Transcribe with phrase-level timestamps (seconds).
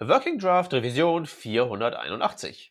[0.00, 2.70] Working Draft Revision 481.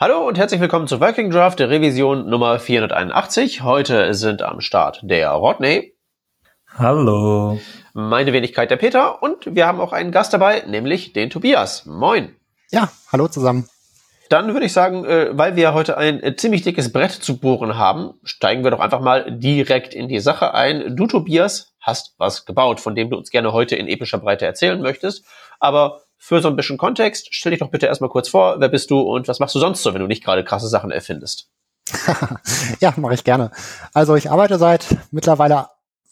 [0.00, 3.64] Hallo und herzlich willkommen zur Working Draft der Revision Nummer 481.
[3.64, 5.92] Heute sind am Start der Rodney.
[6.68, 7.58] Hallo.
[7.94, 11.84] Meine Wenigkeit der Peter und wir haben auch einen Gast dabei, nämlich den Tobias.
[11.84, 12.36] Moin.
[12.70, 13.68] Ja, hallo zusammen.
[14.28, 17.76] Dann würde ich sagen, äh, weil wir heute ein äh, ziemlich dickes Brett zu bohren
[17.76, 20.94] haben, steigen wir doch einfach mal direkt in die Sache ein.
[20.94, 24.80] Du, Tobias, hast was gebaut, von dem du uns gerne heute in epischer Breite erzählen
[24.80, 25.24] möchtest.
[25.58, 28.90] Aber für so ein bisschen Kontext, stell dich doch bitte erstmal kurz vor, wer bist
[28.90, 31.48] du und was machst du sonst so, wenn du nicht gerade krasse Sachen erfindest?
[32.80, 33.50] ja, mache ich gerne.
[33.94, 35.68] Also ich arbeite seit mittlerweile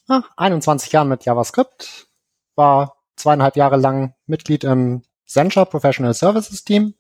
[0.09, 2.07] ah, 21 Jahren mit JavaScript,
[2.55, 6.95] war zweieinhalb Jahre lang Mitglied im Zenture Professional Services Team,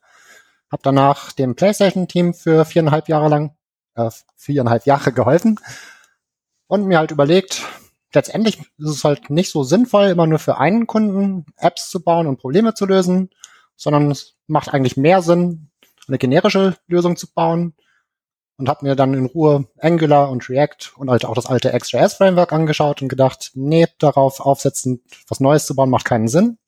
[0.70, 3.56] habe danach dem PlayStation Team für viereinhalb Jahre lang,
[3.94, 5.60] äh, viereinhalb Jahre geholfen
[6.66, 7.62] und mir halt überlegt,
[8.16, 12.26] letztendlich ist es halt nicht so sinnvoll, immer nur für einen Kunden Apps zu bauen
[12.26, 13.30] und Probleme zu lösen,
[13.76, 15.70] sondern es macht eigentlich mehr Sinn,
[16.08, 17.74] eine generische Lösung zu bauen
[18.56, 22.14] und habe mir dann in Ruhe Angular und React und halt auch das alte XJS
[22.14, 26.58] Framework angeschaut und gedacht, nee, darauf aufsetzen, was Neues zu bauen, macht keinen Sinn.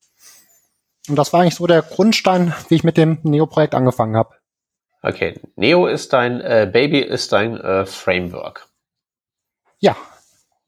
[1.07, 4.35] Und das war eigentlich so der Grundstein, wie ich mit dem Neo-Projekt angefangen habe.
[5.01, 8.67] Okay, Neo ist dein äh, Baby, ist dein äh, Framework.
[9.79, 9.95] Ja.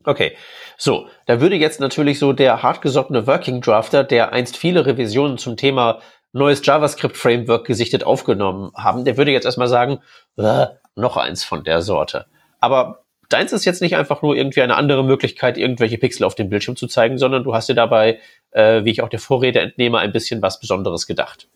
[0.03, 0.35] Okay,
[0.77, 5.57] so, da würde jetzt natürlich so der hartgesottene Working Drafter, der einst viele Revisionen zum
[5.57, 5.99] Thema
[6.33, 9.99] neues JavaScript-Framework gesichtet aufgenommen haben, der würde jetzt erstmal sagen,
[10.37, 12.25] äh, noch eins von der Sorte.
[12.59, 16.49] Aber deins ist jetzt nicht einfach nur irgendwie eine andere Möglichkeit, irgendwelche Pixel auf dem
[16.49, 18.19] Bildschirm zu zeigen, sondern du hast dir dabei,
[18.51, 21.47] äh, wie ich auch der Vorrede entnehme, ein bisschen was Besonderes gedacht.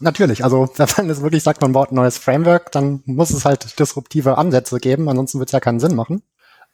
[0.00, 3.78] Natürlich, also wenn es wirklich sagt, man baut ein neues Framework, dann muss es halt
[3.78, 6.22] disruptive Ansätze geben, ansonsten wird es ja keinen Sinn machen.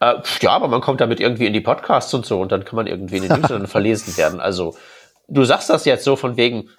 [0.01, 2.77] Äh, ja, aber man kommt damit irgendwie in die Podcasts und so und dann kann
[2.77, 4.41] man irgendwie in den Newslettern verlesen werden.
[4.41, 4.77] Also
[5.29, 6.71] du sagst das jetzt so von wegen,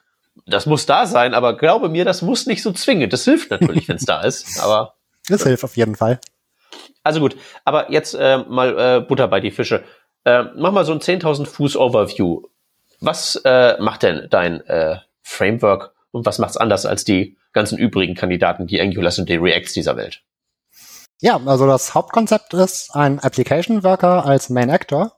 [0.45, 3.11] das muss da sein, aber glaube mir, das muss nicht so zwingend.
[3.13, 4.59] Das hilft natürlich, wenn es da ist.
[4.61, 4.95] Aber
[5.29, 6.19] das hilft auf jeden Fall.
[7.03, 7.35] Also gut,
[7.65, 9.83] aber jetzt äh, mal äh, Butter bei die Fische.
[10.25, 12.43] Äh, mach mal so ein 10.000 Fuß Overview.
[12.99, 18.15] Was äh, macht denn dein äh, Framework und was macht's anders als die ganzen übrigen
[18.15, 20.21] Kandidaten, die Angular und die Reacts dieser Welt?
[21.19, 25.17] Ja, also das Hauptkonzept ist ein Application Worker als Main Actor.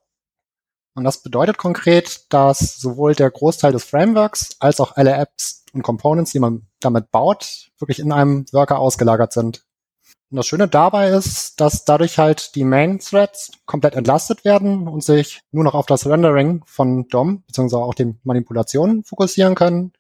[0.96, 5.84] Und das bedeutet konkret, dass sowohl der Großteil des Frameworks als auch alle Apps und
[5.84, 9.66] Components, die man damit baut, wirklich in einem Worker ausgelagert sind.
[10.32, 15.04] Und das Schöne dabei ist, dass dadurch halt die Main Threads komplett entlastet werden und
[15.04, 19.92] sich nur noch auf das Rendering von DOM beziehungsweise auch den Manipulationen fokussieren können.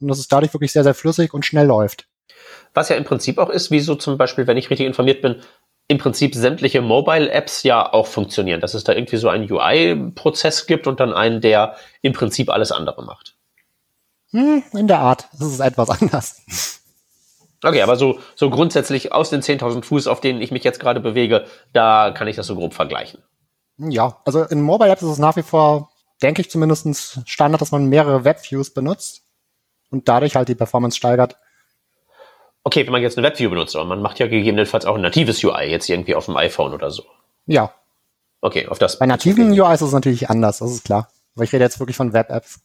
[0.00, 2.08] Und dass es dadurch wirklich sehr, sehr flüssig und schnell läuft.
[2.74, 5.36] Was ja im Prinzip auch ist, wie so zum Beispiel, wenn ich richtig informiert bin,
[5.88, 10.86] im Prinzip sämtliche Mobile-Apps ja auch funktionieren, dass es da irgendwie so einen UI-Prozess gibt
[10.86, 13.36] und dann einen, der im Prinzip alles andere macht.
[14.30, 15.28] Hm, in der Art.
[15.38, 16.82] Das ist etwas anders.
[17.62, 21.00] Okay, aber so, so grundsätzlich aus den 10.000 Fuß, auf denen ich mich jetzt gerade
[21.00, 23.22] bewege, da kann ich das so grob vergleichen.
[23.78, 25.90] Ja, also in Mobile Apps ist es nach wie vor,
[26.22, 29.22] denke ich zumindest Standard, dass man mehrere Webviews benutzt
[29.90, 31.36] und dadurch halt die Performance steigert.
[32.66, 35.44] Okay, wenn man jetzt eine Webview benutzt, aber man macht ja gegebenenfalls auch ein natives
[35.44, 37.04] UI, jetzt irgendwie auf dem iPhone oder so.
[37.46, 37.72] Ja.
[38.40, 38.98] Okay, auf das.
[38.98, 39.52] Bei nativen.
[39.52, 41.08] UIs ist es natürlich anders, das ist klar.
[41.36, 42.58] Aber ich rede jetzt wirklich von Web-Apps.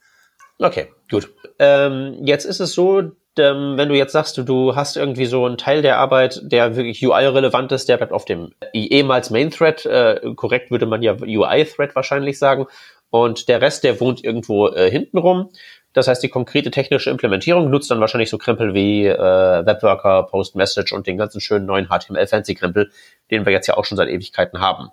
[0.58, 1.32] Okay, gut.
[1.60, 5.46] Ähm, jetzt ist es so, ähm, wenn du jetzt sagst, du, du hast irgendwie so
[5.46, 10.34] einen Teil der Arbeit, der wirklich UI-relevant ist, der bleibt auf dem ehemals Main-Thread, äh,
[10.36, 12.66] korrekt würde man ja UI-Thread wahrscheinlich sagen,
[13.12, 15.50] und der Rest, der wohnt irgendwo äh, hinten rum.
[15.94, 20.94] Das heißt, die konkrete technische Implementierung nutzt dann wahrscheinlich so Krempel wie äh, Webworker, Post-Message
[20.94, 22.92] und den ganzen schönen neuen HTML-Fancy-Krempel,
[23.30, 24.90] den wir jetzt ja auch schon seit Ewigkeiten haben.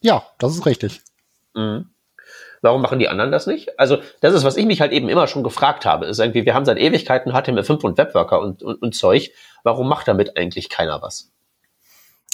[0.00, 1.00] Ja, das ist richtig.
[1.54, 1.90] Mhm.
[2.60, 3.78] Warum machen die anderen das nicht?
[3.78, 6.06] Also, das ist, was ich mich halt eben immer schon gefragt habe.
[6.06, 9.30] Ist irgendwie, wir haben seit Ewigkeiten HTML5 und Webworker und, und, und Zeug.
[9.62, 11.30] Warum macht damit eigentlich keiner was?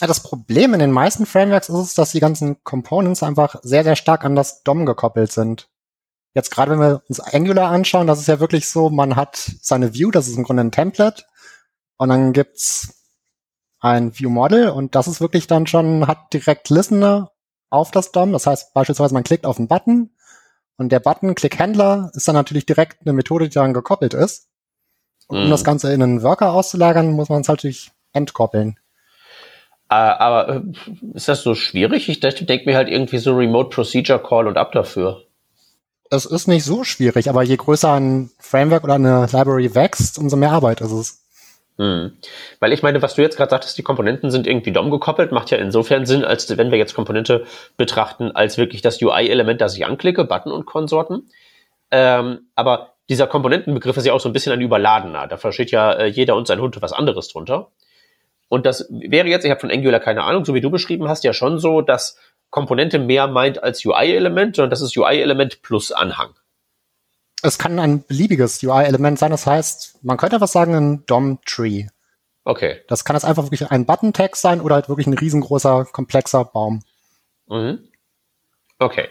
[0.01, 3.85] Ja, das Problem in den meisten Frameworks ist es, dass die ganzen Components einfach sehr,
[3.85, 5.69] sehr stark an das DOM gekoppelt sind.
[6.35, 9.95] Jetzt gerade wenn wir uns Angular anschauen, das ist ja wirklich so, man hat seine
[9.95, 11.23] View, das ist im Grunde ein Template,
[11.97, 13.05] und dann gibt's
[13.81, 17.31] ein View Model und das ist wirklich dann schon, hat direkt Listener
[17.71, 18.33] auf das DOM.
[18.33, 20.11] Das heißt beispielsweise, man klickt auf einen Button
[20.77, 24.49] und der Button Click Handler ist dann natürlich direkt eine Methode, die daran gekoppelt ist.
[25.29, 25.51] Und um mhm.
[25.51, 28.79] das Ganze in einen Worker auszulagern, muss man es natürlich entkoppeln.
[29.91, 30.63] Äh, aber äh,
[31.15, 32.09] ist das so schwierig?
[32.09, 35.24] Ich denke mir halt irgendwie so Remote Procedure Call und ab dafür.
[36.15, 40.37] Es ist nicht so schwierig, aber je größer ein Framework oder eine Library wächst, umso
[40.37, 41.21] mehr Arbeit ist es.
[41.77, 42.13] Hm.
[42.61, 45.51] Weil ich meine, was du jetzt gerade sagtest, die Komponenten sind irgendwie DOM gekoppelt, macht
[45.51, 47.47] ja insofern Sinn, als wenn wir jetzt Komponente
[47.77, 51.31] betrachten, als wirklich das UI-Element, das ich anklicke, Button und Konsorten.
[51.91, 55.27] Ähm, aber dieser Komponentenbegriff ist ja auch so ein bisschen ein überladener.
[55.27, 57.71] Da versteht ja äh, jeder und sein Hund was anderes drunter.
[58.49, 61.25] Und das wäre jetzt, ich habe von Angular keine Ahnung, so wie du beschrieben hast,
[61.25, 62.19] ja schon so, dass
[62.51, 66.35] Komponente mehr meint als UI-Element, sondern das ist UI-Element plus Anhang.
[67.43, 71.87] Es kann ein beliebiges UI-Element sein, das heißt, man könnte was sagen, ein DOM-Tree.
[72.45, 72.81] Okay.
[72.89, 76.83] Das kann jetzt einfach wirklich ein Button-Tag sein oder halt wirklich ein riesengroßer, komplexer Baum.
[77.49, 77.89] Mhm.
[78.79, 79.09] Okay.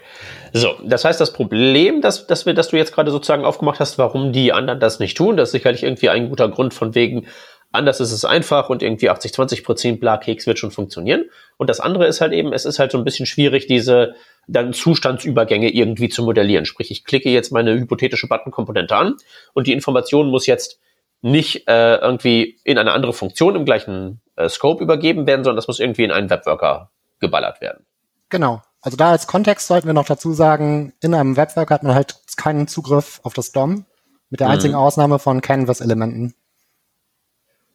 [0.52, 3.98] So, das heißt, das Problem, das, das, wir, das du jetzt gerade sozusagen aufgemacht hast,
[3.98, 7.26] warum die anderen das nicht tun, das ist sicherlich irgendwie ein guter Grund von wegen,
[7.74, 11.24] Anders ist es einfach und irgendwie 80, 20 Prozent Bla-Keks wird schon funktionieren.
[11.56, 14.14] Und das andere ist halt eben, es ist halt so ein bisschen schwierig, diese
[14.46, 16.66] dann Zustandsübergänge irgendwie zu modellieren.
[16.66, 19.16] Sprich, ich klicke jetzt meine hypothetische Button-Komponente an
[19.54, 20.78] und die Information muss jetzt
[21.20, 25.66] nicht äh, irgendwie in eine andere Funktion im gleichen äh, Scope übergeben werden, sondern das
[25.66, 27.86] muss irgendwie in einen Webworker geballert werden.
[28.28, 28.62] Genau.
[28.82, 32.16] Also da als Kontext sollten wir noch dazu sagen, in einem Webworker hat man halt
[32.36, 33.86] keinen Zugriff auf das DOM,
[34.30, 34.52] mit der mhm.
[34.52, 36.34] einzigen Ausnahme von Canvas-Elementen.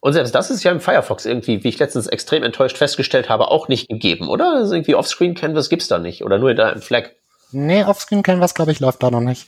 [0.02, 3.50] Und selbst das ist ja im Firefox irgendwie, wie ich letztens extrem enttäuscht festgestellt habe,
[3.50, 4.56] auch nicht gegeben, oder?
[4.56, 7.12] Also irgendwie Offscreen Canvas gibt's da nicht oder nur da im Flag.
[7.52, 9.48] Nee, Offscreen Canvas, glaube ich, läuft da noch nicht.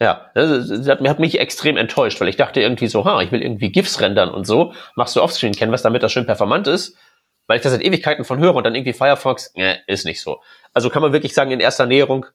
[0.00, 3.42] Ja, das, hat, hat mich extrem enttäuscht, weil ich dachte irgendwie so, ha, ich will
[3.42, 4.74] irgendwie GIFs rendern und so.
[4.94, 6.96] Machst du Offscreen Canvas, damit das schön performant ist?
[7.46, 10.42] Weil ich das seit Ewigkeiten von höre und dann irgendwie Firefox, ne, ist nicht so.
[10.74, 12.26] Also kann man wirklich sagen, in erster Näherung,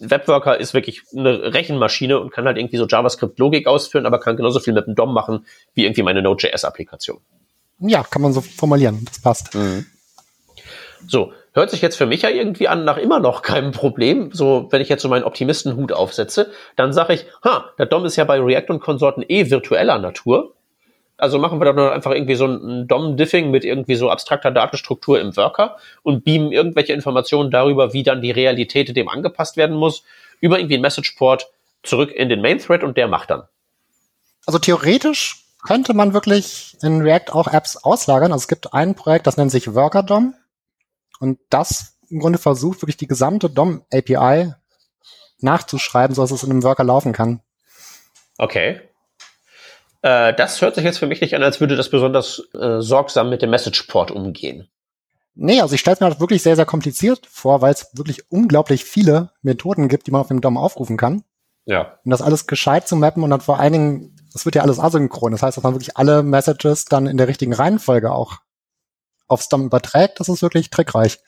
[0.00, 4.58] Webworker ist wirklich eine Rechenmaschine und kann halt irgendwie so JavaScript-Logik ausführen, aber kann genauso
[4.58, 7.18] viel mit dem DOM machen wie irgendwie meine Node.js-Applikation.
[7.80, 9.04] Ja, kann man so formulieren.
[9.04, 9.54] Das passt.
[9.54, 9.86] Mhm.
[11.06, 14.30] So, hört sich jetzt für mich ja irgendwie an nach immer noch keinem Problem.
[14.32, 18.16] So, wenn ich jetzt so meinen Optimistenhut aufsetze, dann sage ich, ha, der DOM ist
[18.16, 20.54] ja bei React und Konsorten eh virtueller Natur.
[21.20, 25.36] Also machen wir doch einfach irgendwie so ein DOM-Diffing mit irgendwie so abstrakter Datenstruktur im
[25.36, 30.02] Worker und beamen irgendwelche Informationen darüber, wie dann die Realität dem angepasst werden muss,
[30.40, 31.50] über irgendwie ein Message-Port
[31.82, 33.42] zurück in den Main-Thread und der macht dann.
[34.46, 38.32] Also theoretisch könnte man wirklich in React auch Apps auslagern.
[38.32, 40.34] Also es gibt ein Projekt, das nennt sich Worker DOM
[41.18, 44.54] und das im Grunde versucht wirklich die gesamte DOM API
[45.40, 47.40] nachzuschreiben, so dass es in einem Worker laufen kann.
[48.38, 48.80] Okay.
[50.02, 53.30] Äh, das hört sich jetzt für mich nicht an, als würde das besonders äh, sorgsam
[53.30, 54.68] mit dem Message-Port umgehen.
[55.34, 58.30] Nee, also ich stelle es mir halt wirklich sehr, sehr kompliziert vor, weil es wirklich
[58.30, 61.24] unglaublich viele Methoden gibt, die man auf dem DOM aufrufen kann.
[61.66, 61.98] Ja.
[62.04, 64.78] Um das alles gescheit zu mappen und dann vor allen Dingen, das wird ja alles
[64.78, 65.32] asynchron.
[65.32, 68.38] Das heißt, dass man wirklich alle Messages dann in der richtigen Reihenfolge auch
[69.28, 70.18] aufs DOM überträgt.
[70.20, 71.18] Das ist wirklich trickreich.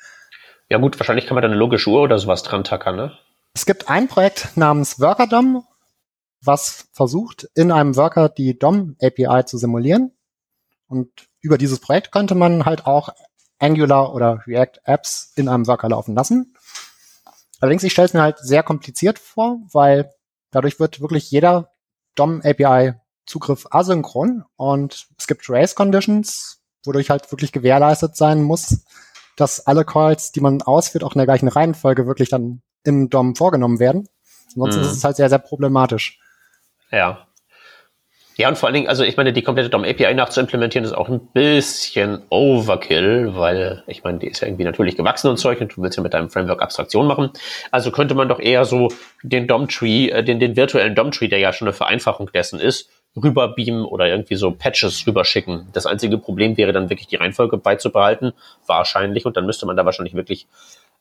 [0.69, 3.13] Ja gut, wahrscheinlich kann man da eine logische Uhr oder sowas dran tackern, ne?
[3.55, 5.65] Es gibt ein Projekt namens WorkerDOM
[6.45, 10.13] was versucht, in einem Worker die DOM-API zu simulieren.
[10.89, 13.11] Und über dieses Projekt könnte man halt auch
[13.59, 16.55] Angular oder React-Apps in einem Worker laufen lassen.
[17.61, 20.13] Allerdings, ich stelle es mir halt sehr kompliziert vor, weil
[20.51, 21.71] dadurch wird wirklich jeder
[22.17, 28.85] DOM-API-Zugriff asynchron und es gibt Race-Conditions, wodurch halt wirklich gewährleistet sein muss,
[29.37, 33.37] dass alle Calls, die man ausführt, auch in der gleichen Reihenfolge wirklich dann im DOM
[33.37, 34.09] vorgenommen werden.
[34.49, 34.87] Ansonsten mhm.
[34.87, 36.19] ist es halt sehr, sehr problematisch.
[36.93, 37.27] Ja.
[38.39, 41.21] Ja, und vor allen Dingen, also ich meine, die komplette DOM-API nachzuimplementieren ist auch ein
[41.35, 45.83] bisschen Overkill, weil ich meine, die ist ja irgendwie natürlich gewachsen und Zeug und du
[45.83, 47.31] willst ja mit deinem Framework Abstraktion machen.
[47.71, 48.89] Also könnte man doch eher so
[49.23, 52.89] den DOM-Tree, äh, den, den virtuellen DOM-Tree, der ja schon eine Vereinfachung dessen ist,
[53.23, 55.69] rüberbeamen oder irgendwie so Patches rüberschicken.
[55.75, 58.33] Das einzige Problem wäre dann wirklich die Reihenfolge beizubehalten,
[58.67, 60.47] wahrscheinlich, und dann müsste man da wahrscheinlich wirklich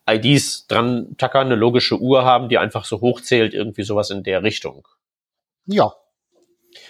[0.06, 4.42] IDs dran tackern, eine logische Uhr haben, die einfach so hochzählt, irgendwie sowas in der
[4.42, 4.86] Richtung.
[5.66, 5.92] Ja.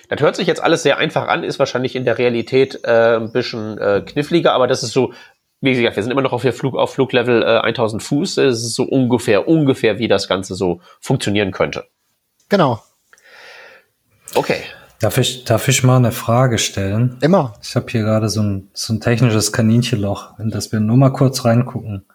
[0.09, 3.33] Das hört sich jetzt alles sehr einfach an, ist wahrscheinlich in der Realität äh, ein
[3.33, 5.13] bisschen äh, kniffliger, aber das ist so
[5.63, 8.39] wie gesagt, wir sind immer noch auf, Flug, auf Fluglevel äh, 1000 Fuß.
[8.39, 11.87] Es ist so ungefähr, ungefähr, wie das Ganze so funktionieren könnte.
[12.49, 12.83] Genau.
[14.35, 14.63] Okay.
[15.01, 17.17] Darf ich, darf ich mal eine Frage stellen?
[17.23, 17.55] Immer.
[17.63, 21.13] Ich habe hier gerade so ein, so ein technisches Kaninchenloch, in das wir nur mal
[21.13, 22.07] kurz reingucken.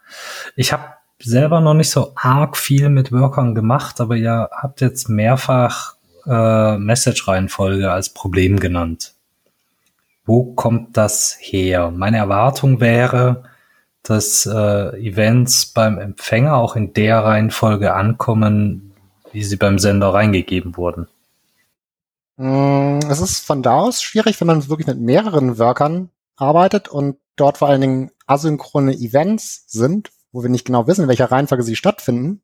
[0.57, 0.83] Ich habe
[1.19, 5.95] selber noch nicht so arg viel mit Workern gemacht, aber ihr habt jetzt mehrfach
[6.27, 9.13] äh, Message-Reihenfolge als Problem genannt.
[10.25, 11.91] Wo kommt das her?
[11.91, 13.43] Meine Erwartung wäre,
[14.03, 18.93] dass äh, Events beim Empfänger auch in der Reihenfolge ankommen,
[19.31, 21.07] wie sie beim Sender reingegeben wurden.
[22.37, 27.17] Mm, es ist von da aus schwierig, wenn man wirklich mit mehreren Workern arbeitet und
[27.35, 31.63] dort vor allen Dingen asynchrone Events sind, wo wir nicht genau wissen, in welcher Reihenfolge
[31.63, 32.41] sie stattfinden,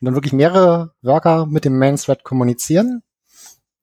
[0.00, 3.02] und dann wirklich mehrere Worker mit dem Main Thread kommunizieren.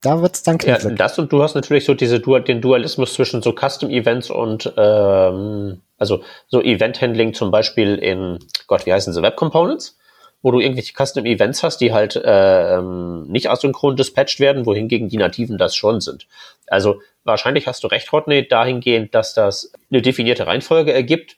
[0.06, 0.92] Da wird's dann knifflig.
[0.92, 4.72] Ja, das und du hast natürlich so diese den Dualismus zwischen so Custom Events und
[4.78, 9.98] ähm, also so Event Handling zum Beispiel in Gott, wie heißen sie Web Components?
[10.42, 15.10] wo du irgendwelche Custom Events hast, die halt äh, ähm, nicht asynchron dispatcht werden, wohingegen
[15.10, 16.28] die nativen das schon sind.
[16.68, 21.38] Also wahrscheinlich hast du recht, Rodney, dahingehend, dass das eine definierte Reihenfolge ergibt.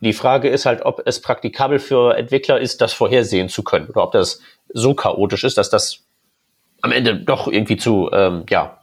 [0.00, 4.04] Die Frage ist halt, ob es praktikabel für Entwickler ist, das vorhersehen zu können oder
[4.04, 4.40] ob das
[4.72, 6.05] so chaotisch ist, dass das
[6.82, 8.78] am Ende doch irgendwie zu, ähm, ja.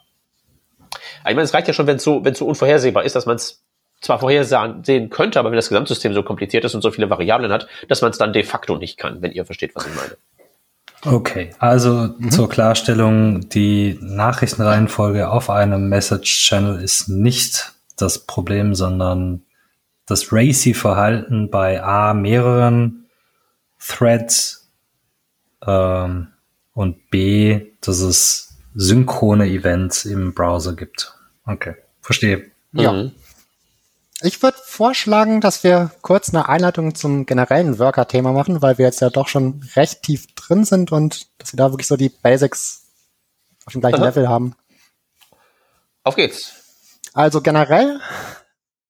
[1.20, 3.26] Ich meine, es reicht ja schon, wenn es so, wenn es so unvorhersehbar ist, dass
[3.26, 3.64] man es
[4.02, 7.68] zwar vorhersehen könnte, aber wenn das Gesamtsystem so kompliziert ist und so viele Variablen hat,
[7.88, 10.18] dass man es dann de facto nicht kann, wenn ihr versteht, was ich meine.
[11.06, 12.32] Okay, also mhm.
[12.32, 19.44] zur Klarstellung, die Nachrichtenreihenfolge auf einem Message-Channel ist nicht das Problem, sondern
[20.06, 23.06] das Racy-Verhalten bei A mehreren
[23.86, 24.72] Threads
[25.66, 26.28] ähm,
[26.74, 31.14] und B, dass es synchrone Events im Browser gibt.
[31.46, 32.52] Okay, verstehe.
[32.72, 32.92] Ja.
[32.92, 33.12] Mhm.
[34.22, 39.02] Ich würde vorschlagen, dass wir kurz eine Einleitung zum generellen Worker-Thema machen, weil wir jetzt
[39.02, 42.84] ja doch schon recht tief drin sind und dass wir da wirklich so die Basics
[43.66, 44.06] auf dem gleichen Aha.
[44.06, 44.56] Level haben.
[46.04, 46.54] Auf geht's.
[47.14, 48.00] Also generell,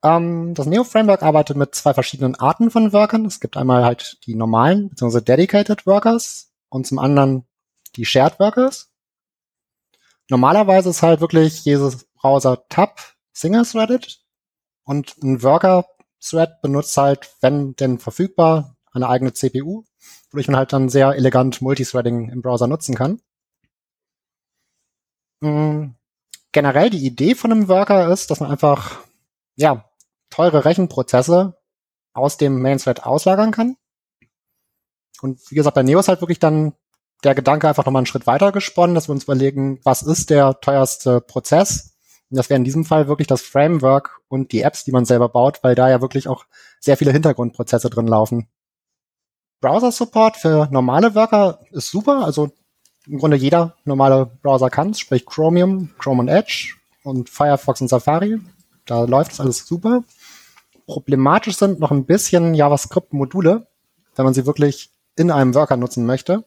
[0.03, 3.25] ähm, das Neo-Framework arbeitet mit zwei verschiedenen Arten von Workern.
[3.25, 5.21] Es gibt einmal halt die normalen bzw.
[5.21, 7.45] Dedicated Workers und zum anderen
[7.95, 8.91] die Shared Workers.
[10.29, 12.99] Normalerweise ist halt wirklich jedes Browser-Tab
[13.33, 14.21] single-threaded
[14.83, 19.83] und ein Worker-Thread benutzt halt, wenn denn verfügbar, eine eigene CPU,
[20.31, 23.21] wodurch man halt dann sehr elegant Multithreading im Browser nutzen kann.
[25.41, 25.95] Mhm.
[26.51, 28.99] Generell die Idee von einem Worker ist, dass man einfach,
[29.55, 29.89] ja,
[30.29, 31.57] teure Rechenprozesse
[32.13, 33.75] aus dem Main-Thread auslagern kann.
[35.21, 36.73] Und wie gesagt, bei Neo ist halt wirklich dann
[37.23, 40.59] der Gedanke einfach nochmal einen Schritt weiter gesponnen, dass wir uns überlegen, was ist der
[40.59, 41.93] teuerste Prozess
[42.33, 45.29] und das wäre in diesem Fall wirklich das Framework und die Apps, die man selber
[45.29, 46.45] baut, weil da ja wirklich auch
[46.79, 48.47] sehr viele Hintergrundprozesse drin laufen.
[49.61, 52.25] Browser-Support für normale Worker ist super.
[52.25, 52.49] Also
[53.05, 58.39] im Grunde jeder normale Browser kann sprich Chromium, Chrome und Edge und Firefox und Safari.
[58.85, 60.03] Da läuft es alles super.
[60.87, 63.67] Problematisch sind noch ein bisschen JavaScript-Module,
[64.15, 66.45] wenn man sie wirklich in einem Worker nutzen möchte.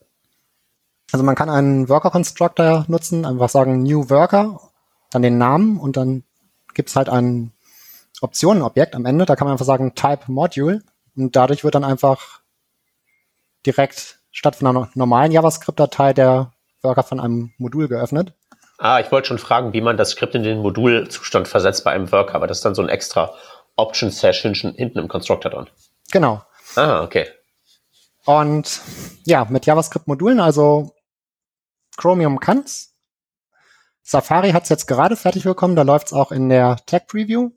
[1.12, 4.60] Also man kann einen Worker-Constructor nutzen, einfach sagen New Worker
[5.10, 6.24] dann den Namen und dann
[6.74, 7.52] gibt es halt ein
[8.20, 9.24] Optionenobjekt am Ende.
[9.24, 10.82] Da kann man einfach sagen Type Module
[11.16, 12.40] und dadurch wird dann einfach
[13.64, 18.34] direkt statt von einer normalen JavaScript-Datei der Worker von einem Modul geöffnet.
[18.78, 22.12] Ah, ich wollte schon fragen, wie man das Skript in den Modulzustand versetzt bei einem
[22.12, 23.32] Worker, aber das ist dann so ein extra
[23.76, 25.68] Option-Sash hinten im Constructor dran.
[26.12, 26.42] Genau.
[26.74, 27.26] Ah, okay.
[28.26, 28.80] Und
[29.24, 30.92] ja, mit JavaScript-Modulen, also
[31.96, 32.96] Chromium kann's,
[34.08, 37.50] Safari hat es jetzt gerade fertig bekommen, da läuft es auch in der Tech Preview.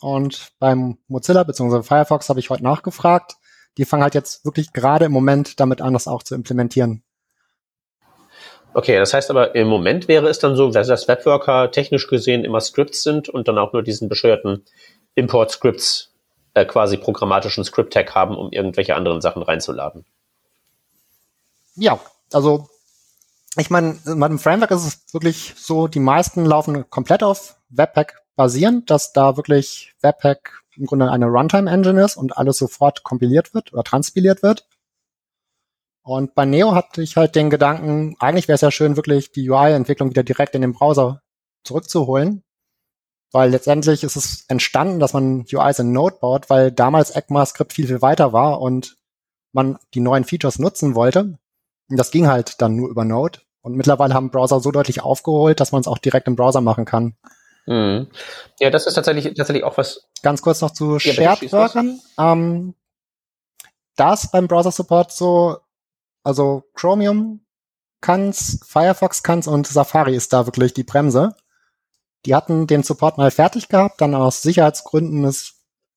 [0.00, 1.82] Und beim Mozilla bzw.
[1.82, 3.34] Firefox habe ich heute nachgefragt.
[3.76, 7.02] Die fangen halt jetzt wirklich gerade im Moment damit an, das auch zu implementieren.
[8.72, 12.60] Okay, das heißt aber im Moment wäre es dann so, dass Webworker technisch gesehen immer
[12.60, 14.64] Scripts sind und dann auch nur diesen bescheuerten
[15.16, 16.14] Import-Scripts
[16.54, 20.04] äh, quasi programmatischen Script-Tag haben, um irgendwelche anderen Sachen reinzuladen.
[21.74, 21.98] Ja,
[22.32, 22.68] also
[23.56, 28.22] ich meine, in meinem Framework ist es wirklich so, die meisten laufen komplett auf Webpack
[28.36, 33.72] basierend, dass da wirklich Webpack im Grunde eine Runtime-Engine ist und alles sofort kompiliert wird
[33.72, 34.68] oder transpiliert wird.
[36.02, 39.50] Und bei Neo hatte ich halt den Gedanken, eigentlich wäre es ja schön, wirklich die
[39.50, 41.22] UI-Entwicklung wieder direkt in den Browser
[41.64, 42.44] zurückzuholen.
[43.32, 47.88] Weil letztendlich ist es entstanden, dass man UIs in Node baut, weil damals ECMAScript viel,
[47.88, 48.98] viel weiter war und
[49.52, 51.38] man die neuen Features nutzen wollte.
[51.88, 53.40] Und das ging halt dann nur über Node.
[53.66, 56.84] Und mittlerweile haben Browser so deutlich aufgeholt, dass man es auch direkt im Browser machen
[56.84, 57.16] kann.
[57.66, 58.06] Mhm.
[58.60, 60.06] Ja, das ist tatsächlich, tatsächlich auch was.
[60.22, 61.98] Ganz kurz noch zu ja, Shared Workern.
[62.16, 62.76] Ähm,
[63.96, 65.56] das beim Browser Support so,
[66.22, 67.44] also Chromium
[68.00, 71.34] kann's, Firefox kann's und Safari ist da wirklich die Bremse.
[72.24, 75.54] Die hatten den Support mal fertig gehabt, dann aus Sicherheitsgründen ist,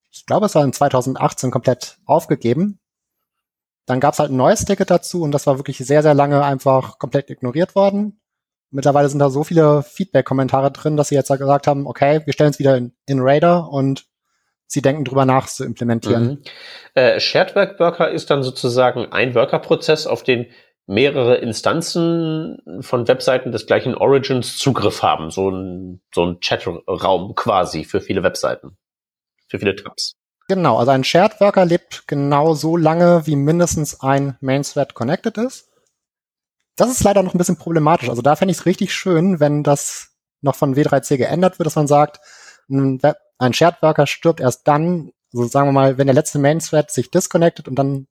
[0.09, 2.78] ich glaube, es war in 2018 komplett aufgegeben.
[3.89, 6.99] Dann gab's halt ein neues Ticket dazu und das war wirklich sehr, sehr lange einfach
[6.99, 8.21] komplett ignoriert worden.
[8.69, 12.51] Mittlerweile sind da so viele Feedback-Kommentare drin, dass sie jetzt gesagt haben, okay, wir stellen
[12.51, 14.05] es wieder in, in Raider und
[14.67, 16.23] sie denken drüber nach zu implementieren.
[16.23, 16.43] Mhm.
[16.93, 20.45] Äh, Shared Work Worker ist dann sozusagen ein Worker-Prozess, auf den
[20.85, 25.31] mehrere Instanzen von Webseiten des gleichen Origins Zugriff haben.
[25.31, 28.77] So ein, so ein Chatraum quasi für viele Webseiten.
[29.47, 30.18] Für viele Tabs.
[30.49, 35.37] Genau, also ein Shared Worker lebt genau so lange, wie mindestens ein Main Thread connected
[35.37, 35.69] ist.
[36.75, 38.09] Das ist leider noch ein bisschen problematisch.
[38.09, 40.09] Also da fände ich es richtig schön, wenn das
[40.41, 42.19] noch von W3C geändert wird, dass man sagt,
[42.69, 46.39] ein, Web ein Shared Worker stirbt erst dann, also sagen wir mal, wenn der letzte
[46.39, 48.07] Main Thread sich disconnected und dann,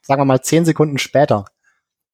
[0.00, 1.44] sagen wir mal, zehn Sekunden später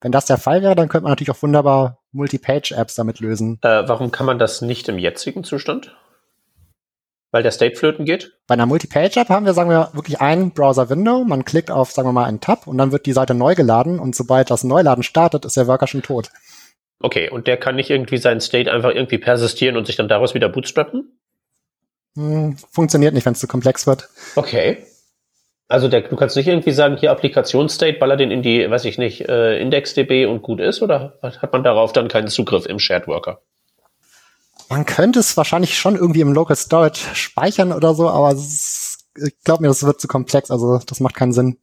[0.01, 3.59] wenn das der Fall wäre, dann könnte man natürlich auch wunderbar Multi-Page-Apps damit lösen.
[3.63, 5.95] Äh, warum kann man das nicht im jetzigen Zustand?
[7.31, 8.37] Weil der State flöten geht?
[8.47, 11.25] Bei einer Multi-Page-App haben wir, sagen wir, wirklich ein Browser-Window.
[11.25, 13.99] Man klickt auf, sagen wir mal, einen Tab und dann wird die Seite neu geladen
[13.99, 16.29] und sobald das Neuladen startet, ist der Worker schon tot.
[16.99, 20.33] Okay, und der kann nicht irgendwie seinen State einfach irgendwie persistieren und sich dann daraus
[20.33, 21.19] wieder bootstrappen?
[22.15, 24.09] Hm, funktioniert nicht, wenn es zu komplex wird.
[24.35, 24.85] Okay.
[25.67, 28.97] Also der, du kannst nicht irgendwie sagen, hier Applikationsstate, baller den in die, weiß ich
[28.97, 33.05] nicht, äh, IndexDB und gut ist, oder hat man darauf dann keinen Zugriff im Shared
[33.07, 33.41] Worker?
[34.69, 39.33] Man könnte es wahrscheinlich schon irgendwie im Local Storage speichern oder so, aber ist, ich
[39.43, 41.57] glaube mir, das wird zu komplex, also das macht keinen Sinn.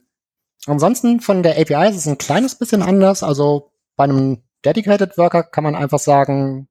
[0.65, 5.43] Ansonsten von der API ist es ein kleines bisschen anders, also bei einem Dedicated Worker
[5.43, 6.67] kann man einfach sagen,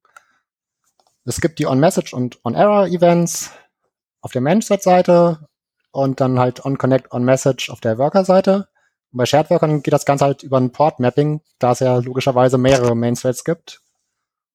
[1.24, 3.50] es gibt die On-Message und On-Error-Events
[4.20, 5.48] auf der Managed-Seite
[5.92, 8.68] und dann halt on-connect, on-message auf der Worker-Seite.
[9.12, 13.44] Bei Shared-Workern geht das Ganze halt über ein Port-Mapping, da es ja logischerweise mehrere Main-Threads
[13.44, 13.80] gibt.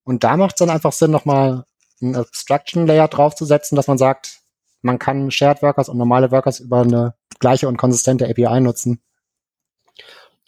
[0.04, 1.66] Und da macht es dann einfach Sinn, nochmal
[2.02, 4.40] einen Abstraction-Layer draufzusetzen, dass man sagt,
[4.82, 9.02] man kann Shared Workers und normale Workers über eine gleiche und konsistente API nutzen.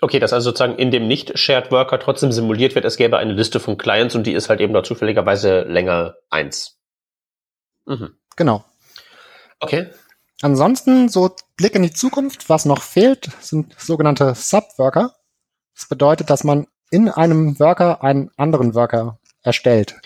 [0.02, 3.60] Okay, dass also sozusagen in dem nicht-Shared Worker trotzdem simuliert wird, es gäbe eine Liste
[3.60, 6.80] von Clients und die ist halt eben da zufälligerweise länger eins.
[7.86, 8.16] Mhm.
[8.36, 8.66] Genau.
[9.60, 9.90] Okay.
[10.42, 15.14] Ansonsten, so Blick in die Zukunft, was noch fehlt, sind sogenannte Subworker.
[15.76, 20.02] Das bedeutet, dass man in einem Worker einen anderen Worker erstellt.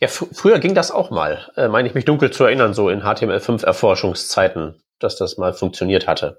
[0.00, 3.02] Ja, früher ging das auch mal, äh, meine ich mich dunkel zu erinnern, so in
[3.02, 6.38] HTML5-Erforschungszeiten, dass das mal funktioniert hatte.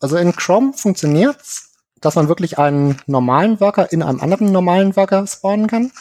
[0.00, 5.26] Also in Chrome funktioniert's, dass man wirklich einen normalen Worker in einem anderen normalen Worker
[5.26, 5.92] spawnen kann.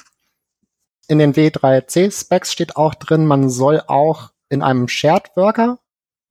[1.08, 5.80] In den W3C-Specs steht auch drin, man soll auch in einem Shared Worker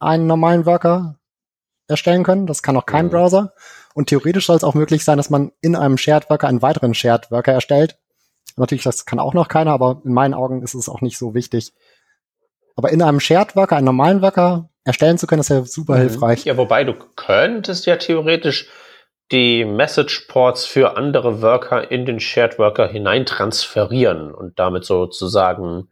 [0.01, 1.19] einen normalen Worker
[1.89, 2.47] erstellen können.
[2.47, 3.11] Das kann auch kein mhm.
[3.11, 3.55] Browser.
[3.95, 6.95] Und theoretisch soll es auch möglich sein, dass man in einem Shared Worker einen weiteren
[6.95, 7.99] Shared Worker erstellt.
[8.57, 11.35] Natürlich, das kann auch noch keiner, aber in meinen Augen ist es auch nicht so
[11.35, 11.73] wichtig.
[12.77, 16.01] Aber in einem Shared Worker, einen normalen Worker erstellen zu können, ist ja super mhm.
[16.01, 16.45] hilfreich.
[16.45, 18.69] Ja, wobei du könntest ja theoretisch
[19.33, 25.91] die Message Ports für andere Worker in den Shared Worker hineintransferieren und damit sozusagen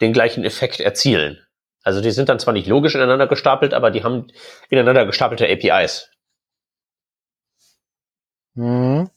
[0.00, 1.38] den gleichen Effekt erzielen.
[1.82, 4.26] Also die sind dann zwar nicht logisch ineinander gestapelt, aber die haben
[4.68, 6.10] ineinander gestapelte APIs.
[8.54, 9.10] Mhm.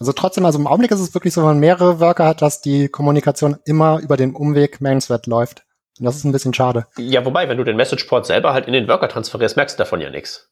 [0.00, 2.62] Also trotzdem, also im Augenblick ist es wirklich so, wenn man mehrere Worker hat, dass
[2.62, 5.64] die Kommunikation immer über den Umweg Mainthread läuft.
[5.98, 6.86] Und das ist ein bisschen schade.
[6.96, 9.82] Ja, wobei, wenn du den Message Port selber halt in den Worker transferierst, merkst du
[9.82, 10.48] davon ja nichts.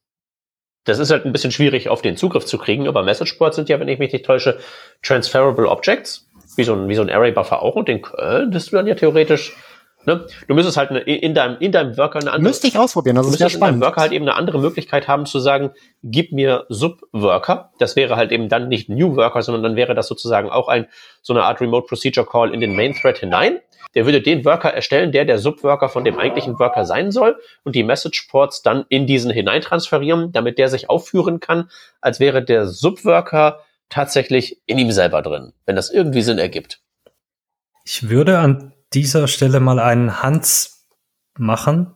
[0.85, 3.71] Das ist halt ein bisschen schwierig, auf den Zugriff zu kriegen, aber Message Ports sind
[3.71, 4.59] ja, wenn ich mich nicht täusche,
[5.03, 8.77] transferable Objects, wie so ein, wie so ein Array Buffer auch, und den könntest du
[8.77, 9.57] dann ja theoretisch
[10.09, 10.27] Ne?
[10.47, 12.49] Du müsstest halt eine, in, deinem, in deinem Worker eine andere.
[12.49, 13.75] Müsste ich ausprobieren, das ist ja spannend.
[13.75, 17.73] in deinem Worker halt eben eine andere Möglichkeit haben zu sagen, gib mir Sub-Worker.
[17.79, 20.87] Das wäre halt eben dann nicht New Worker, sondern dann wäre das sozusagen auch ein,
[21.21, 23.59] so eine Art Remote Procedure Call in den Main Thread hinein.
[23.95, 27.75] Der würde den Worker erstellen, der der Sub-Worker von dem eigentlichen Worker sein soll und
[27.75, 31.69] die Message Ports dann in diesen hineintransferieren, damit der sich aufführen kann,
[32.01, 36.81] als wäre der Sub-Worker tatsächlich in ihm selber drin, wenn das irgendwie Sinn ergibt.
[37.85, 40.87] Ich würde an dieser Stelle mal einen Hans
[41.37, 41.95] machen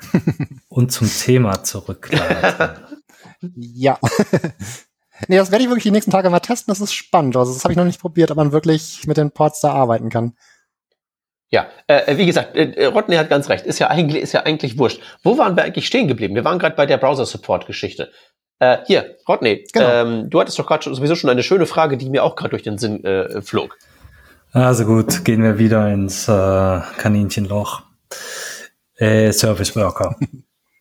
[0.68, 2.84] und zum Thema zurückleiten.
[3.56, 3.98] ja.
[5.28, 6.72] nee, das werde ich wirklich die nächsten Tage mal testen.
[6.72, 7.36] Das ist spannend.
[7.36, 10.08] Also das habe ich noch nicht probiert, ob man wirklich mit den Ports da arbeiten
[10.08, 10.36] kann.
[11.52, 13.66] Ja, äh, wie gesagt, äh, Rodney hat ganz recht.
[13.66, 15.00] Ist ja eigentlich, ist ja eigentlich wurscht.
[15.22, 16.36] Wo waren wir eigentlich stehen geblieben?
[16.36, 18.12] Wir waren gerade bei der Browser-Support-Geschichte.
[18.60, 19.90] Äh, hier, Rodney, genau.
[19.90, 22.62] ähm, du hattest doch gerade sowieso schon eine schöne Frage, die mir auch gerade durch
[22.62, 23.78] den Sinn äh, flog.
[24.52, 27.82] Also gut, gehen wir wieder ins äh, Kaninchenloch.
[28.96, 30.16] Äh, Service Worker.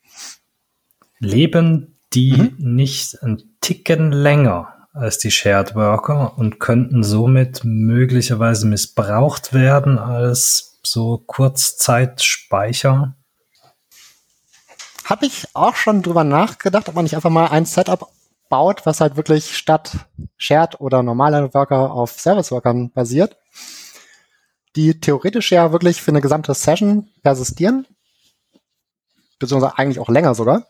[1.20, 2.76] Leben die mhm.
[2.76, 10.80] nicht ein Ticken länger als die Shared Worker und könnten somit möglicherweise missbraucht werden als
[10.82, 13.16] so Kurzzeitspeicher?
[15.06, 18.12] Habe ich auch schon drüber nachgedacht, ob man nicht einfach mal ein Setup
[18.50, 19.92] baut, was halt wirklich statt
[20.38, 23.38] Shared oder normaler Worker auf Service-Workern basiert,
[24.76, 27.86] die theoretisch ja wirklich für eine gesamte Session persistieren,
[29.40, 30.68] beziehungsweise eigentlich auch länger sogar.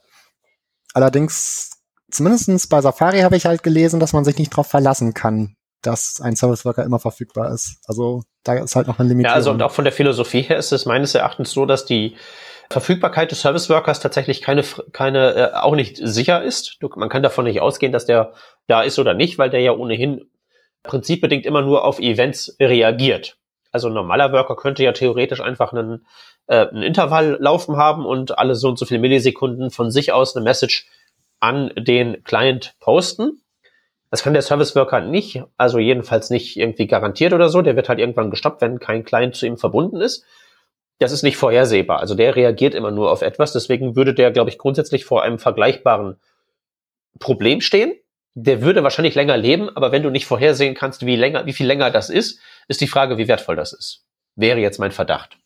[0.94, 1.72] Allerdings,
[2.10, 6.22] zumindestens bei Safari habe ich halt gelesen, dass man sich nicht darauf verlassen kann, dass
[6.22, 7.78] ein Service Worker immer verfügbar ist.
[7.86, 9.32] Also da ist halt noch eine Limitierung.
[9.32, 12.16] Ja, also und auch von der Philosophie her ist es meines Erachtens so, dass die
[12.70, 16.78] Verfügbarkeit des Service Workers tatsächlich keine, keine äh, auch nicht sicher ist.
[16.80, 18.34] Du, man kann davon nicht ausgehen, dass der
[18.68, 20.30] da ist oder nicht, weil der ja ohnehin
[20.84, 23.39] prinzipbedingt immer nur auf Events reagiert.
[23.72, 26.06] Also ein normaler Worker könnte ja theoretisch einfach einen,
[26.48, 30.36] äh, einen Intervall laufen haben und alle so und so viele Millisekunden von sich aus
[30.36, 30.88] eine Message
[31.40, 33.42] an den Client posten.
[34.12, 37.62] Das kann der Service Worker nicht, also jedenfalls nicht irgendwie garantiert oder so.
[37.62, 40.26] Der wird halt irgendwann gestoppt, wenn kein Client zu ihm verbunden ist
[41.00, 42.00] das ist nicht vorhersehbar.
[42.00, 43.54] Also der reagiert immer nur auf etwas.
[43.54, 46.20] Deswegen würde der, glaube ich, grundsätzlich vor einem vergleichbaren
[47.20, 47.94] Problem stehen.
[48.36, 51.68] Der würde wahrscheinlich länger leben, aber wenn du nicht vorhersehen kannst, wie länger, wie viel
[51.68, 54.06] länger das ist, ist die Frage, wie wertvoll das ist.
[54.36, 55.38] Wäre jetzt mein Verdacht.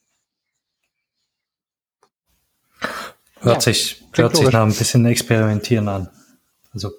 [3.40, 6.10] Hört ja, sich, hört sich nach ein bisschen experimentieren an.
[6.74, 6.92] Also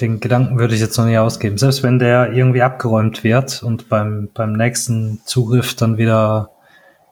[0.00, 1.58] den Gedanken würde ich jetzt noch nicht ausgeben.
[1.58, 6.50] Selbst wenn der irgendwie abgeräumt wird und beim, beim nächsten Zugriff dann wieder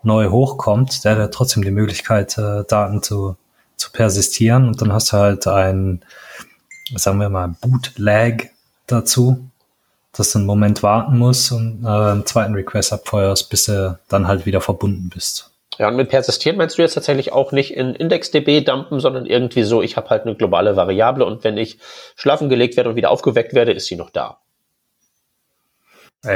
[0.02, 3.36] neu hochkommt, der hat ja trotzdem die Möglichkeit, äh, Daten zu,
[3.76, 6.02] zu persistieren und dann hast du halt ein,
[6.96, 8.44] sagen wir mal, Boot-Lag
[8.86, 9.50] dazu,
[10.12, 14.26] dass du einen Moment warten musst und äh, einen zweiten Request abfeuerst, bis du dann
[14.26, 15.50] halt wieder verbunden bist.
[15.78, 19.62] Ja, und mit persistieren meinst du jetzt tatsächlich auch nicht in IndexDB dumpen, sondern irgendwie
[19.62, 21.78] so, ich habe halt eine globale Variable und wenn ich
[22.16, 24.38] schlafen gelegt werde und wieder aufgeweckt werde, ist sie noch da.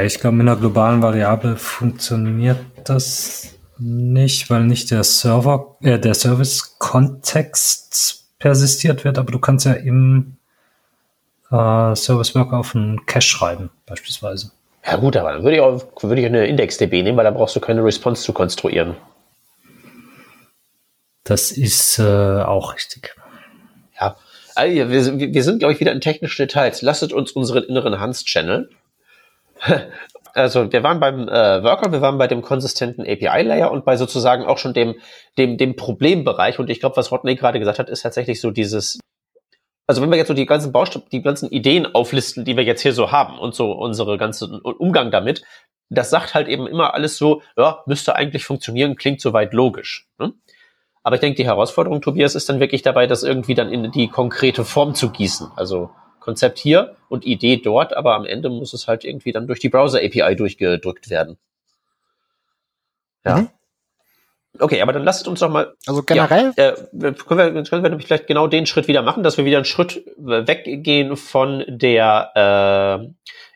[0.03, 6.15] Ich glaube, mit einer globalen Variable funktioniert das nicht, weil nicht der Server, äh, der
[6.15, 10.37] Service-Kontext persistiert wird, aber du kannst ja im
[11.51, 14.51] äh, Service Worker auf einen Cache schreiben, beispielsweise.
[14.85, 17.55] Ja gut, aber dann würde ich auch würde ich eine IndexDB nehmen, weil da brauchst
[17.55, 18.95] du keine Response zu konstruieren.
[21.23, 23.15] Das ist äh, auch richtig.
[23.99, 24.15] Ja,
[24.53, 26.83] also wir, wir sind, glaube ich, wieder in technischen Details.
[26.83, 28.69] Lasst uns unseren inneren Hans channeln
[30.33, 34.45] also wir waren beim äh, Worker, wir waren bei dem konsistenten API-Layer und bei sozusagen
[34.45, 34.95] auch schon dem,
[35.37, 36.59] dem, dem Problembereich.
[36.59, 38.99] Und ich glaube, was Rodney gerade gesagt hat, ist tatsächlich so dieses,
[39.87, 42.81] also wenn wir jetzt so die ganzen Bausteine, die ganzen Ideen auflisten, die wir jetzt
[42.81, 45.43] hier so haben und so unsere ganzen Umgang damit,
[45.89, 50.07] das sagt halt eben immer alles so, ja, müsste eigentlich funktionieren, klingt soweit logisch.
[50.17, 50.33] Ne?
[51.03, 54.07] Aber ich denke, die Herausforderung, Tobias, ist dann wirklich dabei, das irgendwie dann in die
[54.07, 55.51] konkrete Form zu gießen.
[55.55, 59.59] Also Konzept hier und Idee dort, aber am Ende muss es halt irgendwie dann durch
[59.59, 61.37] die Browser-API durchgedrückt werden.
[63.23, 63.37] Ja.
[63.37, 63.49] Mhm.
[64.59, 65.73] Okay, aber dann lasst uns doch mal.
[65.85, 66.53] Also generell.
[66.57, 66.73] Ja, äh,
[67.13, 69.65] können, wir, können wir nämlich vielleicht genau den Schritt wieder machen, dass wir wieder einen
[69.65, 73.07] Schritt weggehen von der äh,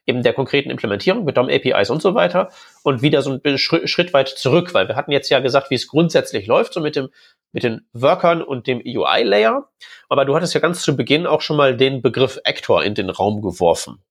[0.06, 2.50] eben der konkreten Implementierung mit DOM APIs und so weiter
[2.84, 5.88] und wieder so einen Schritt weit zurück, weil wir hatten jetzt ja gesagt, wie es
[5.88, 7.10] grundsätzlich läuft, so mit dem
[7.52, 9.70] mit den Workern und dem UI-Layer.
[10.08, 13.10] Aber du hattest ja ganz zu Beginn auch schon mal den Begriff Actor in den
[13.10, 14.04] Raum geworfen.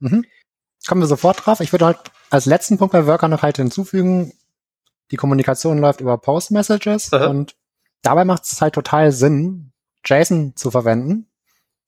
[0.00, 0.24] Mhm.
[0.86, 1.60] Kommen wir sofort drauf.
[1.60, 1.98] Ich würde halt
[2.30, 4.32] als letzten Punkt bei Worker noch halt hinzufügen,
[5.12, 7.54] die Kommunikation läuft über Post-Messages und
[8.00, 9.72] dabei macht es halt total Sinn,
[10.04, 11.28] JSON zu verwenden,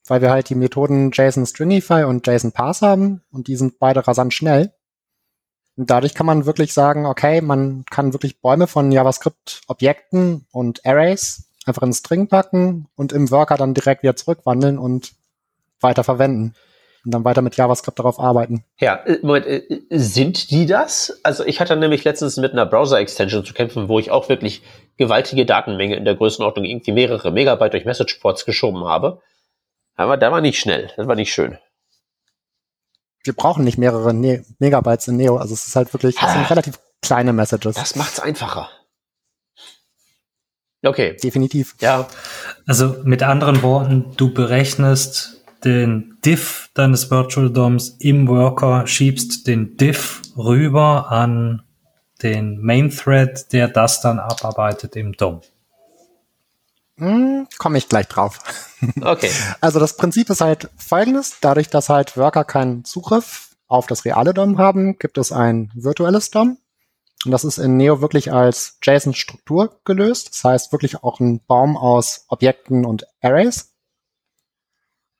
[0.06, 4.06] weil wir halt die Methoden JSON Stringify und JSON Parse haben und die sind beide
[4.06, 4.72] rasant schnell.
[5.76, 11.48] Und dadurch kann man wirklich sagen, okay, man kann wirklich Bäume von JavaScript-Objekten und Arrays
[11.66, 15.14] einfach in String packen und im Worker dann direkt wieder zurückwandeln und
[15.80, 16.54] weiter verwenden
[17.04, 18.64] und dann weiter mit JavaScript darauf arbeiten.
[18.80, 21.20] Ja, äh, Moment, äh, sind die das?
[21.22, 24.62] Also ich hatte nämlich letztens mit einer Browser-Extension zu kämpfen, wo ich auch wirklich
[24.96, 29.20] gewaltige Datenmenge in der Größenordnung irgendwie mehrere Megabyte durch Message-Ports geschoben habe.
[29.96, 31.58] Aber da war nicht schnell, das war nicht schön
[33.24, 35.38] wir brauchen nicht mehrere ne Megabytes in Neo.
[35.38, 36.46] Also es ist halt wirklich, es sind ah.
[36.46, 37.74] relativ kleine Messages.
[37.74, 38.68] Das macht's einfacher.
[40.82, 41.16] Okay.
[41.22, 41.74] Definitiv.
[41.80, 42.06] Ja.
[42.66, 49.77] Also mit anderen Worten, du berechnest den Diff deines Virtual DOMs im Worker, schiebst den
[49.77, 51.62] Diff rüber an
[52.22, 55.40] den Main Thread, der das dann abarbeitet im DOM.
[56.96, 58.38] Hm, Komme ich gleich drauf.
[59.00, 59.31] Okay.
[59.61, 61.38] Also das Prinzip ist halt folgendes.
[61.40, 66.31] Dadurch, dass halt Worker keinen Zugriff auf das reale DOM haben, gibt es ein virtuelles
[66.31, 66.59] DOM.
[67.24, 70.31] Und das ist in Neo wirklich als JSON-Struktur gelöst.
[70.31, 73.73] Das heißt wirklich auch ein Baum aus Objekten und Arrays.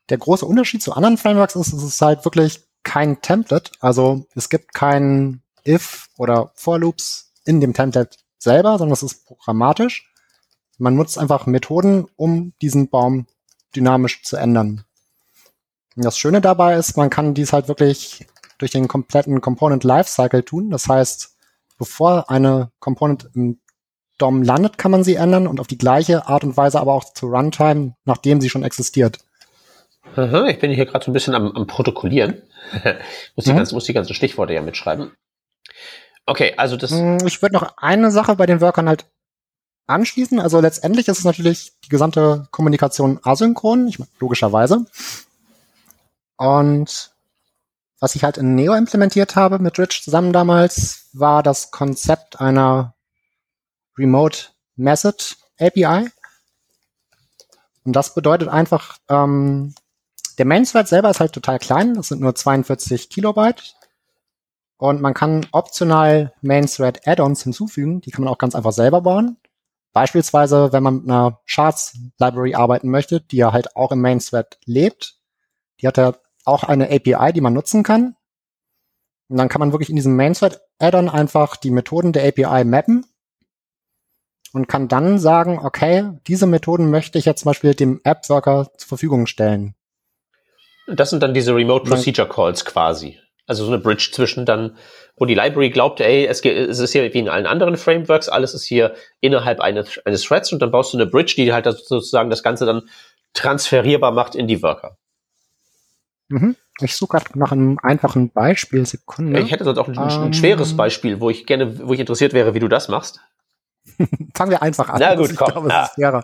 [0.09, 3.71] Der große Unterschied zu anderen Frameworks ist, es ist halt wirklich kein Template.
[3.79, 9.25] Also es gibt kein if oder for Loops in dem Template selber, sondern es ist
[9.25, 10.11] programmatisch.
[10.77, 13.27] Man nutzt einfach Methoden, um diesen Baum
[13.75, 14.85] dynamisch zu ändern.
[15.95, 18.25] Und das Schöne dabei ist, man kann dies halt wirklich
[18.57, 20.69] durch den kompletten Component Lifecycle tun.
[20.69, 21.35] Das heißt,
[21.77, 23.59] bevor eine Component im
[24.17, 27.13] DOM landet, kann man sie ändern und auf die gleiche Art und Weise aber auch
[27.13, 29.19] zu Runtime, nachdem sie schon existiert.
[30.15, 32.41] Aha, ich bin hier gerade so ein bisschen am, am Protokollieren.
[33.35, 33.57] muss, die mhm.
[33.57, 35.11] ganzen, muss die ganzen Stichworte ja mitschreiben.
[36.25, 36.91] Okay, also das.
[36.91, 39.05] Hm, ich würde noch eine Sache bei den Workern halt
[39.87, 40.39] anschließen.
[40.39, 44.85] Also letztendlich ist es natürlich die gesamte Kommunikation asynchron, ich meine, logischerweise.
[46.37, 47.11] Und
[47.99, 52.93] was ich halt in Neo implementiert habe mit Rich zusammen damals, war das Konzept einer
[53.97, 56.09] Remote Message API.
[57.85, 59.73] Und das bedeutet einfach, ähm,
[60.35, 63.75] der Main-Thread selber ist halt total klein, das sind nur 42 Kilobyte.
[64.77, 69.37] Und man kann optional Main-Thread Add-ons hinzufügen, die kann man auch ganz einfach selber bauen.
[69.93, 74.59] Beispielsweise, wenn man mit einer Charts Library arbeiten möchte, die ja halt auch im Main-Thread
[74.65, 75.17] lebt,
[75.79, 78.15] die hat ja auch eine API, die man nutzen kann.
[79.29, 83.05] Und dann kann man wirklich in diesem Main-Thread-Add-on einfach die Methoden der API mappen
[84.51, 88.87] und kann dann sagen, okay, diese Methoden möchte ich jetzt zum Beispiel dem App-Worker zur
[88.87, 89.75] Verfügung stellen.
[90.87, 93.19] Das sind dann diese Remote Procedure Calls quasi.
[93.47, 94.77] Also so eine Bridge zwischen dann,
[95.17, 98.65] wo die Library glaubt, ey, es, ist hier wie in allen anderen Frameworks, alles ist
[98.65, 102.41] hier innerhalb eines, eines Threads und dann baust du eine Bridge, die halt sozusagen das
[102.41, 102.89] Ganze dann
[103.33, 104.97] transferierbar macht in die Worker.
[106.29, 106.55] Mhm.
[106.81, 108.85] Ich suche gerade nach einem einfachen Beispiel.
[108.85, 109.39] Sekunde.
[109.39, 110.77] Ich hätte sonst auch ein, um, ein, schweres ähm.
[110.77, 113.21] Beispiel, wo ich gerne, wo ich interessiert wäre, wie du das machst.
[114.35, 114.97] Fangen wir einfach an.
[114.99, 115.67] Na gut, komm.
[115.67, 116.23] Glaube, ah.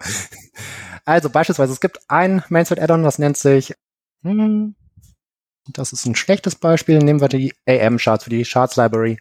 [1.06, 3.74] Also beispielsweise, es gibt ein Mainthread Addon, das nennt sich,
[4.24, 4.76] hm,
[5.68, 9.20] das ist ein schlechtes Beispiel, nehmen wir die AM-Charts für die Charts Library.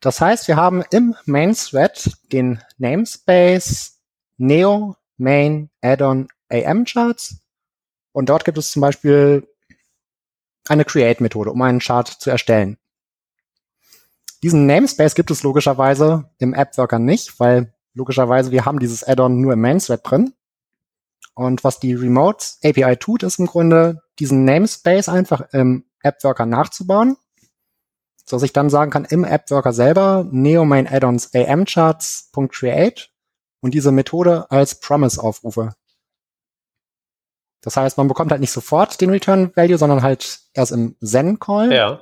[0.00, 4.00] Das heißt, wir haben im Main Thread den Namespace
[4.38, 7.42] Neo Main Addon AM Charts
[8.12, 9.46] und dort gibt es zum Beispiel
[10.68, 12.78] eine Create-Methode, um einen Chart zu erstellen.
[14.42, 19.52] Diesen Namespace gibt es logischerweise im App-Worker nicht, weil logischerweise wir haben dieses Add-on nur
[19.52, 20.32] im Main-Thread drin.
[21.40, 27.16] Und was die Remote API tut, ist im Grunde, diesen Namespace einfach im App-Worker nachzubauen,
[28.26, 33.08] so dass ich dann sagen kann, im App-Worker selber neo main addons amcharts.create
[33.60, 35.74] und diese Methode als Promise aufrufe.
[37.62, 41.72] Das heißt, man bekommt halt nicht sofort den Return Value, sondern halt erst im Zen-Call.
[41.72, 42.00] Ja.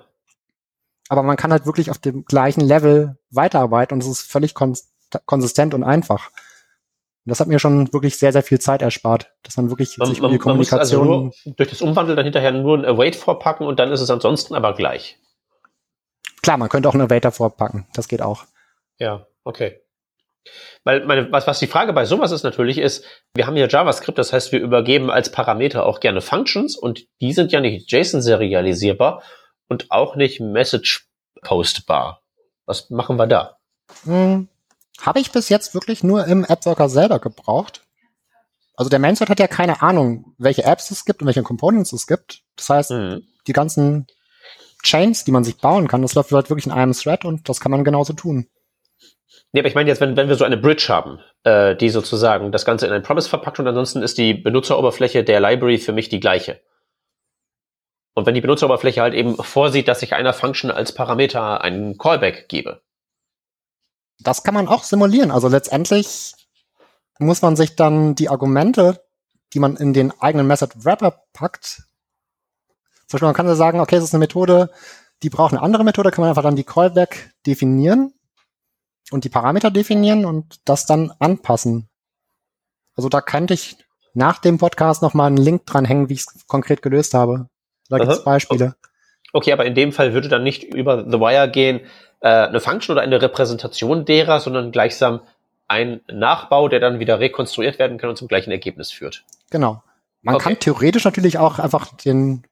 [1.10, 4.88] Aber man kann halt wirklich auf dem gleichen Level weiterarbeiten und es ist völlig kons
[5.26, 6.32] konsistent und einfach.
[7.28, 10.08] Und das hat mir schon wirklich sehr, sehr viel Zeit erspart, dass man wirklich man,
[10.08, 11.06] sich um die Kommunikation.
[11.06, 14.08] Man also durch das Umwandeln dann hinterher nur ein Await vorpacken und dann ist es
[14.08, 15.18] ansonsten aber gleich.
[16.40, 17.86] Klar, man könnte auch ein Await davor packen.
[17.92, 18.46] Das geht auch.
[18.98, 19.82] Ja, okay.
[20.84, 24.16] Weil meine, was, was die Frage bei sowas ist natürlich ist, wir haben hier JavaScript,
[24.16, 29.22] das heißt, wir übergeben als Parameter auch gerne Functions und die sind ja nicht JSON-serialisierbar
[29.68, 32.22] und auch nicht Message-postbar.
[32.64, 33.58] Was machen wir da?
[34.04, 34.48] Hm,
[35.00, 37.82] Habe ich bis jetzt wirklich nur im AppWorker selber gebraucht.
[38.74, 42.06] Also der Mainthread hat ja keine Ahnung, welche Apps es gibt und welche Components es
[42.06, 42.42] gibt.
[42.56, 43.22] Das heißt, mhm.
[43.46, 44.06] die ganzen
[44.82, 47.60] Chains, die man sich bauen kann, das läuft halt wirklich in einem Thread und das
[47.60, 48.48] kann man genauso tun.
[49.52, 52.52] Nee, aber ich meine jetzt, wenn, wenn wir so eine Bridge haben, äh, die sozusagen
[52.52, 56.08] das Ganze in ein Promise verpackt und ansonsten ist die Benutzeroberfläche der Library für mich
[56.08, 56.60] die gleiche.
[58.14, 62.48] Und wenn die Benutzeroberfläche halt eben vorsieht, dass ich einer Function als Parameter einen Callback
[62.48, 62.82] gebe.
[64.20, 65.30] Das kann man auch simulieren.
[65.30, 66.34] Also letztendlich
[67.18, 69.04] muss man sich dann die Argumente,
[69.52, 71.88] die man in den eigenen Method Wrapper packt,
[73.08, 74.70] zum Beispiel man kann sagen, okay, das ist eine Methode,
[75.22, 78.12] die braucht eine andere Methode, kann man einfach dann die Callback definieren
[79.10, 81.88] und die Parameter definieren und das dann anpassen.
[82.94, 83.78] Also da könnte ich
[84.12, 87.48] nach dem Podcast noch mal einen Link dranhängen, wie ich es konkret gelöst habe.
[87.88, 88.74] Da gibt es Beispiele.
[89.32, 91.80] Okay, aber in dem Fall würde dann nicht über The Wire gehen,
[92.20, 95.20] äh, eine Function oder eine Repräsentation derer, sondern gleichsam
[95.66, 99.24] ein Nachbau, der dann wieder rekonstruiert werden kann und zum gleichen Ergebnis führt.
[99.50, 99.82] Genau.
[100.22, 100.44] Man okay.
[100.44, 102.44] kann theoretisch natürlich auch einfach den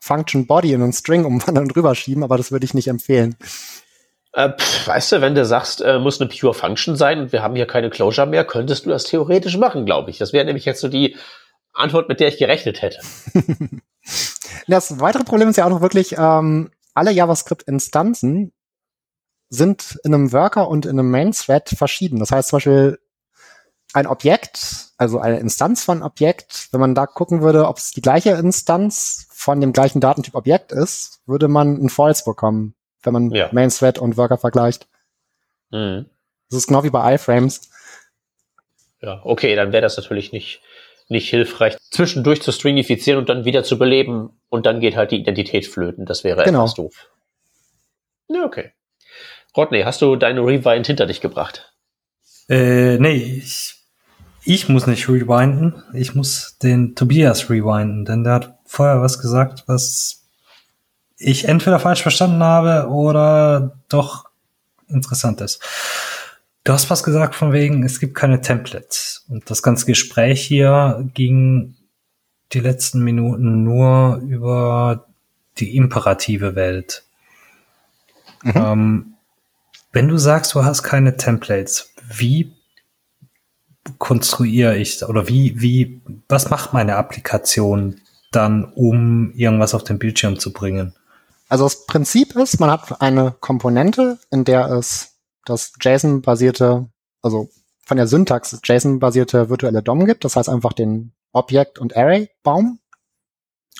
[0.00, 3.36] Function Body in einen String umwandeln und rüberschieben, aber das würde ich nicht empfehlen.
[4.32, 7.42] Äh, pff, weißt du, wenn du sagst, äh, muss eine Pure Function sein und wir
[7.42, 10.18] haben hier keine Closure mehr, könntest du das theoretisch machen, glaube ich.
[10.18, 11.16] Das wäre nämlich jetzt so die
[11.72, 12.98] Antwort, mit der ich gerechnet hätte.
[14.66, 18.52] Das weitere Problem ist ja auch noch wirklich, ähm, alle JavaScript-Instanzen
[19.54, 22.18] sind in einem Worker und in einem Main-Thread verschieden.
[22.18, 22.98] Das heißt zum Beispiel
[23.92, 28.02] ein Objekt, also eine Instanz von Objekt, wenn man da gucken würde, ob es die
[28.02, 33.30] gleiche Instanz von dem gleichen Datentyp Objekt ist, würde man ein False bekommen, wenn man
[33.30, 33.48] ja.
[33.52, 34.88] Main-Thread und Worker vergleicht.
[35.70, 36.06] Mhm.
[36.50, 37.70] Das ist genau wie bei iFrames.
[39.00, 40.60] Ja, okay, dann wäre das natürlich nicht,
[41.08, 45.20] nicht hilfreich, zwischendurch zu stringifizieren und dann wieder zu beleben und dann geht halt die
[45.20, 46.06] Identität flöten.
[46.06, 46.60] Das wäre genau.
[46.60, 47.10] etwas doof.
[48.28, 48.72] Ja, okay.
[49.56, 51.72] Rodney, hast du deine Rewind hinter dich gebracht?
[52.48, 53.76] Äh, nee, ich,
[54.44, 55.82] ich muss nicht rewinden.
[55.92, 60.24] Ich muss den Tobias rewinden, denn der hat vorher was gesagt, was
[61.16, 64.26] ich entweder falsch verstanden habe oder doch
[64.88, 65.62] interessant ist.
[66.64, 69.24] Du hast was gesagt von wegen, es gibt keine Templates.
[69.28, 71.76] Und das ganze Gespräch hier ging
[72.52, 75.06] die letzten Minuten nur über
[75.58, 77.04] die imperative Welt.
[78.42, 78.52] Mhm.
[78.56, 79.13] Ähm,
[79.94, 82.52] wenn du sagst, du hast keine Templates, wie
[83.98, 88.00] konstruiere ich oder wie, wie, was macht meine Applikation
[88.32, 90.94] dann, um irgendwas auf den Bildschirm zu bringen?
[91.48, 96.88] Also das Prinzip ist, man hat eine Komponente, in der es das JSON-basierte,
[97.22, 97.50] also
[97.84, 100.24] von der Syntax JSON-basierte virtuelle DOM gibt.
[100.24, 102.80] Das heißt einfach den Objekt- und Array-Baum.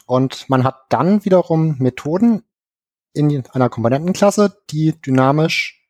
[0.07, 2.45] Und man hat dann wiederum Methoden
[3.15, 5.84] in einer Komponentenklasse, die dynamisch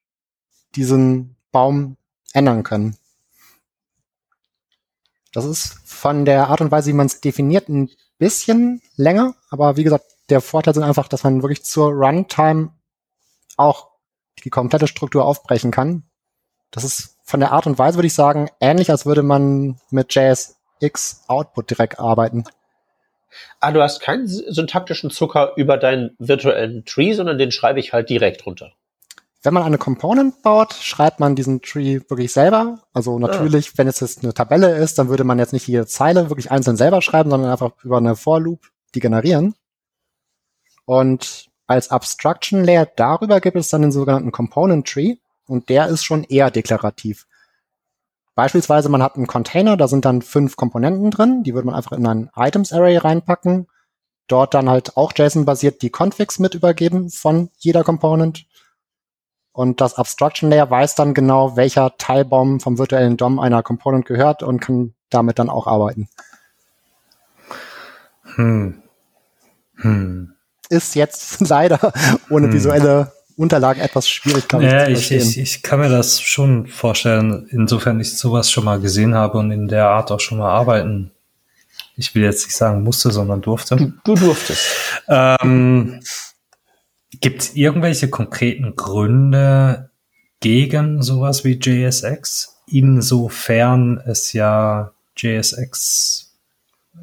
[0.77, 1.97] diesen Baum
[2.33, 2.97] ändern können.
[5.33, 9.35] Das ist von der Art und Weise, wie man es definiert, ein bisschen länger.
[9.51, 12.73] Aber wie gesagt, der Vorteil sind einfach, dass man wirklich zur Runtime
[13.57, 13.91] auch
[14.45, 16.05] die komplette Struktur aufbrechen kann.
[16.71, 20.15] Das ist von der Art und Weise, würde ich sagen, ähnlich, als würde man mit
[20.15, 22.45] JSX Output direkt arbeiten.
[23.61, 28.09] Ah, du hast keinen syntaktischen Zucker über deinen virtuellen Tree, sondern den schreibe ich halt
[28.09, 28.73] direkt runter.
[29.45, 32.79] Wenn man eine Component baut, schreibt man diesen Tree wirklich selber.
[32.95, 33.73] Also natürlich, ah.
[33.77, 36.79] wenn es jetzt eine Tabelle ist, dann würde man jetzt nicht jede Zeile wirklich einzeln
[36.79, 39.55] selber schreiben, sondern einfach über eine For Loop die generieren.
[40.87, 46.05] Und als Abstraction Layer darüber gibt es dann den sogenannten Component Tree und der ist
[46.05, 47.27] schon eher deklarativ.
[48.35, 51.93] Beispielsweise man hat einen Container, da sind dann fünf Komponenten drin, die würde man einfach
[51.93, 53.67] in ein Items Array reinpacken,
[54.27, 58.47] dort dann halt auch JSON-basiert die Configs mit übergeben von jeder Component
[59.55, 64.43] und das Abstraction Layer weiß dann genau, welcher Teilbaum vom virtuellen DOM einer Component gehört
[64.43, 66.11] und kann damit dann auch arbeiten.
[68.37, 68.83] Hm.
[69.77, 70.35] Hm
[70.69, 71.93] ist jetzt leider
[72.31, 72.53] ohne hm.
[72.53, 77.99] visuelle Unterlagen etwas schwierig, glaube ja, ich, ich, ich kann mir das schon vorstellen, insofern
[77.99, 81.11] ich sowas schon mal gesehen habe und in der Art auch schon mal arbeiten.
[81.97, 83.75] Ich will jetzt nicht sagen musste, sondern durfte.
[83.75, 84.63] Du, du durftest.
[85.09, 86.01] Ähm,
[87.21, 89.91] Gibt es irgendwelche konkreten Gründe
[90.41, 92.63] gegen sowas wie JSX?
[92.67, 96.35] Insofern es ja JSX,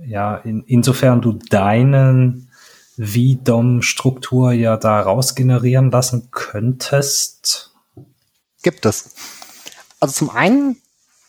[0.05, 2.49] ja, in, insofern du deinen
[2.97, 7.73] wie DOM-Struktur ja daraus generieren lassen könntest?
[8.63, 9.15] Gibt es.
[9.99, 10.77] Also zum einen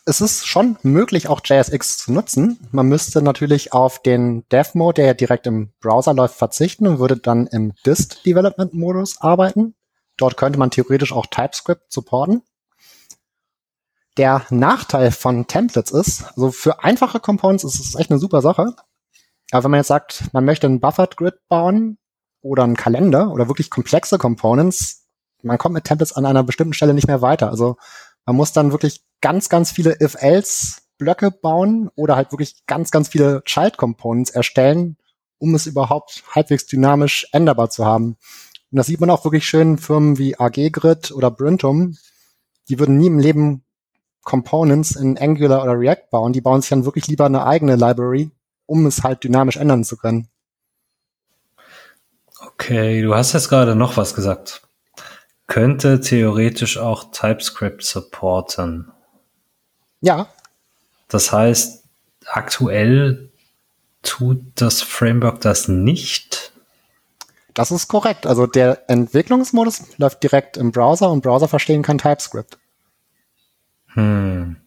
[0.05, 2.59] es ist schon möglich, auch JSX zu nutzen.
[2.71, 7.17] Man müsste natürlich auf den Dev-Mode, der ja direkt im Browser läuft, verzichten und würde
[7.17, 9.75] dann im Dist-Development-Modus arbeiten.
[10.17, 12.43] Dort könnte man theoretisch auch TypeScript supporten.
[14.17, 18.75] Der Nachteil von Templates ist, also für einfache Components ist es echt eine super Sache.
[19.51, 21.97] Aber wenn man jetzt sagt, man möchte einen Buffered Grid bauen
[22.41, 25.07] oder einen Kalender oder wirklich komplexe Components,
[25.41, 27.49] man kommt mit Templates an einer bestimmten Stelle nicht mehr weiter.
[27.49, 27.77] Also
[28.25, 33.41] man muss dann wirklich ganz, ganz viele If-Else-Blöcke bauen oder halt wirklich ganz, ganz viele
[33.45, 34.97] Child-Components erstellen,
[35.39, 38.17] um es überhaupt halbwegs dynamisch änderbar zu haben.
[38.71, 41.97] Und das sieht man auch wirklich schön in Firmen wie AG-Grid oder Brintum.
[42.67, 43.63] Die würden nie im Leben
[44.23, 46.33] Components in Angular oder React bauen.
[46.33, 48.29] Die bauen sich dann wirklich lieber eine eigene Library,
[48.65, 50.27] um es halt dynamisch ändern zu können.
[52.45, 54.63] Okay, du hast jetzt gerade noch was gesagt.
[55.47, 58.92] Könnte theoretisch auch TypeScript supporten.
[60.03, 60.27] Ja.
[61.07, 61.85] Das heißt,
[62.25, 63.31] aktuell
[64.01, 66.51] tut das Framework das nicht.
[67.53, 68.27] Das ist korrekt.
[68.27, 72.57] Also der Entwicklungsmodus läuft direkt im Browser und Browser verstehen kann TypeScript.
[73.93, 74.57] Hm.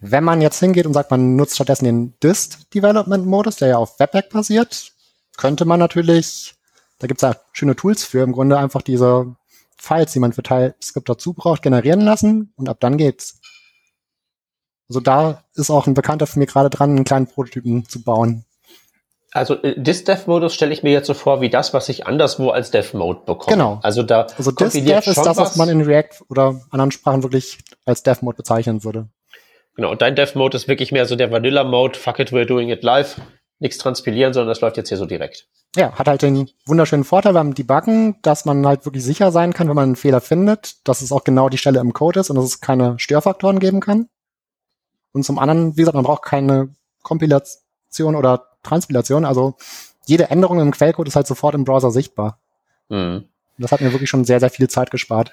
[0.00, 4.28] Wenn man jetzt hingeht und sagt, man nutzt stattdessen den Dist-Development-Modus, der ja auf Webpack
[4.28, 4.92] basiert,
[5.38, 6.56] könnte man natürlich,
[6.98, 9.34] da gibt es ja schöne Tools für, im Grunde einfach diese
[9.78, 13.40] Files, die man für TypeScript dazu braucht, generieren lassen und ab dann geht's.
[14.88, 18.44] Also da ist auch ein Bekannter von mir gerade dran, einen kleinen Prototypen zu bauen.
[19.32, 22.70] Also äh, Dis-Dev-Modus stelle ich mir jetzt so vor, wie das, was ich anderswo als
[22.70, 23.56] Dev-Mode bekomme.
[23.56, 23.80] Genau.
[23.82, 28.04] Also da Also Dis-Dev ist das, was man in React oder anderen Sprachen wirklich als
[28.04, 29.08] Dev-Mode bezeichnen würde.
[29.74, 32.84] Genau, und dein Dev-Mode ist wirklich mehr so der Vanilla-Mode, fuck it, we're doing it
[32.84, 33.20] live,
[33.58, 35.48] nichts transpilieren, sondern das läuft jetzt hier so direkt.
[35.74, 39.68] Ja, hat halt den wunderschönen Vorteil beim Debuggen, dass man halt wirklich sicher sein kann,
[39.68, 42.36] wenn man einen Fehler findet, dass es auch genau die Stelle im Code ist und
[42.36, 44.08] dass es keine Störfaktoren geben kann.
[45.14, 49.54] Und zum anderen, wie gesagt, man braucht keine Kompilation oder Transpilation, also
[50.06, 52.38] jede Änderung im Quellcode ist halt sofort im Browser sichtbar.
[52.88, 53.24] Mhm.
[53.56, 55.32] Das hat mir wirklich schon sehr, sehr viel Zeit gespart.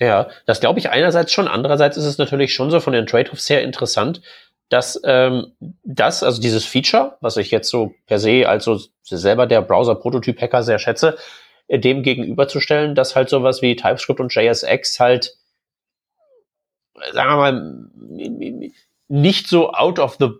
[0.00, 1.46] Ja, das glaube ich einerseits schon.
[1.46, 4.20] Andererseits ist es natürlich schon so von den Trade-offs her interessant,
[4.68, 5.52] dass ähm,
[5.84, 10.64] das, also dieses Feature, was ich jetzt so per se als so selber der Browser-Prototyp-Hacker
[10.64, 11.16] sehr schätze,
[11.68, 15.36] äh, dem gegenüberzustellen, dass halt sowas wie TypeScript und JSX halt,
[17.12, 17.88] sagen wir mal,
[19.08, 20.30] nicht so out of the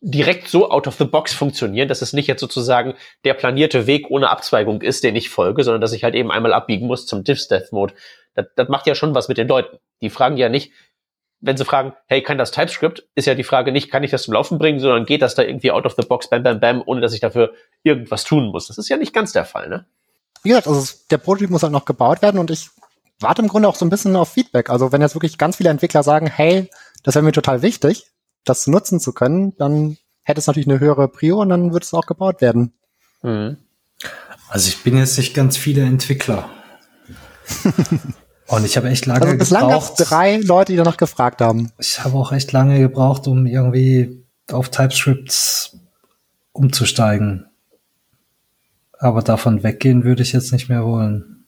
[0.00, 2.94] direkt so out of the box funktionieren, dass es nicht jetzt sozusagen
[3.24, 6.54] der planierte Weg ohne Abzweigung ist, den ich folge, sondern dass ich halt eben einmal
[6.54, 7.94] abbiegen muss zum Diff-Death-Mode.
[8.34, 9.76] Das, das macht ja schon was mit den Leuten.
[10.00, 10.72] Die fragen ja nicht,
[11.40, 14.22] wenn sie fragen, hey, kann das TypeScript, ist ja die Frage nicht, kann ich das
[14.22, 16.82] zum Laufen bringen, sondern geht das da irgendwie out of the box, bam, bam, bam,
[16.84, 18.68] ohne dass ich dafür irgendwas tun muss.
[18.68, 19.86] Das ist ja nicht ganz der Fall, ne?
[20.42, 22.70] Wie gesagt, also der Prototyp muss halt noch gebaut werden und ich
[23.20, 24.70] warte im Grunde auch so ein bisschen auf Feedback.
[24.70, 26.70] Also wenn jetzt wirklich ganz viele Entwickler sagen, hey,
[27.02, 28.06] das wäre mir total wichtig,
[28.44, 31.94] das nutzen zu können, dann hätte es natürlich eine höhere Prio und dann wird es
[31.94, 32.72] auch gebaut werden.
[33.22, 33.56] Mhm.
[34.48, 36.48] Also ich bin jetzt nicht ganz viele Entwickler.
[38.48, 39.94] und ich habe echt lange also bislang gebraucht.
[39.96, 41.72] drei Leute, die danach gefragt haben.
[41.78, 45.76] Ich habe auch echt lange gebraucht, um irgendwie auf TypeScript
[46.52, 47.46] umzusteigen.
[48.98, 51.39] Aber davon weggehen würde ich jetzt nicht mehr wollen.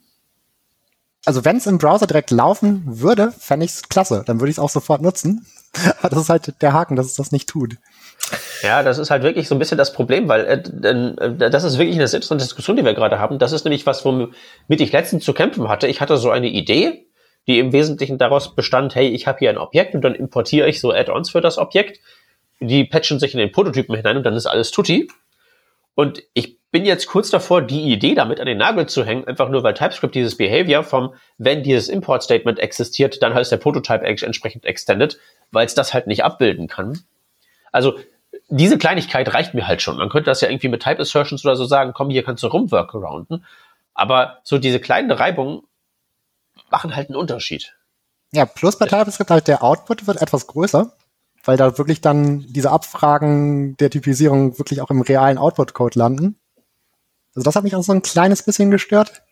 [1.25, 4.25] Also wenn es im Browser direkt laufen würde, fände ich es klasse.
[4.27, 5.47] Dann würde ich es auch sofort nutzen.
[6.01, 7.77] Aber das ist halt der Haken, dass es das nicht tut.
[8.63, 11.79] Ja, das ist halt wirklich so ein bisschen das Problem, weil äh, äh, das ist
[11.79, 13.39] wirklich eine interessante Diskussion, die wir gerade haben.
[13.39, 14.33] Das ist nämlich was, womit
[14.69, 15.87] ich letztens zu kämpfen hatte.
[15.87, 17.07] Ich hatte so eine Idee,
[17.47, 20.81] die im Wesentlichen daraus bestand, hey, ich habe hier ein Objekt und dann importiere ich
[20.81, 22.01] so Add-ons für das Objekt.
[22.61, 25.09] Die patchen sich in den Prototypen hinein und dann ist alles tutti.
[25.95, 29.51] Und ich bin jetzt kurz davor, die Idee damit an den Nagel zu hängen, einfach
[29.51, 34.65] nur weil TypeScript dieses Behavior vom, wenn dieses Import-Statement existiert, dann heißt der Prototype entsprechend
[34.65, 35.21] extended,
[35.53, 37.01] weil es das halt nicht abbilden kann.
[37.71, 37.99] Also
[38.49, 39.99] diese Kleinigkeit reicht mir halt schon.
[39.99, 42.47] Man könnte das ja irgendwie mit Type Assertions oder so sagen, komm, hier kannst du
[42.47, 43.45] rumworkarounden.
[43.93, 45.63] Aber so diese kleinen Reibungen
[46.71, 47.77] machen halt einen Unterschied.
[48.33, 50.91] Ja, plus bei TypeScript halt der Output wird etwas größer,
[51.45, 56.39] weil da wirklich dann diese Abfragen der Typisierung wirklich auch im realen Output-Code landen.
[57.35, 59.23] Also das hat mich auch so ein kleines bisschen gestört.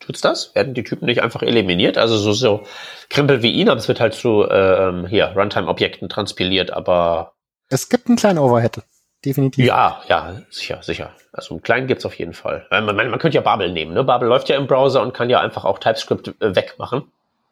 [0.00, 0.54] Tut's das?
[0.54, 1.96] Werden die Typen nicht einfach eliminiert?
[1.96, 2.64] Also so, so
[3.08, 7.32] Krimpel wie ihn, aber es wird halt zu äh, hier Runtime-Objekten transpiliert, aber
[7.70, 8.82] es gibt einen kleinen Overhead,
[9.24, 9.64] definitiv.
[9.64, 11.12] Ja, ja, sicher, sicher.
[11.32, 12.66] Also einen kleinen gibt's auf jeden Fall.
[12.70, 14.04] Man, man, man könnte ja Babel nehmen, ne?
[14.04, 17.10] Babel läuft ja im Browser und kann ja einfach auch TypeScript äh, wegmachen.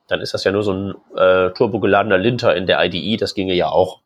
[0.08, 3.54] Dann ist das ja nur so ein äh, turbogeladener Linter in der IDE, das ginge
[3.54, 4.01] ja auch.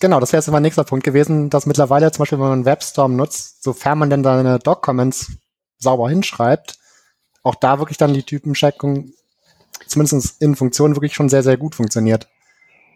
[0.00, 3.16] Genau, das wäre jetzt mein nächster Punkt gewesen, dass mittlerweile zum Beispiel, wenn man WebStorm
[3.16, 5.32] nutzt, sofern man denn seine Doc-Comments
[5.78, 6.78] sauber hinschreibt,
[7.42, 9.12] auch da wirklich dann die Typencheckung
[9.86, 12.28] zumindest in Funktionen wirklich schon sehr, sehr gut funktioniert.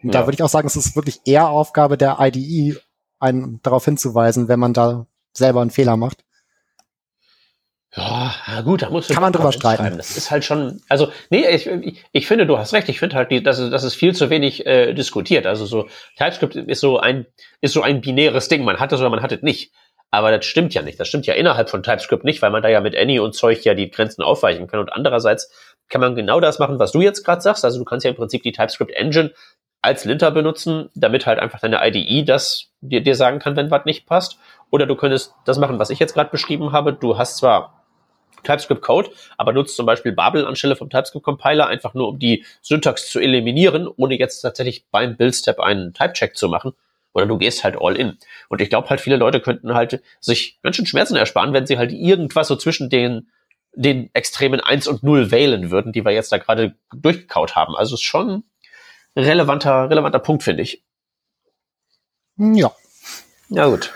[0.03, 0.13] Ja.
[0.13, 2.79] Da würde ich auch sagen, es ist wirklich eher Aufgabe der IDE,
[3.19, 6.25] einen darauf hinzuweisen, wenn man da selber einen Fehler macht.
[7.97, 9.97] Ja, gut, da muss Kann man drüber streiten.
[9.97, 12.89] Das ist halt schon, also, nee, ich, ich, ich finde, du hast recht.
[12.89, 15.47] Ich finde halt, dass, dass es viel zu wenig äh, diskutiert.
[15.47, 15.89] Also so,
[16.19, 17.27] TypeScript ist so ein,
[17.61, 18.65] ist so ein binäres Ding.
[18.65, 19.73] Man hat es oder man hat es nicht.
[20.11, 20.99] Aber das stimmt ja nicht.
[20.99, 23.65] Das stimmt ja innerhalb von TypeScript nicht, weil man da ja mit Any und Zeug
[23.65, 24.81] ja die Grenzen aufweichen kann.
[24.81, 25.53] Und andererseits
[25.89, 27.65] kann man genau das machen, was du jetzt gerade sagst.
[27.65, 29.33] Also du kannst ja im Prinzip die TypeScript Engine
[29.83, 33.85] als Linter benutzen, damit halt einfach deine IDE das dir, dir sagen kann, wenn was
[33.85, 34.39] nicht passt.
[34.71, 36.93] Oder du könntest das machen, was ich jetzt gerade beschrieben habe.
[36.93, 37.84] Du hast zwar
[38.45, 42.45] TypeScript Code, aber nutzt zum Beispiel Babel anstelle vom TypeScript Compiler einfach nur, um die
[42.63, 46.73] Syntax zu eliminieren, ohne jetzt tatsächlich beim Build-Step einen Type-Check zu machen.
[47.13, 48.19] Oder du gehst halt all in.
[48.49, 51.79] Und ich glaube halt, viele Leute könnten halt sich ganz schön Schmerzen ersparen, wenn sie
[51.79, 53.29] halt irgendwas so zwischen den,
[53.73, 57.77] den Extremen 1 und 0 wählen würden, die wir jetzt da gerade durchgekaut haben.
[57.77, 58.43] Also es ist schon
[59.17, 60.83] relevanter, relevanter Punkt, finde ich.
[62.37, 62.73] Ja.
[63.49, 63.93] Ja, gut.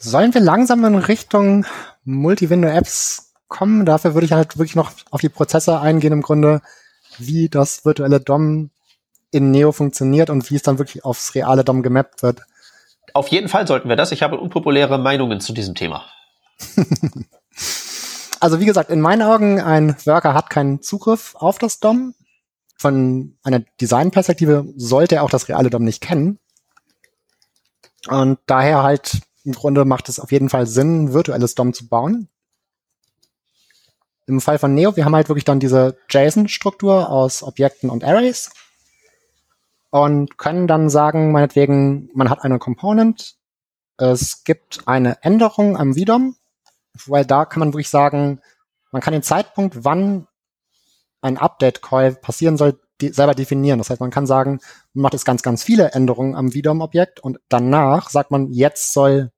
[0.00, 1.66] Sollen wir langsam in Richtung
[2.04, 3.84] Multi-Window-Apps kommen?
[3.84, 6.62] Dafür würde ich halt wirklich noch auf die Prozesse eingehen im Grunde,
[7.18, 8.70] wie das virtuelle DOM
[9.32, 12.42] in Neo funktioniert und wie es dann wirklich aufs reale DOM gemappt wird.
[13.12, 14.12] Auf jeden Fall sollten wir das.
[14.12, 16.04] Ich habe unpopuläre Meinungen zu diesem Thema.
[18.40, 22.14] also wie gesagt, in meinen Augen, ein Worker hat keinen Zugriff auf das DOM.
[22.76, 26.38] Von einer Designperspektive sollte er auch das reale DOM nicht kennen.
[28.06, 29.18] Und daher halt
[29.48, 32.28] im Grunde macht es auf jeden Fall Sinn, ein virtuelles DOM zu bauen.
[34.26, 38.50] Im Fall von Neo, wir haben halt wirklich dann diese JSON-Struktur aus Objekten und Arrays
[39.88, 43.36] und können dann sagen, meinetwegen, man hat eine Component,
[43.96, 46.36] es gibt eine Änderung am VDOM,
[47.06, 48.42] weil da kann man wirklich sagen,
[48.92, 50.26] man kann den Zeitpunkt, wann
[51.22, 53.78] ein Update-Call passieren soll, die, selber definieren.
[53.78, 54.60] Das heißt, man kann sagen,
[54.92, 59.32] man macht jetzt ganz, ganz viele Änderungen am VDOM-Objekt und danach sagt man, jetzt soll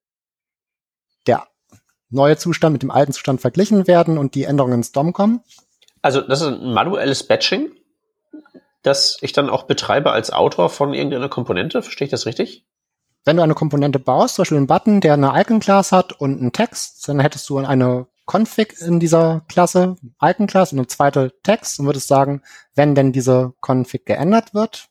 [1.27, 1.47] der
[2.11, 5.41] neue Zustand mit dem alten Zustand verglichen werden und die Änderungen ins DOM kommen.
[6.03, 7.71] Also das ist ein manuelles Batching,
[8.83, 11.83] das ich dann auch betreibe als Autor von irgendeiner Komponente.
[11.83, 12.67] Verstehe ich das richtig?
[13.25, 16.53] Wenn du eine Komponente baust, zum Beispiel einen Button, der eine Icon-Class hat und einen
[16.53, 21.87] Text, dann hättest du eine Config in dieser Klasse, Icon-Class und eine zweite Text und
[21.87, 22.43] würdest sagen,
[22.75, 24.90] wenn denn diese Config geändert wird.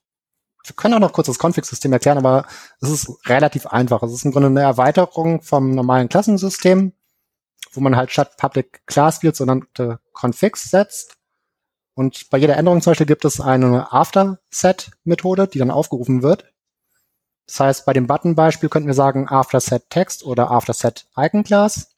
[0.69, 2.45] Wir können auch noch kurz das Config-System erklären, aber
[2.79, 4.03] es ist relativ einfach.
[4.03, 6.93] Es ist im Grunde eine Erweiterung vom normalen Klassensystem,
[7.73, 11.17] wo man halt statt Public Class Fields sogenannte Configs setzt.
[11.95, 16.45] Und bei jeder Änderung zum Beispiel gibt es eine After-Set-Methode, die dann aufgerufen wird.
[17.47, 21.95] Das heißt, bei dem Button-Beispiel könnten wir sagen After-Set Text oder After-Set Icon-Class,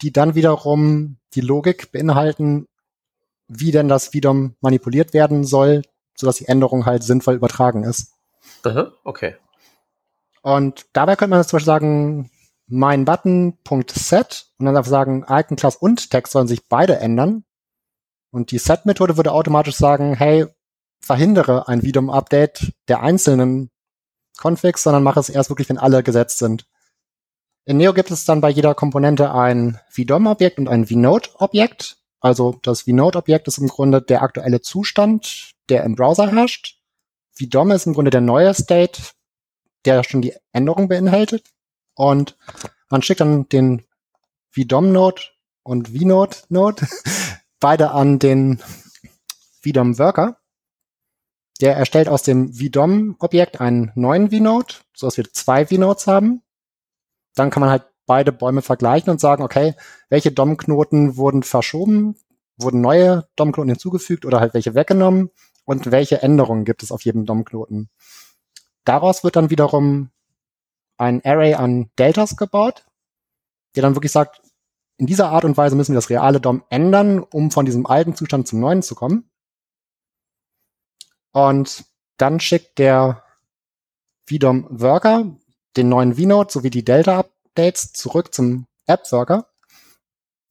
[0.00, 2.68] die dann wiederum die Logik beinhalten,
[3.48, 5.82] wie denn das VDOM manipuliert werden soll,
[6.16, 8.12] sodass die Änderung halt sinnvoll übertragen ist.
[8.62, 9.36] Aha, okay.
[10.42, 12.30] Und dabei könnte man zum Beispiel sagen,
[12.66, 17.44] mein Button.set und dann einfach sagen, Icon Class und Text sollen sich beide ändern.
[18.30, 20.46] Und die Set-Methode würde automatisch sagen, hey,
[21.00, 23.70] verhindere ein VDOM-Update der einzelnen
[24.36, 26.66] Configs, sondern mache es erst wirklich, wenn alle gesetzt sind.
[27.66, 31.98] In Neo gibt es dann bei jeder Komponente ein VDOM-Objekt und ein vNode-Objekt.
[32.20, 36.78] Also das vNode-Objekt ist im Grunde der aktuelle Zustand, der im Browser herrscht.
[37.32, 39.02] VDOM ist im Grunde der neue State,
[39.84, 41.44] der schon die Änderung beinhaltet.
[41.94, 42.36] Und
[42.90, 43.84] man schickt dann den
[44.50, 45.22] VDOM-Node
[45.62, 46.86] und vNode-Node
[47.60, 48.62] beide an den
[49.62, 50.38] VDOM-Worker.
[51.60, 56.42] Der erstellt aus dem VDOM-Objekt einen neuen vNode, so dass wir zwei vNodes haben.
[57.34, 59.74] Dann kann man halt beide Bäume vergleichen und sagen, okay,
[60.08, 62.16] welche DOM-Knoten wurden verschoben,
[62.56, 65.30] wurden neue DOM-Knoten hinzugefügt oder halt welche weggenommen
[65.64, 67.88] und welche Änderungen gibt es auf jedem DOM-Knoten.
[68.84, 70.10] Daraus wird dann wiederum
[70.96, 72.84] ein Array an Deltas gebaut,
[73.74, 74.40] der dann wirklich sagt,
[74.96, 78.14] in dieser Art und Weise müssen wir das reale DOM ändern, um von diesem alten
[78.14, 79.28] Zustand zum neuen zu kommen.
[81.32, 81.84] Und
[82.16, 83.24] dann schickt der
[84.26, 85.36] VDOM Worker
[85.76, 89.48] den neuen vNode sowie die Delta-Updates zurück zum App-Worker.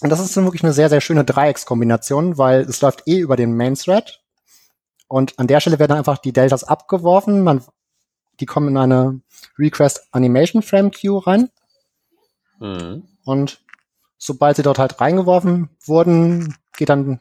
[0.01, 3.37] Und das ist dann wirklich eine sehr, sehr schöne Dreieckskombination, weil es läuft eh über
[3.37, 4.22] den Main-Thread.
[5.13, 7.43] Und an der Stelle werden einfach die Deltas abgeworfen.
[7.43, 7.63] Man
[8.39, 9.21] die kommen in eine
[9.59, 11.51] Request Animation Frame Queue rein.
[12.57, 13.03] Mhm.
[13.23, 13.61] Und
[14.17, 17.19] sobald sie dort halt reingeworfen wurden, geht dann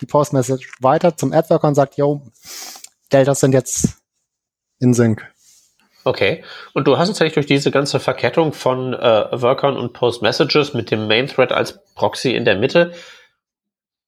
[0.00, 2.22] die Post Message weiter zum Adworker und sagt, yo,
[3.12, 3.96] Deltas sind jetzt
[4.78, 5.28] in Sync.
[6.04, 6.44] Okay.
[6.74, 10.74] Und du hast jetzt eigentlich durch diese ganze Verkettung von äh, Workern und Post Messages
[10.74, 12.92] mit dem Main Thread als Proxy in der Mitte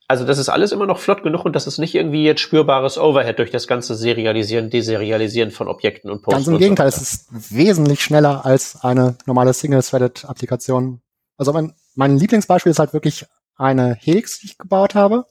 [0.06, 2.98] also das ist alles immer noch flott genug und das ist nicht irgendwie jetzt spürbares
[2.98, 6.36] Overhead durch das ganze Serialisieren, Deserialisieren von Objekten und Posts.
[6.36, 11.00] Ganz im Gegenteil, so es ist wesentlich schneller als eine normale Single-Threaded-Applikation.
[11.38, 13.26] Also mein, mein Lieblingsbeispiel ist halt wirklich
[13.56, 15.26] eine Helix, die ich gebaut habe.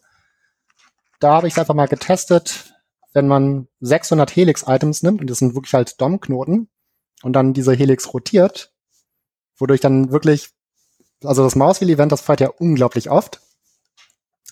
[1.19, 2.73] Da habe ich es einfach mal getestet,
[3.13, 6.69] wenn man 600 Helix-Items nimmt und das sind wirklich halt DOM-Knoten
[7.21, 8.73] und dann diese Helix rotiert,
[9.57, 10.49] wodurch dann wirklich,
[11.23, 13.39] also das Mauswheel-Event, das fährt ja unglaublich oft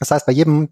[0.01, 0.69] das heißt, bei jedem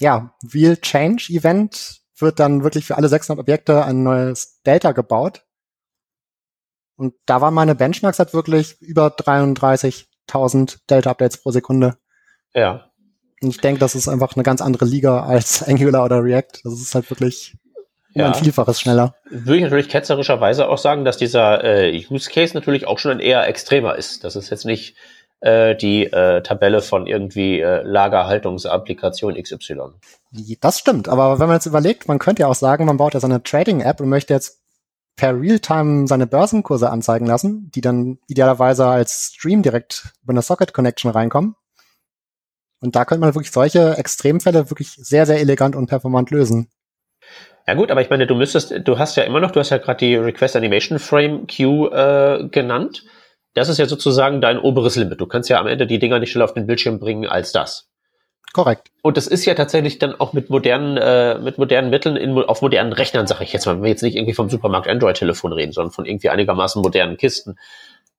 [0.00, 5.44] ja, Wheel Change Event wird dann wirklich für alle 600 Objekte ein neues Delta gebaut.
[6.96, 11.96] Und da waren meine Benchmarks halt wirklich über 33.000 Delta Updates pro Sekunde.
[12.52, 12.90] Ja.
[13.40, 16.62] Und ich denke, das ist einfach eine ganz andere Liga als Angular oder React.
[16.64, 17.56] Das ist halt wirklich
[18.12, 18.26] ja.
[18.26, 19.14] ein Vielfaches schneller.
[19.30, 23.20] Würde ich natürlich ketzerischerweise auch sagen, dass dieser äh, Use Case natürlich auch schon ein
[23.20, 24.24] eher extremer ist.
[24.24, 24.96] Das ist jetzt nicht
[25.44, 29.92] äh, die äh, Tabelle von irgendwie äh, Lagerhaltungsapplikation XY.
[30.60, 33.20] Das stimmt, aber wenn man jetzt überlegt, man könnte ja auch sagen, man baut ja
[33.20, 34.62] so eine Trading-App und möchte jetzt
[35.16, 41.10] per Realtime seine Börsenkurse anzeigen lassen, die dann idealerweise als Stream direkt über eine Socket-Connection
[41.10, 41.56] reinkommen.
[42.80, 46.70] Und da könnte man wirklich solche Extremfälle wirklich sehr, sehr elegant und performant lösen.
[47.66, 49.78] Ja gut, aber ich meine, du müsstest, du hast ja immer noch, du hast ja
[49.78, 53.04] gerade die Request Animation Frame Queue äh, genannt
[53.54, 55.20] das ist ja sozusagen dein oberes Limit.
[55.20, 57.88] Du kannst ja am Ende die Dinger nicht schneller auf den Bildschirm bringen als das.
[58.52, 58.92] Korrekt.
[59.02, 62.62] Und das ist ja tatsächlich dann auch mit modernen, äh, mit modernen Mitteln in, auf
[62.62, 65.72] modernen Rechnern, sage ich jetzt mal, wenn wir jetzt nicht irgendwie vom Supermarkt Android-Telefon reden,
[65.72, 67.56] sondern von irgendwie einigermaßen modernen Kisten,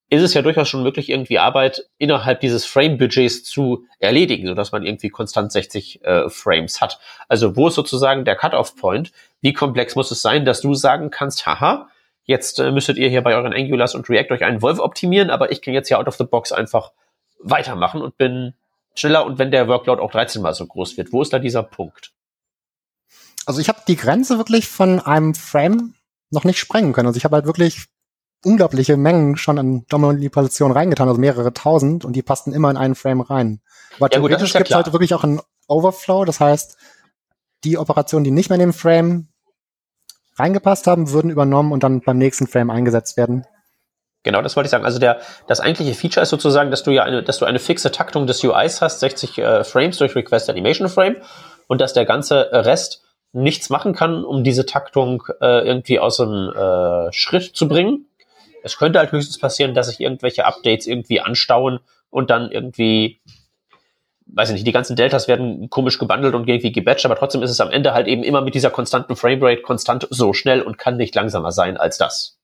[0.10, 4.86] ist es ja durchaus schon möglich, irgendwie Arbeit innerhalb dieses Frame-Budgets zu erledigen, sodass man
[4.86, 7.00] irgendwie konstant 60 äh, Frames hat.
[7.28, 9.12] Also wo ist sozusagen der Cut-off-Point?
[9.42, 11.88] Wie komplex muss es sein, dass du sagen kannst, haha,
[12.26, 15.52] jetzt äh, müsstet ihr hier bei euren Angulars und React euch einen Wolf optimieren, aber
[15.52, 16.92] ich kann jetzt hier out of the box einfach
[17.40, 18.54] weitermachen und bin
[18.96, 21.14] schneller und wenn der Workload auch 13 mal so groß wird.
[21.14, 22.12] Wo ist da dieser Punkt?
[23.46, 25.94] Also ich habe die Grenze wirklich von einem Frame
[26.32, 27.08] noch nicht sprengen können.
[27.08, 27.86] Also ich habe halt wirklich
[28.44, 32.96] unglaubliche Mengen schon an Dominant-Manipulation reingetan, also mehrere tausend, und die passten immer in einen
[32.96, 33.62] Frame rein.
[33.98, 36.78] Aber ja, theoretisch gibt es halt wirklich auch einen Overflow, das heißt,
[37.64, 39.28] die Operationen, die nicht mehr in den Frame
[40.38, 43.46] reingepasst haben, würden übernommen und dann beim nächsten Frame eingesetzt werden.
[44.24, 44.86] Genau, das wollte ich sagen.
[44.86, 47.92] Also der, das eigentliche Feature ist sozusagen, dass du ja eine, dass du eine fixe
[47.92, 51.18] Taktung des UIs hast, 60 äh, Frames durch Request Animation Frame
[51.68, 56.52] und dass der ganze Rest nichts machen kann, um diese Taktung äh, irgendwie aus dem
[56.56, 58.08] äh, Schritt zu bringen.
[58.64, 61.80] Es könnte halt höchstens passieren, dass sich irgendwelche Updates irgendwie anstauen
[62.10, 63.20] und dann irgendwie,
[64.28, 67.52] weiß ich nicht, die ganzen Deltas werden komisch gebundelt und irgendwie gebatcht, aber trotzdem ist
[67.52, 70.98] es am Ende halt eben immer mit dieser konstanten Framerate konstant so schnell und kann
[70.98, 72.38] nicht langsamer sein als das.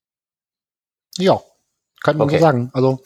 [1.18, 1.42] Ja,
[2.02, 2.38] kann man okay.
[2.38, 2.70] so sagen.
[2.74, 3.02] Also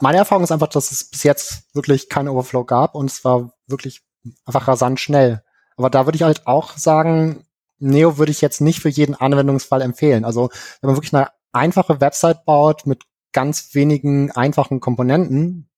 [0.00, 3.52] meine Erfahrung ist einfach, dass es bis jetzt wirklich keinen Overflow gab und es war
[3.66, 4.02] wirklich
[4.44, 5.42] einfach rasant schnell.
[5.76, 7.46] Aber da würde ich halt auch sagen,
[7.78, 10.24] Neo würde ich jetzt nicht für jeden Anwendungsfall empfehlen.
[10.24, 15.68] Also wenn man wirklich eine einfache Website baut mit ganz wenigen einfachen Komponenten,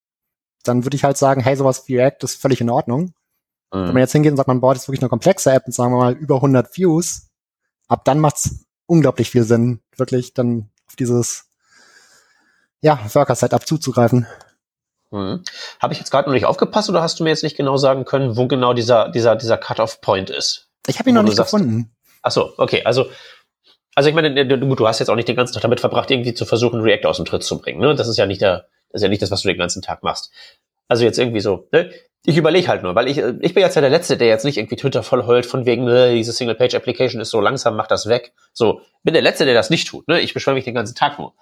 [0.69, 3.15] dann würde ich halt sagen, hey, sowas wie React ist völlig in Ordnung.
[3.73, 3.87] Mhm.
[3.87, 5.93] Wenn man jetzt hingeht und sagt, man baut jetzt wirklich eine komplexe App mit, sagen
[5.93, 7.29] wir mal, über 100 Views,
[7.89, 11.47] ab dann macht's unglaublich viel Sinn, wirklich dann auf dieses
[12.81, 14.27] ja, Worker-Setup zuzugreifen.
[15.11, 15.43] Mhm.
[15.81, 18.05] Habe ich jetzt gerade noch nicht aufgepasst oder hast du mir jetzt nicht genau sagen
[18.05, 20.69] können, wo genau dieser, dieser, dieser Cut-off-Point ist?
[20.87, 21.91] Ich habe ihn noch nicht sagst, gefunden.
[22.23, 22.83] Ach so, okay.
[22.85, 23.07] Also,
[23.95, 26.35] also ich meine, du, du hast jetzt auch nicht den ganzen Tag damit verbracht, irgendwie
[26.35, 27.81] zu versuchen, React aus dem Tritt zu bringen.
[27.81, 27.95] Ne?
[27.95, 30.03] Das ist ja nicht der, das ist ja nicht das, was du den ganzen Tag
[30.03, 30.33] machst.
[30.89, 31.91] Also jetzt irgendwie so, ne?
[32.29, 34.57] Ich überlege halt nur, weil ich, ich bin jetzt ja der Letzte, der jetzt nicht
[34.57, 38.33] irgendwie Twitter voll heult, von wegen, ne, diese Single-Page-Application ist so langsam, mach das weg.
[38.53, 40.09] So, bin der Letzte, der das nicht tut.
[40.09, 40.21] Ne?
[40.21, 41.35] Ich beschwöre mich den ganzen Tag nur.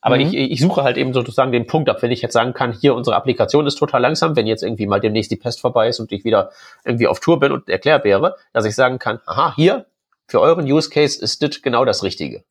[0.00, 0.22] Aber mhm.
[0.22, 2.94] ich, ich suche halt eben sozusagen den Punkt ab, wenn ich jetzt sagen kann, hier
[2.94, 6.10] unsere Applikation ist total langsam, wenn jetzt irgendwie mal demnächst die Pest vorbei ist und
[6.10, 6.50] ich wieder
[6.84, 9.86] irgendwie auf Tour bin und erklärbare, dass ich sagen kann, aha, hier,
[10.26, 12.44] für euren Use Case ist das genau das Richtige.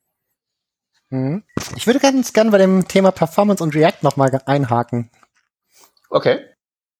[1.09, 1.43] Mhm.
[1.75, 5.09] Ich würde ganz gerne bei dem Thema Performance und React nochmal einhaken.
[6.09, 6.45] Okay.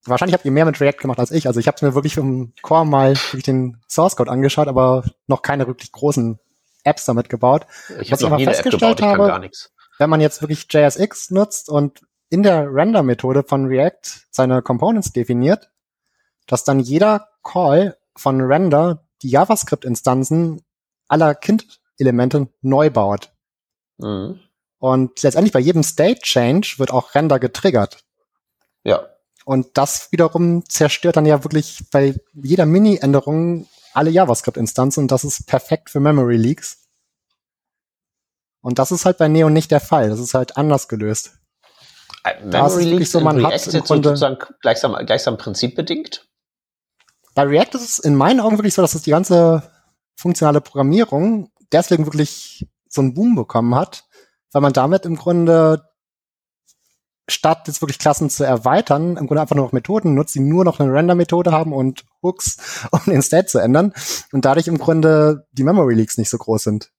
[0.05, 1.47] Wahrscheinlich habt ihr mehr mit React gemacht als ich.
[1.47, 5.41] Also ich habe mir wirklich im Core mal wirklich den Source Code angeschaut, aber noch
[5.41, 6.39] keine wirklich großen
[6.84, 7.66] Apps damit gebaut.
[7.99, 12.41] Ich habe gebaut, ich kann gar nichts wenn man jetzt wirklich JSX nutzt und in
[12.41, 15.70] der Render-Methode von React seine Components definiert,
[16.47, 20.62] dass dann jeder Call von Render die JavaScript-Instanzen
[21.07, 23.34] aller Kind-Elemente neu baut.
[24.00, 24.39] Mhm.
[24.80, 28.04] Und letztendlich bei jedem State-Change wird auch Render getriggert.
[28.84, 29.06] Ja.
[29.45, 35.47] Und das wiederum zerstört dann ja wirklich bei jeder Mini-Änderung alle JavaScript-Instanzen und das ist
[35.47, 36.88] perfekt für Memory Leaks.
[38.62, 40.10] Und das ist halt bei Neo nicht der Fall.
[40.10, 41.39] Das ist halt anders gelöst.
[42.24, 46.28] Äh, da ist es wirklich so, man hat im Grunde sozusagen gleichsam, gleichsam prinzipbedingt?
[47.36, 49.64] Bei React ist es in meinen Augen wirklich so, dass es die ganze
[50.18, 54.04] funktionale Programmierung deswegen wirklich so einen Boom bekommen hat,
[54.52, 55.84] weil man damit im Grunde
[57.30, 60.66] statt jetzt wirklich Klassen zu erweitern, im Grunde einfach nur noch Methoden nutzt, die nur
[60.66, 63.94] noch eine Render-Methode haben und Hooks, um den State zu ändern
[64.32, 66.92] und dadurch im Grunde die Memory Leaks nicht so groß sind.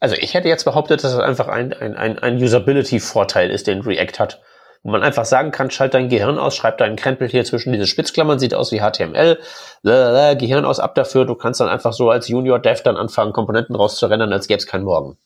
[0.00, 3.82] Also ich hätte jetzt behauptet, dass es einfach ein, ein, ein, ein Usability-Vorteil ist, den
[3.82, 4.42] React hat.
[4.82, 7.86] Wo man einfach sagen kann, schalt dein Gehirn aus, schreib deinen Krempel hier zwischen diese
[7.86, 9.38] Spitzklammern, sieht aus wie HTML,
[9.82, 13.76] Lalalala, Gehirn aus, ab dafür, du kannst dann einfach so als Junior-Dev dann anfangen, Komponenten
[13.76, 15.16] rauszurennen, als gäbe es keinen Morgen.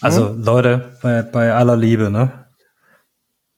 [0.00, 0.42] Also hm?
[0.42, 2.46] Leute, bei, bei aller Liebe, ne?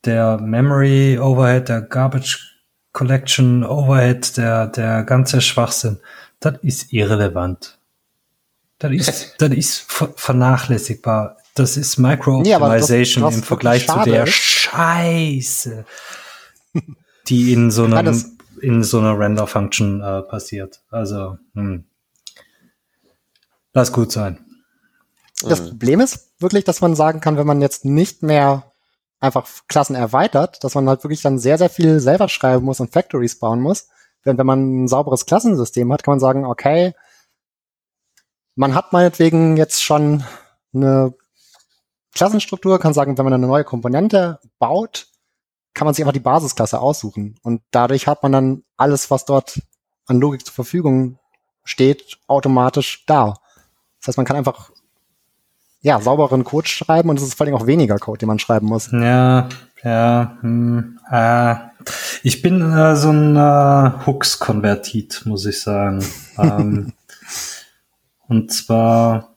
[0.04, 2.56] Der Memory Overhead, der Garbage
[2.92, 6.00] Collection Overhead, der, der ganze Schwachsinn,
[6.40, 7.78] das ist irrelevant.
[8.78, 11.36] Das ist, das ist vernachlässigbar.
[11.54, 14.32] Das ist Micro-Optimization nee, im Vergleich zu der ist.
[14.32, 15.84] Scheiße,
[17.28, 20.80] die in so einem, in so einer Render-Function äh, passiert.
[20.90, 21.84] Also, hm.
[23.72, 24.44] lass gut sein.
[25.42, 28.70] Das Problem ist wirklich, dass man sagen kann, wenn man jetzt nicht mehr
[29.20, 32.92] einfach Klassen erweitert, dass man halt wirklich dann sehr, sehr viel selber schreiben muss und
[32.92, 33.88] Factories bauen muss.
[34.22, 36.94] Wenn, wenn man ein sauberes Klassensystem hat, kann man sagen, okay,
[38.54, 40.24] man hat meinetwegen jetzt schon
[40.74, 41.14] eine
[42.14, 45.06] Klassenstruktur, kann sagen, wenn man eine neue Komponente baut,
[45.74, 47.38] kann man sich einfach die Basisklasse aussuchen.
[47.42, 49.60] Und dadurch hat man dann alles, was dort
[50.06, 51.18] an Logik zur Verfügung
[51.64, 53.34] steht, automatisch da.
[54.00, 54.70] Das heißt, man kann einfach
[55.82, 58.66] ja, sauberen Code schreiben und es ist vor allem auch weniger Code, den man schreiben
[58.66, 58.90] muss.
[58.92, 59.48] Ja,
[59.82, 61.54] ja, hm, äh,
[62.22, 66.04] ich bin äh, so ein äh, Hooks-Konvertit, muss ich sagen.
[66.38, 66.92] ähm,
[68.28, 69.29] und zwar,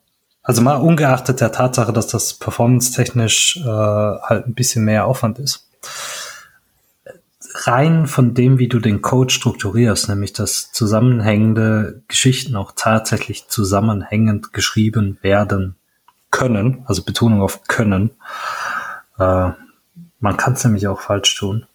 [0.43, 5.69] also mal ungeachtet der Tatsache, dass das performance-technisch äh, halt ein bisschen mehr Aufwand ist.
[7.65, 14.53] Rein von dem, wie du den Code strukturierst, nämlich dass zusammenhängende Geschichten auch tatsächlich zusammenhängend
[14.53, 15.75] geschrieben werden
[16.29, 18.11] können, also Betonung auf können.
[19.17, 19.51] Äh,
[20.19, 21.67] man kann es nämlich auch falsch tun.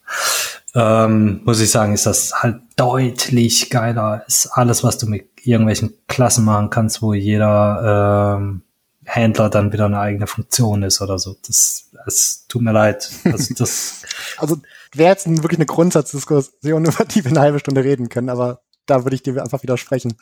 [0.75, 5.94] Ähm, muss ich sagen, ist das halt deutlich geiler als alles, was du mit irgendwelchen
[6.07, 8.62] Klassen machen kannst, wo jeder ähm,
[9.05, 11.36] Händler dann wieder eine eigene Funktion ist oder so.
[11.46, 13.11] Das, es tut mir leid.
[13.24, 14.03] Also das.
[14.36, 14.59] also
[14.92, 19.05] wäre jetzt wirklich eine Grundsatzdiskussion, über die wir eine halbe Stunde reden können, aber da
[19.05, 20.14] würde ich dir einfach widersprechen.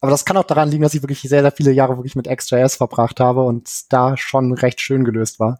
[0.00, 2.28] Aber das kann auch daran liegen, dass ich wirklich sehr, sehr viele Jahre wirklich mit
[2.28, 5.58] XJS verbracht habe und da schon recht schön gelöst war.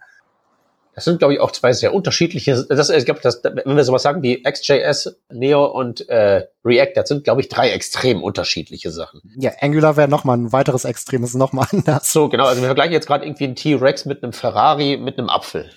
[0.94, 4.02] Das sind, glaube ich, auch zwei sehr unterschiedliche, das, ich glaube, das, wenn wir sowas
[4.02, 9.20] sagen wie XJS, Neo und äh, React, das sind, glaube ich, drei extrem unterschiedliche Sachen.
[9.36, 12.12] Ja, Angular wäre nochmal ein weiteres Extrem, ist nochmal anders.
[12.12, 15.30] So, genau, also wir vergleichen jetzt gerade irgendwie einen T-Rex mit einem Ferrari, mit einem
[15.30, 15.68] Apfel.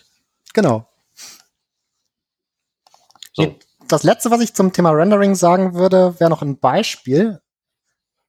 [0.54, 0.88] Genau.
[3.34, 3.56] So.
[3.88, 7.40] Das letzte, was ich zum Thema Rendering sagen würde, wäre noch ein Beispiel.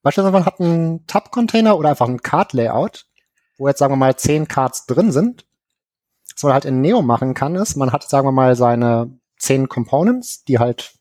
[0.03, 3.07] Beispielsweise man hat einen Tab-Container oder einfach ein Card-Layout,
[3.59, 5.48] wo jetzt sagen wir mal zehn Cards drin sind.
[6.39, 9.69] Was man halt in Neo machen kann, ist, man hat, sagen wir mal, seine zehn
[9.69, 10.95] Components, die halt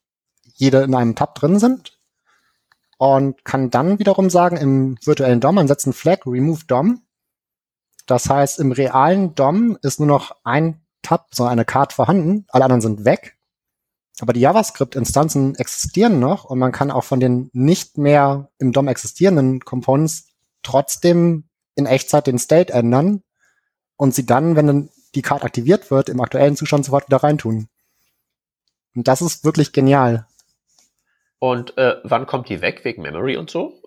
[0.55, 1.99] jede in einem Tab drin sind.
[2.97, 7.03] Und kann dann wiederum sagen, im virtuellen DOM, man setzt einen Flag, remove DOM.
[8.07, 12.63] Das heißt, im realen DOM ist nur noch ein Tab, so eine Card vorhanden, alle
[12.65, 13.37] anderen sind weg.
[14.19, 18.87] Aber die JavaScript-Instanzen existieren noch und man kann auch von den nicht mehr im DOM
[18.87, 20.29] existierenden Components
[20.63, 23.21] trotzdem in Echtzeit den State ändern
[23.97, 27.67] und sie dann, wenn die Card aktiviert wird, im aktuellen Zustand sofort wieder reintun.
[28.95, 30.27] Und das ist wirklich genial.
[31.39, 33.81] Und äh, wann kommt die weg, wegen Memory und so?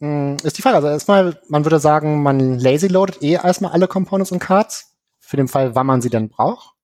[0.00, 0.76] Hm, ist die Frage.
[0.76, 5.36] Also erstmal, man würde sagen, man lazy loadet eh erstmal alle Components und Cards, für
[5.36, 6.74] den Fall, wann man sie denn braucht.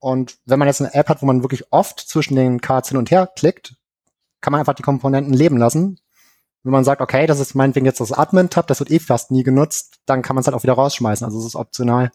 [0.00, 2.98] Und wenn man jetzt eine App hat, wo man wirklich oft zwischen den Cards hin
[2.98, 3.76] und her klickt,
[4.40, 6.00] kann man einfach die Komponenten leben lassen.
[6.68, 9.42] Wenn man sagt, okay, das ist meinetwegen jetzt das Admin-Tab, das wird eh fast nie
[9.42, 11.24] genutzt, dann kann man es halt auch wieder rausschmeißen.
[11.24, 12.10] Also es ist optional.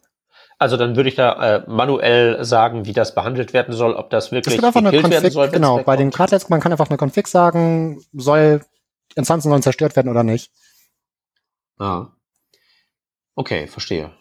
[0.59, 4.31] Also dann würde ich da äh, manuell sagen, wie das behandelt werden soll, ob das
[4.31, 5.49] wirklich das eine Config, werden soll.
[5.49, 8.61] Genau, bei den Cardlets, man kann einfach eine Config sagen, soll
[9.15, 10.51] Instanzen sollen zerstört werden oder nicht.
[11.79, 12.09] Ah.
[13.33, 14.11] Okay, verstehe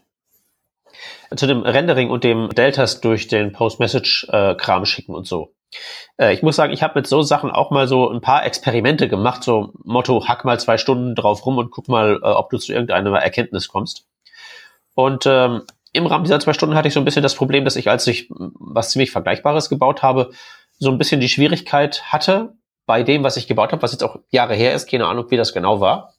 [1.37, 5.55] zu dem Rendering und dem Deltas durch den Post-Message-Kram schicken und so.
[6.17, 9.09] Äh, ich muss sagen, ich habe mit so Sachen auch mal so ein paar Experimente
[9.09, 12.59] gemacht, so Motto, hack mal zwei Stunden drauf rum und guck mal, äh, ob du
[12.59, 14.07] zu irgendeiner Erkenntnis kommst.
[14.95, 15.63] Und ähm,
[15.93, 18.07] im Rahmen dieser zwei Stunden hatte ich so ein bisschen das Problem, dass ich, als
[18.07, 20.31] ich was ziemlich Vergleichbares gebaut habe,
[20.79, 22.55] so ein bisschen die Schwierigkeit hatte
[22.87, 25.37] bei dem, was ich gebaut habe, was jetzt auch Jahre her ist, keine Ahnung, wie
[25.37, 26.15] das genau war.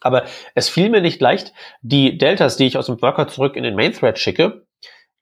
[0.00, 0.24] Aber
[0.54, 3.76] es fiel mir nicht leicht, die Deltas, die ich aus dem Worker zurück in den
[3.76, 4.66] Main Thread schicke,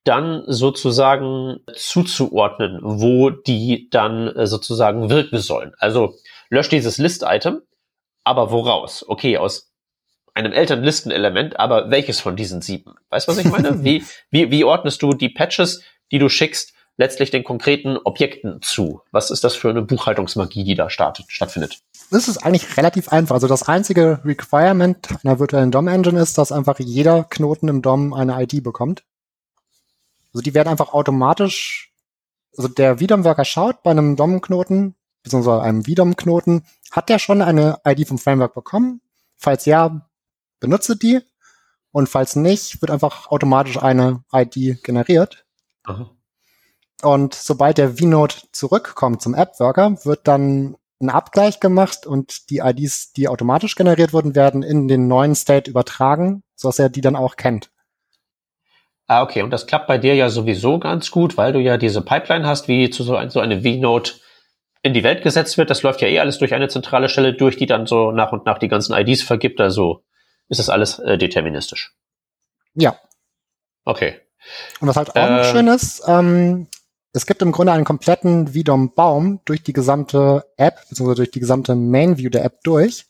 [0.05, 5.73] dann sozusagen zuzuordnen, wo die dann äh, sozusagen wirken sollen.
[5.79, 6.15] Also
[6.49, 7.61] löscht dieses List-Item,
[8.25, 9.05] aber woraus?
[9.07, 9.73] Okay, aus
[10.35, 12.95] einem Elternlistenelement, aber welches von diesen sieben?
[13.11, 13.85] Weißt du, was ich meine?
[13.85, 15.83] wie, wie, wie ordnest du die Patches,
[16.13, 19.03] die du schickst, letztlich den konkreten Objekten zu?
[19.11, 21.81] Was ist das für eine Buchhaltungsmagie, die da startet, stattfindet?
[22.11, 23.35] Das ist eigentlich relativ einfach.
[23.35, 28.43] Also das einzige Requirement einer virtuellen DOM-Engine ist, dass einfach jeder Knoten im DOM eine
[28.43, 29.05] ID bekommt.
[30.33, 31.93] Also die werden einfach automatisch,
[32.57, 38.09] also der VDOM-Worker schaut bei einem DOM-Knoten, beziehungsweise einem VDOM-Knoten, hat der schon eine ID
[38.09, 39.01] vom Framework bekommen?
[39.37, 40.09] Falls ja,
[40.61, 41.21] benutze die.
[41.93, 45.45] Und falls nicht, wird einfach automatisch eine ID generiert.
[45.85, 46.11] Aha.
[47.03, 53.13] Und sobald der V-Node zurückkommt zum App-Worker, wird dann ein Abgleich gemacht und die IDs,
[53.13, 57.37] die automatisch generiert wurden, werden in den neuen State übertragen, sodass er die dann auch
[57.37, 57.71] kennt.
[59.11, 59.43] Ah, okay.
[59.43, 62.69] Und das klappt bei dir ja sowieso ganz gut, weil du ja diese Pipeline hast,
[62.69, 64.13] wie zu so, ein, so eine V-Node
[64.85, 65.69] in die Welt gesetzt wird.
[65.69, 68.47] Das läuft ja eh alles durch eine zentrale Stelle durch, die dann so nach und
[68.47, 69.61] nach die ganzen IDs vergibt.
[69.61, 70.05] Also
[70.49, 71.93] ist das alles äh, deterministisch.
[72.75, 73.01] Ja.
[73.85, 74.21] Okay.
[74.79, 76.69] Und was halt auch äh, noch schön ist, ähm,
[77.13, 81.75] es gibt im Grunde einen kompletten VDOM-Baum durch die gesamte App, beziehungsweise durch die gesamte
[81.75, 83.07] Main-View der App durch.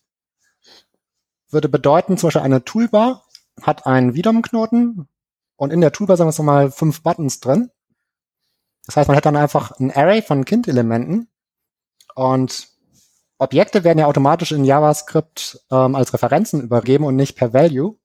[1.50, 3.26] Würde bedeuten, zum Beispiel eine Toolbar
[3.60, 5.06] hat einen VDOM-Knoten
[5.60, 7.70] und in der Toolbar sagen wir mal fünf Buttons drin.
[8.86, 11.28] Das heißt, man hat dann einfach ein Array von Kind-Elementen
[12.14, 12.68] und
[13.36, 17.96] Objekte werden ja automatisch in JavaScript ähm, als Referenzen übergeben und nicht per Value.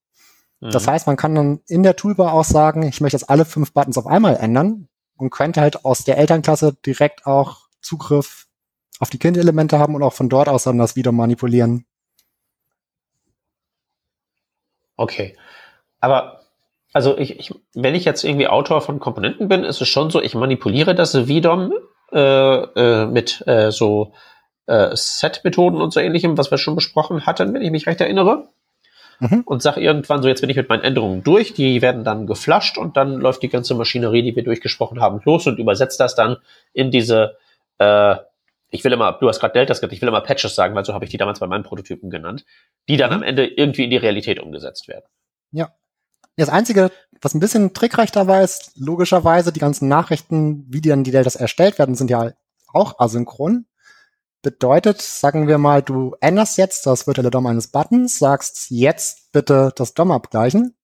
[0.60, 0.90] Das Mhm.
[0.92, 3.98] heißt, man kann dann in der Toolbar auch sagen, ich möchte jetzt alle fünf Buttons
[3.98, 8.48] auf einmal ändern und könnte halt aus der Elternklasse direkt auch Zugriff
[9.00, 11.86] auf die Kindelemente haben und auch von dort aus dann das wieder manipulieren.
[14.98, 15.38] Okay.
[16.02, 16.45] Aber,
[16.96, 20.22] also ich, ich, wenn ich jetzt irgendwie Autor von Komponenten bin, ist es schon so,
[20.22, 21.74] ich manipuliere das VDOM
[22.14, 24.14] äh, äh, mit äh, so
[24.68, 28.48] äh, Set-Methoden und so ähnlichem, was wir schon besprochen hatten, wenn ich mich recht erinnere.
[29.20, 29.42] Mhm.
[29.46, 32.78] Und sag irgendwann so, jetzt bin ich mit meinen Änderungen durch, die werden dann geflasht
[32.78, 36.38] und dann läuft die ganze Maschinerie, die wir durchgesprochen haben, los und übersetzt das dann
[36.72, 37.36] in diese,
[37.78, 38.16] äh,
[38.70, 40.94] ich will immer, du hast gerade Deltas gesagt, ich will immer Patches sagen, weil so
[40.94, 42.46] habe ich die damals bei meinen Prototypen genannt,
[42.88, 43.16] die dann Mhm.
[43.18, 45.04] am Ende irgendwie in die Realität umgesetzt werden.
[46.38, 51.04] Das Einzige, was ein bisschen trickreich dabei ist, logischerweise, die ganzen Nachrichten, wie die dann
[51.04, 52.34] die Deltas erstellt werden, sind ja
[52.68, 53.66] auch asynchron.
[54.42, 59.72] Bedeutet, sagen wir mal, du änderst jetzt das virtuelle DOM eines Buttons, sagst jetzt bitte
[59.76, 60.76] das DOM abgleichen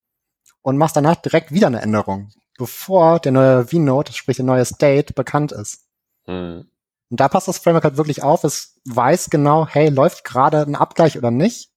[0.61, 5.13] und machst danach direkt wieder eine Änderung, bevor der neue V-Node, sprich der neue State,
[5.13, 5.85] bekannt ist.
[6.25, 6.71] Hm.
[7.09, 8.45] Und da passt das Framework halt wirklich auf.
[8.45, 11.69] Es weiß genau, hey, läuft gerade ein Abgleich oder nicht.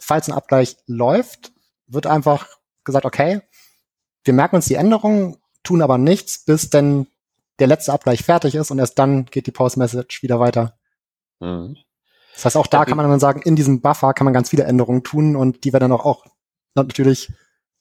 [0.00, 1.52] Falls ein Abgleich läuft,
[1.88, 2.57] wird einfach
[2.88, 3.40] gesagt, okay,
[4.24, 7.06] wir merken uns die Änderungen, tun aber nichts, bis denn
[7.58, 10.78] der letzte Abgleich fertig ist und erst dann geht die Post-Message wieder weiter.
[11.40, 11.76] Hm.
[12.34, 14.64] Das heißt, auch da kann man dann sagen, in diesem Buffer kann man ganz viele
[14.64, 16.24] Änderungen tun und die werden dann auch, auch
[16.74, 17.32] natürlich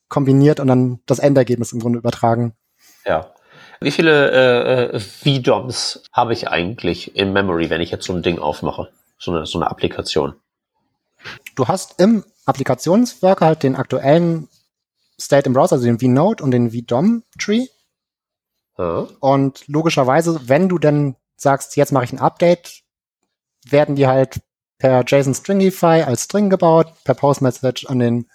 [0.09, 2.53] kombiniert und dann das Endergebnis im Grunde übertragen.
[3.05, 3.33] Ja.
[3.79, 8.23] Wie viele äh, äh, VDOMs habe ich eigentlich in Memory, wenn ich jetzt so ein
[8.23, 8.89] Ding aufmache?
[9.19, 10.33] So eine, so eine Applikation.
[11.55, 14.47] Du hast im Applikationsworker halt den aktuellen
[15.19, 17.67] State im Browser, also den vNode und den vDOM-Tree.
[18.77, 19.07] Ja.
[19.19, 22.83] Und logischerweise, wenn du dann sagst, jetzt mache ich ein Update,
[23.65, 24.41] werden die halt
[24.77, 28.29] per JSON Stringify als String gebaut, per Postmessage an den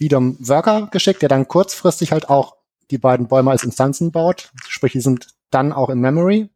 [0.00, 2.56] VDOM Worker geschickt, der dann kurzfristig halt auch
[2.90, 4.50] die beiden Bäume als Instanzen baut.
[4.66, 6.50] Sprich, die sind dann auch in Memory.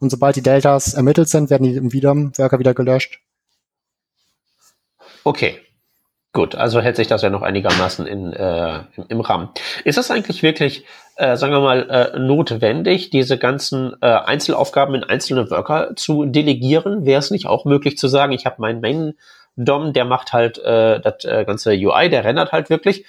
[0.00, 3.20] Und sobald die Deltas ermittelt sind, werden die im VDOM Worker wieder gelöscht.
[5.24, 5.60] Okay.
[6.32, 9.48] Gut, also hält sich das ja noch einigermaßen in, äh, im, Rahmen.
[9.84, 10.84] Ist es eigentlich wirklich,
[11.16, 17.06] äh, sagen wir mal, äh, notwendig, diese ganzen äh, Einzelaufgaben in einzelne Worker zu delegieren?
[17.06, 21.00] Wäre es nicht auch möglich zu sagen, ich habe meinen Main-DOM, der macht halt äh,
[21.00, 23.06] das äh, ganze UI, der rendert halt wirklich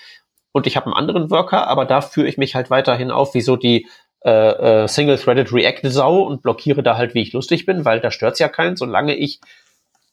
[0.52, 3.42] und ich habe einen anderen Worker, aber da führe ich mich halt weiterhin auf, wie
[3.42, 3.88] so die
[4.26, 8.40] äh, äh, Single-Threaded React-Sau und blockiere da halt, wie ich lustig bin, weil da stört's
[8.40, 9.40] ja keinen, solange ich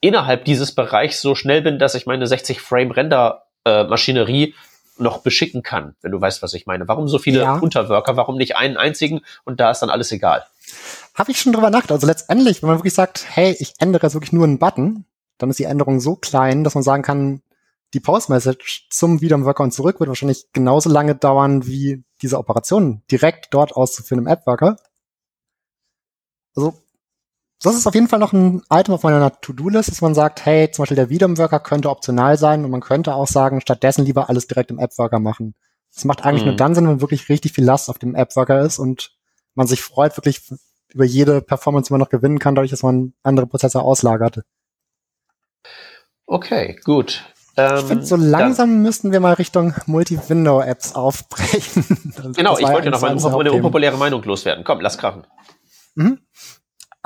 [0.01, 4.55] innerhalb dieses Bereichs so schnell bin, dass ich meine 60 Frame Render äh, Maschinerie
[4.99, 6.89] noch beschicken kann, wenn du weißt, was ich meine.
[6.89, 7.57] Warum so viele Ja.
[7.59, 8.17] Unterworker?
[8.17, 10.45] Warum nicht einen einzigen und da ist dann alles egal?
[11.15, 11.93] Habe ich schon drüber nachgedacht.
[11.93, 15.05] Also letztendlich, wenn man wirklich sagt, hey, ich ändere jetzt wirklich nur einen Button,
[15.39, 17.43] dann ist die Änderung so klein, dass man sagen kann,
[17.95, 23.49] die Post-Message zum VDOM-Worker und zurück wird wahrscheinlich genauso lange dauern, wie diese Operation direkt
[23.53, 24.77] dort auszuführen im App-Worker.
[26.57, 26.75] Also,
[27.63, 30.71] das ist auf jeden Fall noch ein Item auf meiner To-Do-List, dass man sagt, hey,
[30.71, 34.47] zum Beispiel der VDOM-Worker könnte optional sein und man könnte auch sagen, stattdessen lieber alles
[34.47, 35.55] direkt im App-Worker machen.
[35.95, 36.49] Das macht eigentlich Mhm.
[36.49, 39.13] nur dann Sinn, wenn wirklich richtig viel Last auf dem App-Worker ist und
[39.55, 40.43] man sich freut, wirklich
[40.93, 44.43] über jede Performance, die man noch gewinnen kann, dadurch, dass man andere Prozesse auslagert.
[46.27, 47.25] Okay, gut.
[47.59, 51.85] Ich Ähm, finde, so dann- langsam müssten wir mal Richtung Multi-Window-Apps aufbrechen.
[52.37, 54.63] Genau, ich wollte noch mal eines eine, unpopuläre Meinung loswerden.
[54.65, 55.27] Komm, lass krachen.
[55.95, 56.19] Mhm.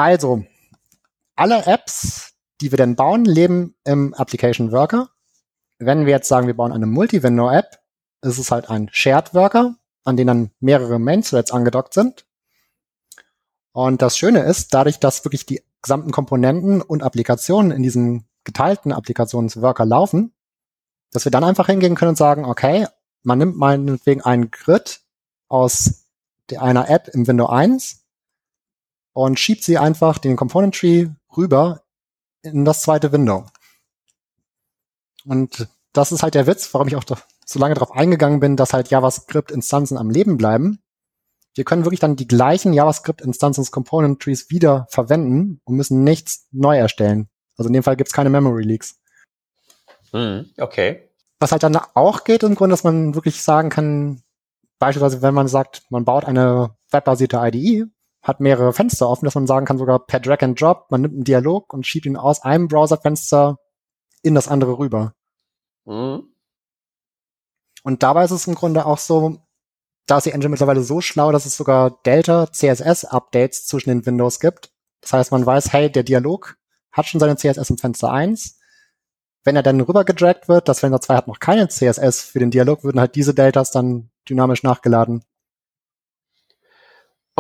[0.01, 0.46] Also,
[1.36, 2.32] alle Apps,
[2.62, 5.11] die wir denn bauen, leben im Application Worker.
[5.78, 7.82] Wenn wir jetzt sagen, wir bauen eine Multi-Window-App,
[8.22, 9.74] ist es halt ein Shared Worker,
[10.05, 12.24] an den dann mehrere Main-Threads angedockt sind.
[13.72, 18.92] Und das Schöne ist, dadurch, dass wirklich die gesamten Komponenten und Applikationen in diesem geteilten
[18.92, 20.32] Applikationsworker laufen,
[21.12, 22.86] dass wir dann einfach hingehen können und sagen, okay,
[23.22, 25.03] man nimmt meinetwegen einen Grid
[25.48, 26.07] aus
[26.57, 27.99] einer App im Window 1
[29.13, 31.83] und schiebt sie einfach den Component Tree rüber
[32.43, 33.47] in das zweite Window.
[35.25, 37.05] Und das ist halt der Witz, warum ich auch
[37.45, 40.81] so lange darauf eingegangen bin, dass halt JavaScript-Instanzen am Leben bleiben.
[41.55, 46.47] Wir können wirklich dann die gleichen JavaScript-Instanzen des Component Trees wieder verwenden und müssen nichts
[46.53, 47.29] neu erstellen.
[47.57, 49.01] Also in dem Fall gibt's keine Memory Leaks.
[50.13, 51.11] Hm, okay.
[51.41, 54.23] Was halt dann auch geht im Grunde, dass man wirklich sagen kann,
[54.79, 57.87] beispielsweise wenn man sagt, man baut eine webbasierte IDE,
[58.23, 61.14] hat mehrere Fenster offen, dass man sagen kann, sogar per Drag and Drop, man nimmt
[61.14, 63.59] einen Dialog und schiebt ihn aus einem Browserfenster
[64.23, 65.14] in das andere rüber.
[65.87, 66.25] Hm.
[67.83, 69.39] Und dabei ist es im Grunde auch so,
[70.07, 74.05] da ist die Engine mittlerweile so schlau, dass es sogar Delta CSS Updates zwischen den
[74.05, 74.73] Windows gibt.
[75.01, 76.57] Das heißt, man weiß, hey, der Dialog
[76.93, 78.59] hat schon seine CSS im Fenster 1.
[79.45, 82.85] Wenn er dann rübergedragt wird, das Fenster 2 hat noch keine CSS für den Dialog,
[82.85, 85.25] würden halt diese Deltas dann dynamisch nachgeladen.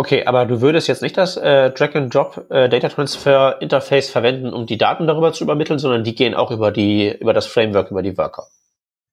[0.00, 4.64] Okay, aber du würdest jetzt nicht das äh, Drag-and-Drop äh, Data Transfer Interface verwenden, um
[4.64, 8.00] die Daten darüber zu übermitteln, sondern die gehen auch über die über das Framework, über
[8.00, 8.46] die Worker.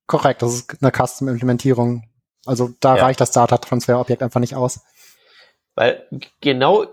[0.05, 2.03] Korrekt, das ist eine Custom-Implementierung.
[2.45, 3.03] Also da ja.
[3.03, 4.79] reicht das Data Transfer Objekt einfach nicht aus.
[5.75, 6.07] Weil
[6.39, 6.85] genau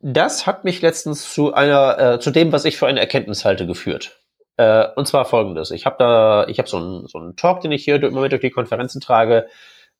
[0.00, 3.66] das hat mich letztens zu einer äh, zu dem, was ich für eine Erkenntnis halte,
[3.66, 4.20] geführt.
[4.56, 7.72] Äh, und zwar folgendes: Ich habe da, ich habe so einen so einen Talk, den
[7.72, 9.48] ich hier immer mit durch die Konferenzen trage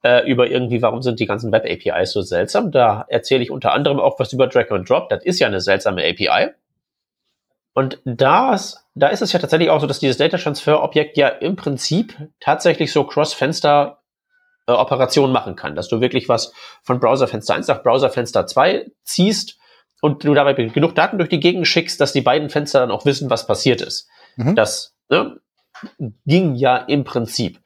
[0.03, 2.71] äh, über irgendwie, warum sind die ganzen Web-APIs so seltsam.
[2.73, 5.09] Da erzähle ich unter anderem auch was über Drag and Drop.
[5.09, 6.51] Das ist ja eine seltsame API.
[7.75, 11.29] Und das, da ist es ja tatsächlich auch so, dass dieses Data Transfer Objekt ja
[11.29, 14.03] im Prinzip tatsächlich so Cross-Fenster
[14.67, 19.59] äh, Operationen machen kann, dass du wirklich was von Browserfenster 1 nach Browserfenster 2 ziehst
[20.03, 23.07] und du dabei genug Daten durch die Gegend schickst, dass die beiden Fenster dann auch
[23.07, 24.09] wissen, was passiert ist.
[24.37, 24.55] Mhm.
[24.55, 25.41] Das ne,
[26.27, 27.61] ging ja im Prinzip.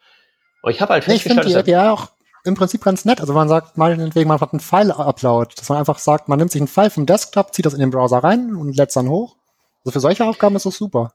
[0.62, 2.15] Und ich habe halt festgestellt, ich finde die API auch
[2.46, 3.20] im Prinzip ganz nett.
[3.20, 6.60] Also man sagt meinetwegen, man hat einen File-Upload, dass man einfach sagt, man nimmt sich
[6.60, 9.36] einen File vom Desktop, zieht das in den Browser rein und lädt es dann hoch.
[9.84, 11.12] Also für solche Aufgaben ist das super.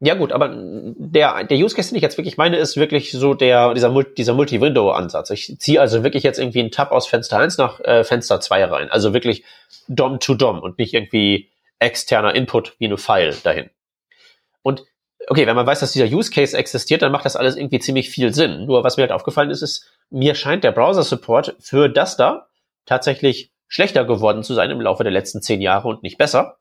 [0.00, 3.32] Ja gut, aber der, der Use Case, den ich jetzt wirklich meine, ist wirklich so
[3.32, 5.30] der, dieser, dieser Multi-Window-Ansatz.
[5.30, 8.64] Ich ziehe also wirklich jetzt irgendwie einen Tab aus Fenster 1 nach äh, Fenster 2
[8.64, 8.90] rein.
[8.90, 9.44] Also wirklich
[9.88, 13.70] DOM to DOM und nicht irgendwie externer Input wie eine File dahin.
[14.62, 14.84] Und
[15.28, 18.10] okay, wenn man weiß, dass dieser Use Case existiert, dann macht das alles irgendwie ziemlich
[18.10, 18.66] viel Sinn.
[18.66, 22.48] Nur was mir halt aufgefallen ist, ist, mir scheint der Browser-Support für das da
[22.86, 26.56] tatsächlich schlechter geworden zu sein im Laufe der letzten zehn Jahre und nicht besser.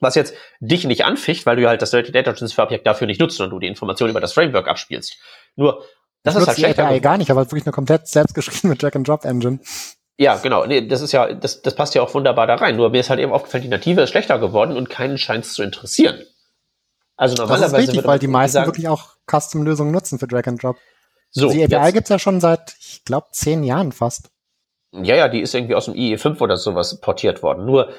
[0.00, 3.40] Was jetzt dich nicht anficht, weil du halt das Data Transfer Objekt dafür nicht nutzt
[3.40, 5.16] und du die Informationen über das Framework abspielst.
[5.56, 5.84] Nur,
[6.22, 6.86] das ich ist halt schlechter.
[6.86, 9.60] API gar nicht, aber wirklich eine komplett selbstgeschriebene Drag-and-Drop-Engine.
[10.16, 10.64] Ja, genau.
[10.66, 12.76] Nee, das ist ja, das, das passt ja auch wunderbar da rein.
[12.76, 15.54] Nur mir ist halt eben aufgefallen, die Native ist schlechter geworden und keinen scheint es
[15.54, 16.22] zu interessieren.
[17.16, 17.72] Also normalerweise.
[17.72, 20.76] Das ist richtig, weil die meisten sagen, wirklich auch Custom-Lösungen nutzen für Drag and Drop.
[21.30, 24.30] So, die API gibt's ja schon seit, ich glaube, zehn Jahren fast.
[24.92, 27.66] Ja, ja, die ist irgendwie aus dem IE5 oder sowas portiert worden.
[27.66, 27.92] Nur,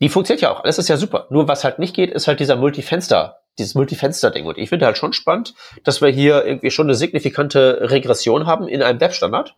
[0.00, 0.64] die funktioniert ja auch.
[0.64, 1.26] Alles ist ja super.
[1.30, 4.46] Nur was halt nicht geht, ist halt dieser Multifenster, dieses Multifenster-Ding.
[4.46, 5.54] Und ich finde halt schon spannend,
[5.84, 9.54] dass wir hier irgendwie schon eine signifikante Regression haben in einem Webstandard.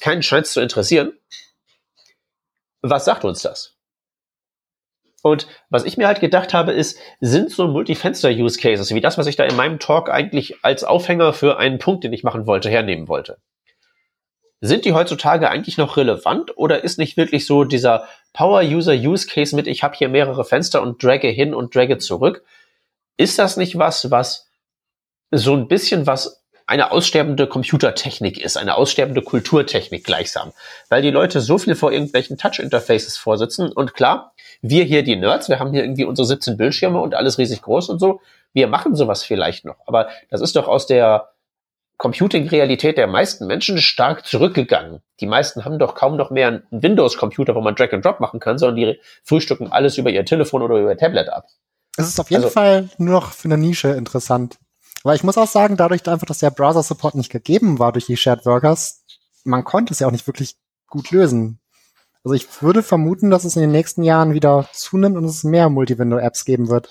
[0.00, 1.12] Keinen scheint es zu interessieren.
[2.82, 3.75] Was sagt uns das?
[5.26, 9.34] Und was ich mir halt gedacht habe, ist, sind so Multifenster-Use-Cases, wie das, was ich
[9.34, 13.08] da in meinem Talk eigentlich als Aufhänger für einen Punkt, den ich machen wollte, hernehmen
[13.08, 13.38] wollte.
[14.60, 19.82] Sind die heutzutage eigentlich noch relevant oder ist nicht wirklich so dieser Power-User-Use-Case mit, ich
[19.82, 22.44] habe hier mehrere Fenster und dragge hin und dragge zurück?
[23.16, 24.46] Ist das nicht was, was
[25.32, 30.52] so ein bisschen was eine aussterbende Computertechnik ist, eine aussterbende Kulturtechnik gleichsam.
[30.88, 35.48] Weil die Leute so viel vor irgendwelchen Touch-Interfaces vorsitzen und klar, wir hier die Nerds,
[35.48, 38.20] wir haben hier irgendwie unsere 17 Bildschirme und alles riesig groß und so,
[38.52, 39.76] wir machen sowas vielleicht noch.
[39.86, 41.30] Aber das ist doch aus der
[41.98, 45.00] Computing-Realität der meisten Menschen stark zurückgegangen.
[45.20, 48.38] Die meisten haben doch kaum noch mehr einen Windows-Computer, wo man Drag and Drop machen
[48.38, 51.46] kann, sondern die frühstücken alles über ihr Telefon oder über ihr Tablet ab.
[51.96, 54.58] Es ist auf jeden also, Fall nur noch für eine Nische interessant.
[55.04, 58.16] Aber ich muss auch sagen, dadurch einfach, dass der Browser-Support nicht gegeben war durch die
[58.16, 59.04] Shared Workers,
[59.44, 60.56] man konnte es ja auch nicht wirklich
[60.88, 61.60] gut lösen.
[62.26, 65.68] Also ich würde vermuten, dass es in den nächsten Jahren wieder zunimmt und es mehr
[65.68, 66.88] Multi-Window-Apps geben wird.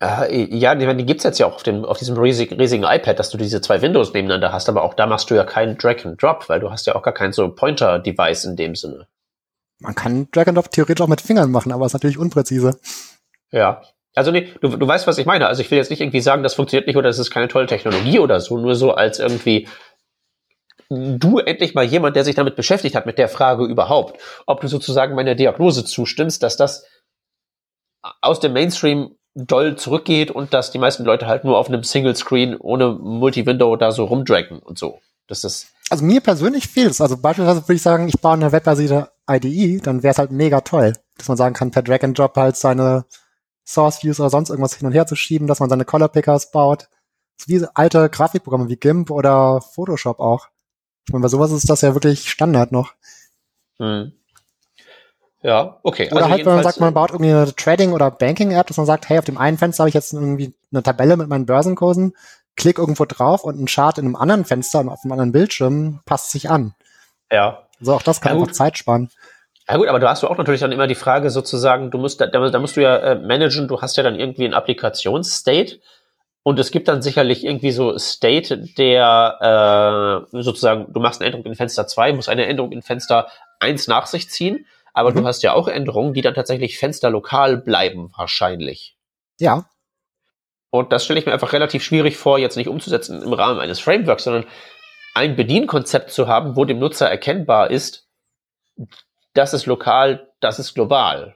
[0.00, 3.18] Äh, ja, die, die gibt's jetzt ja auch auf, dem, auf diesem riesigen, riesigen iPad,
[3.18, 6.06] dass du diese zwei Windows nebeneinander hast, aber auch da machst du ja keinen Drag
[6.06, 9.08] and Drop, weil du hast ja auch gar kein so Pointer-Device in dem Sinne.
[9.80, 12.78] Man kann Drag and Drop theoretisch auch mit Fingern machen, aber ist natürlich unpräzise.
[13.50, 13.82] Ja,
[14.14, 15.48] also nee, du, du weißt, was ich meine.
[15.48, 17.66] Also ich will jetzt nicht irgendwie sagen, das funktioniert nicht oder das ist keine tolle
[17.66, 19.66] Technologie oder so, nur so als irgendwie
[20.88, 24.68] du endlich mal jemand, der sich damit beschäftigt hat, mit der Frage überhaupt, ob du
[24.68, 26.86] sozusagen meiner Diagnose zustimmst, dass das
[28.20, 32.16] aus dem Mainstream doll zurückgeht und dass die meisten Leute halt nur auf einem Single
[32.16, 35.00] Screen ohne Multi-Window da so rumdragen und so.
[35.26, 37.00] Das ist also mir persönlich fehlt es.
[37.00, 40.60] Also beispielsweise würde ich sagen, ich baue eine webbasierte IDE, dann wäre es halt mega
[40.60, 43.04] toll, dass man sagen kann, per Drag and Drop halt seine
[43.66, 46.50] Source Views oder sonst irgendwas hin und her zu schieben, dass man seine Color Pickers
[46.50, 46.88] baut.
[47.40, 50.48] So wie alte Grafikprogramme wie GIMP oder Photoshop auch.
[51.08, 52.92] Ich meine, bei sowas ist das ja wirklich Standard noch.
[53.78, 54.12] Hm.
[55.40, 56.08] Ja, okay.
[56.10, 58.84] Oder also halt, wenn man sagt, man baut irgendwie eine Trading- oder Banking-App, dass man
[58.84, 62.14] sagt, hey, auf dem einen Fenster habe ich jetzt irgendwie eine Tabelle mit meinen Börsenkursen,
[62.56, 66.00] klick irgendwo drauf und ein Chart in einem anderen Fenster und auf einem anderen Bildschirm
[66.04, 66.74] passt sich an.
[67.32, 67.62] Ja.
[67.80, 69.10] Also auch das kann ja, einfach Zeit sparen.
[69.66, 72.20] Ja gut, aber du hast du auch natürlich dann immer die Frage sozusagen, du musst,
[72.20, 75.78] da, da musst du ja äh, managen, du hast ja dann irgendwie ein Applikationsstate
[76.42, 81.46] und es gibt dann sicherlich irgendwie so State, der äh, sozusagen, du machst eine Änderung
[81.46, 83.28] in Fenster 2, musst eine Änderung in Fenster
[83.60, 85.16] 1 nach sich ziehen, Aber mhm.
[85.16, 88.96] du hast ja auch Änderungen, die dann tatsächlich fensterlokal bleiben, wahrscheinlich.
[89.38, 89.66] Ja.
[90.70, 93.80] Und das stelle ich mir einfach relativ schwierig vor, jetzt nicht umzusetzen im Rahmen eines
[93.80, 94.44] Frameworks, sondern
[95.14, 98.08] ein Bedienkonzept zu haben, wo dem Nutzer erkennbar ist,
[99.34, 101.34] das ist lokal, das ist global.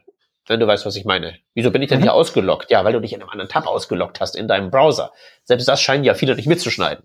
[0.53, 1.38] Wenn du weißt, was ich meine.
[1.55, 2.03] Wieso bin ich denn mhm.
[2.03, 2.70] hier ausgelockt?
[2.70, 5.12] Ja, weil du dich in einem anderen Tab ausgelockt hast in deinem Browser.
[5.44, 7.05] Selbst das scheinen ja viele nicht mitzuschneiden.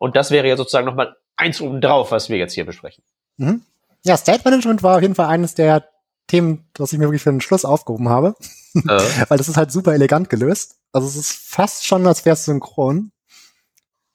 [0.00, 3.04] Und das wäre ja sozusagen nochmal eins oben drauf, was wir jetzt hier besprechen.
[3.36, 3.62] Mhm.
[4.04, 5.88] Ja, State Management war auf jeden Fall eines der
[6.26, 8.34] Themen, was ich mir wirklich für den Schluss aufgehoben habe.
[8.74, 8.80] Äh.
[9.28, 10.80] weil das ist halt super elegant gelöst.
[10.90, 13.12] Also es ist fast schon, als wäre es synchron.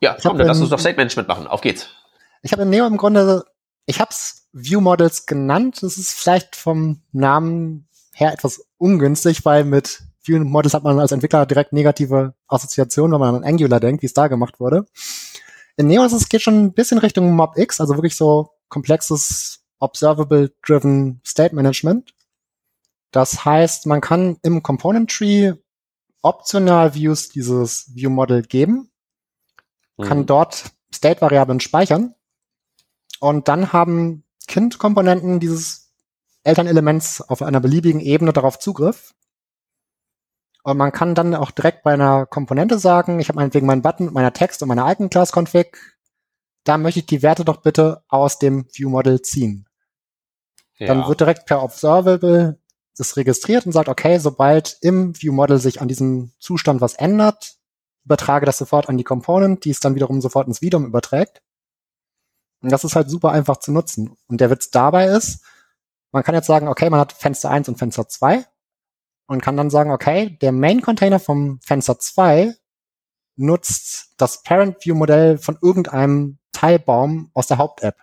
[0.02, 1.48] Ja, komm, dann lass uns doch State Management machen.
[1.48, 1.88] Auf geht's.
[2.42, 3.46] Ich habe in Neo im Grunde,
[3.86, 5.78] ich habe es View Models genannt.
[5.82, 7.87] Das ist vielleicht vom Namen
[8.18, 13.20] her etwas ungünstig, weil mit View Models hat man als Entwickler direkt negative Assoziationen, wenn
[13.20, 14.86] man an Angular denkt, wie es da gemacht wurde.
[15.78, 21.22] In Neo ist es geht schon ein bisschen Richtung MobX, also wirklich so komplexes Observable-driven
[21.24, 22.16] State Management.
[23.12, 25.54] Das heißt, man kann im Component Tree
[26.24, 28.90] optional Views dieses View Model geben,
[29.98, 30.04] mhm.
[30.04, 32.16] kann dort State-Variablen speichern
[33.20, 35.87] und dann haben Kind-Komponenten dieses
[36.48, 39.14] Elternelements auf einer beliebigen Ebene darauf Zugriff.
[40.64, 44.12] Und man kann dann auch direkt bei einer Komponente sagen, ich habe meinetwegen meinen Button,
[44.12, 45.78] meiner Text und meiner alten Class Config,
[46.64, 49.68] da möchte ich die Werte doch bitte aus dem View Model ziehen.
[50.78, 50.88] Ja.
[50.88, 52.60] Dann wird direkt per Observable
[52.98, 57.58] das registriert und sagt, okay, sobald im View Model sich an diesem Zustand was ändert,
[58.06, 61.42] übertrage das sofort an die Component, die es dann wiederum sofort ins Vidum überträgt.
[62.62, 64.18] Und das ist halt super einfach zu nutzen.
[64.28, 65.44] Und der Witz dabei ist,
[66.12, 68.46] man kann jetzt sagen, okay, man hat Fenster 1 und Fenster 2
[69.28, 72.54] und kann dann sagen, okay, der Main-Container vom Fenster 2
[73.36, 77.96] nutzt das Parent-View-Modell von irgendeinem Teilbaum aus der Haupt-App.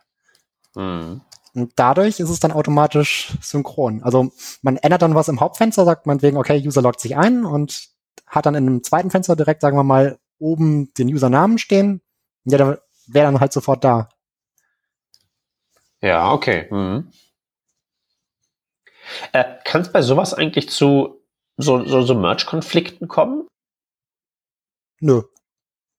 [0.74, 1.22] Mhm.
[1.54, 4.02] Und dadurch ist es dann automatisch synchron.
[4.02, 4.32] Also
[4.62, 7.88] man ändert dann was im Hauptfenster, sagt man wegen, okay, User loggt sich ein und
[8.26, 12.00] hat dann in einem zweiten Fenster direkt, sagen wir mal, oben den Usernamen stehen.
[12.44, 14.08] Ja, der wäre dann halt sofort da.
[16.00, 16.66] Ja, okay.
[16.70, 17.12] Mhm.
[19.32, 21.20] Äh, Kann es bei sowas eigentlich zu
[21.56, 23.46] so, so, so Merge-Konflikten kommen?
[25.00, 25.22] Nö.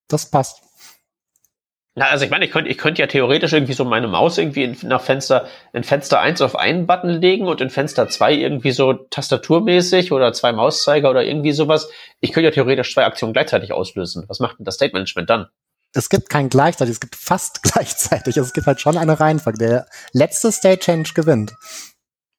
[0.07, 0.61] Das passt.
[1.97, 4.65] Na, also ich meine, ich könnte ich könnte ja theoretisch irgendwie so meine Maus irgendwie
[4.65, 8.71] in, nach Fenster, in Fenster 1 auf einen Button legen und in Fenster 2 irgendwie
[8.71, 11.89] so tastaturmäßig oder zwei Mauszeiger oder irgendwie sowas.
[12.19, 14.25] Ich könnte ja theoretisch zwei Aktionen gleichzeitig auslösen.
[14.27, 15.47] Was macht denn das State Management dann?
[15.93, 18.35] Es gibt kein gleichzeitig, es gibt fast gleichzeitig.
[18.37, 19.57] Also es gibt halt schon eine Reihenfolge.
[19.57, 21.53] Der letzte State Change gewinnt.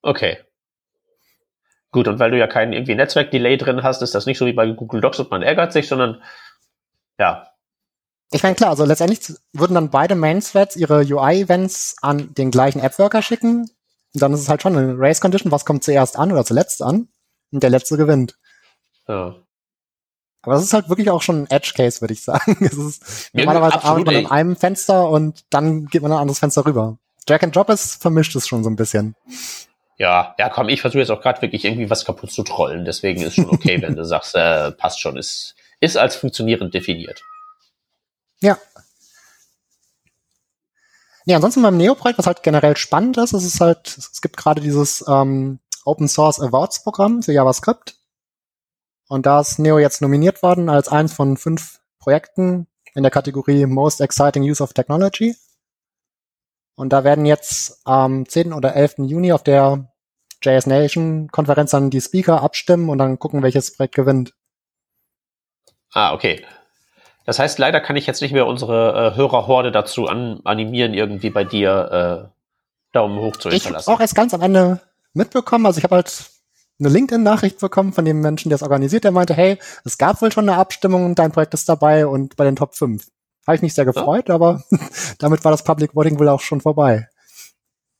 [0.03, 0.37] Okay.
[1.97, 4.53] Gut, und weil du ja keinen irgendwie Netzwerk-Delay drin hast, ist das nicht so wie
[4.53, 6.22] bei Google Docs und man ärgert sich, sondern
[7.18, 7.49] ja,
[8.30, 13.22] ich meine, klar, also letztendlich würden dann beide Main-Threads ihre UI-Events an den gleichen App-Worker
[13.22, 13.61] schicken.
[13.61, 17.09] Und dann ist es halt schon eine Race-Condition, was kommt zuerst an oder zuletzt an.
[17.51, 18.36] Und der letzte gewinnt.
[19.09, 19.36] Ja.
[20.42, 22.59] Aber das ist halt wirklich auch schon ein Edge-Case, würde ich sagen.
[22.61, 26.22] Es ist, ja, normalerweise arbeitet man an einem Fenster und dann geht man an ein
[26.22, 26.99] anderes Fenster rüber.
[27.24, 29.14] Drag and Drop ist vermischt es schon so ein bisschen.
[29.99, 32.84] Ja, ja, komm, ich versuche jetzt auch gerade wirklich irgendwie was kaputt zu trollen.
[32.84, 37.22] Deswegen ist schon okay, wenn du sagst, äh, passt schon, ist, ist als funktionierend definiert.
[38.40, 38.59] Ja.
[41.24, 44.61] Nee, ansonsten beim Neo-Projekt, was halt generell spannend ist, ist es halt, es gibt gerade
[44.61, 47.97] dieses ähm, Open Source Awards Programm für JavaScript.
[49.09, 53.66] Und da ist Neo jetzt nominiert worden als eins von fünf Projekten in der Kategorie
[53.66, 55.36] Most Exciting Use of Technology.
[56.77, 58.53] Und da werden jetzt am 10.
[58.53, 58.97] oder 11.
[58.99, 59.91] Juni auf der
[60.43, 64.35] JS Nation Konferenz dann die Speaker abstimmen und dann gucken, welches Projekt gewinnt.
[65.93, 66.45] Ah, okay.
[67.24, 71.30] Das heißt, leider kann ich jetzt nicht mehr unsere äh, Hörerhorde dazu an, animieren, irgendwie
[71.30, 72.37] bei dir äh,
[72.92, 73.91] Daumen hoch zu hinterlassen.
[73.91, 74.80] Ich auch erst ganz am Ende
[75.14, 75.67] mitbekommen.
[75.67, 76.30] Also ich habe halt
[76.79, 80.30] eine LinkedIn-Nachricht bekommen von dem Menschen, der es organisiert, der meinte, hey, es gab wohl
[80.30, 83.07] schon eine Abstimmung und dein Projekt ist dabei und bei den Top 5.
[83.47, 84.35] Habe ich mich sehr gefreut, ja.
[84.35, 84.63] aber
[85.18, 87.09] damit war das Public Voting wohl auch schon vorbei.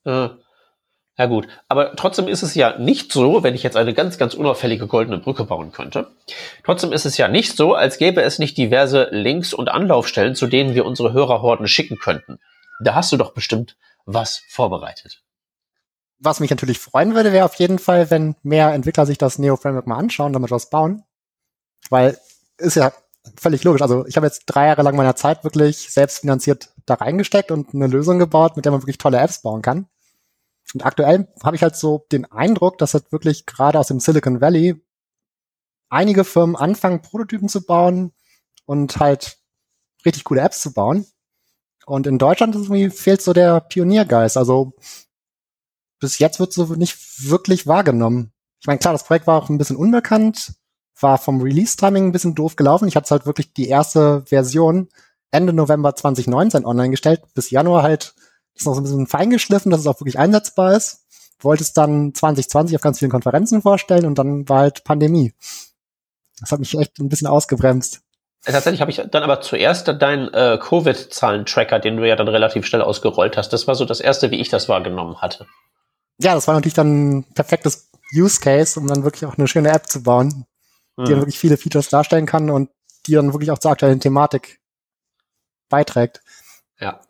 [0.05, 0.29] Äh,
[1.19, 4.35] ja gut, aber trotzdem ist es ja nicht so, wenn ich jetzt eine ganz, ganz
[4.35, 6.09] unauffällige goldene Brücke bauen könnte.
[6.63, 10.47] Trotzdem ist es ja nicht so, als gäbe es nicht diverse Links und Anlaufstellen, zu
[10.47, 12.39] denen wir unsere Hörerhorden schicken könnten.
[12.81, 15.23] Da hast du doch bestimmt was vorbereitet.
[16.19, 19.57] Was mich natürlich freuen würde, wäre auf jeden Fall, wenn mehr Entwickler sich das Neo
[19.57, 21.05] Framework mal anschauen, damit was bauen.
[21.89, 22.19] Weil
[22.59, 22.93] ist ja
[23.39, 23.83] völlig logisch.
[23.83, 27.87] Also ich habe jetzt drei Jahre lang meiner Zeit wirklich selbstfinanziert da reingesteckt und eine
[27.87, 29.89] Lösung gebaut, mit der man wirklich tolle Apps bauen kann.
[30.75, 34.41] Und aktuell habe ich halt so den Eindruck, dass halt wirklich gerade aus dem Silicon
[34.41, 34.83] Valley
[35.89, 38.13] einige Firmen anfangen, Prototypen zu bauen
[38.65, 39.39] und halt
[40.05, 41.07] richtig coole Apps zu bauen.
[41.87, 44.37] Und in Deutschland irgendwie fehlt so der Pioniergeist.
[44.37, 44.75] Also
[46.01, 48.33] bis jetzt wird so nicht wirklich wahrgenommen.
[48.61, 50.55] Ich meine, klar, das Projekt war auch ein bisschen unbekannt,
[51.01, 52.89] war vom Release-Timing ein bisschen doof gelaufen.
[52.89, 54.89] Ich hatte halt wirklich die erste Version
[55.31, 58.15] Ende November 2019 online gestellt, bis Januar halt
[58.55, 61.05] ist noch so ein bisschen feingeschliffen, dass es auch wirklich einsetzbar ist.
[61.41, 65.35] Wollte es dann 2020 auf ganz vielen Konferenzen vorstellen und dann war halt Pandemie.
[66.41, 68.01] Das hat mich echt ein bisschen ausgebremst.
[68.47, 72.65] Äh, tatsächlich habe ich dann aber zuerst deinen äh, Covid-Zahlen-Tracker, den du ja dann relativ
[72.65, 73.53] schnell ausgerollt hast.
[73.53, 75.47] Das war so das erste, wie ich das wahrgenommen hatte.
[76.19, 79.71] Ja, das war natürlich dann ein perfektes Use Case, um dann wirklich auch eine schöne
[79.71, 80.47] App zu bauen,
[80.97, 81.05] hm.
[81.05, 82.71] die dann wirklich viele Features darstellen kann und
[83.07, 84.61] die dann wirklich auch zur aktuellen Thematik
[85.69, 86.21] beiträgt.
[86.81, 87.01] Ja.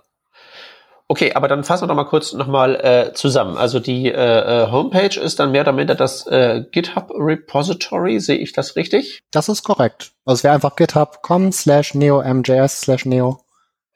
[1.09, 3.57] Okay, aber dann fassen wir doch mal kurz nochmal äh, zusammen.
[3.57, 8.39] Also die äh, äh, Homepage ist dann mehr oder minder das äh, GitHub Repository, sehe
[8.39, 9.23] ich das richtig?
[9.31, 10.13] Das ist korrekt.
[10.25, 13.41] Also es wäre einfach github.com slash neo.mjs slash neo.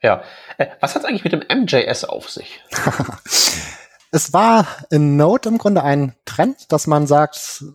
[0.01, 0.23] Ja.
[0.57, 2.61] Äh, was hat eigentlich mit dem MJS auf sich?
[4.11, 7.65] es war in Node im Grunde ein Trend, dass man sagt,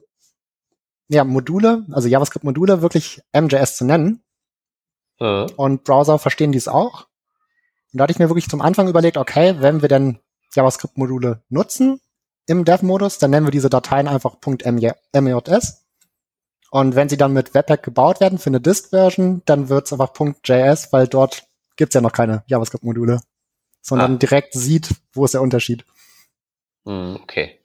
[1.08, 4.22] ja, Module, also JavaScript-Module wirklich MJS zu nennen.
[5.20, 5.46] Äh.
[5.56, 7.06] Und Browser verstehen dies auch.
[7.92, 10.18] Und da hatte ich mir wirklich zum Anfang überlegt, okay, wenn wir denn
[10.54, 12.00] JavaScript-Module nutzen
[12.46, 15.84] im Dev-Modus, dann nennen wir diese Dateien einfach .mjs.
[16.70, 20.12] Und wenn sie dann mit Webpack gebaut werden für eine Dist-Version, dann wird es einfach
[20.44, 21.44] .js, weil dort
[21.76, 23.20] gibt's ja noch keine JavaScript-Module,
[23.80, 24.18] sondern ah.
[24.18, 25.84] direkt sieht, wo ist der Unterschied.
[26.84, 27.60] Hm, okay.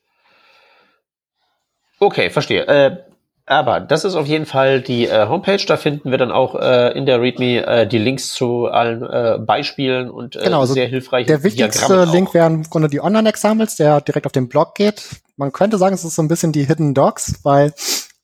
[1.99, 2.65] Okay, verstehe.
[2.67, 3.10] Äh,
[3.51, 5.61] aber das ist auf jeden Fall die äh, Homepage.
[5.67, 9.39] Da finden wir dann auch äh, in der README äh, die Links zu allen äh,
[9.39, 13.75] Beispielen und äh, genau, also sehr hilfreichen Der wichtigste Link wären im Grunde die Online-Examples,
[13.75, 15.03] der direkt auf den Blog geht.
[15.35, 17.73] Man könnte sagen, es ist so ein bisschen die Hidden Docs, weil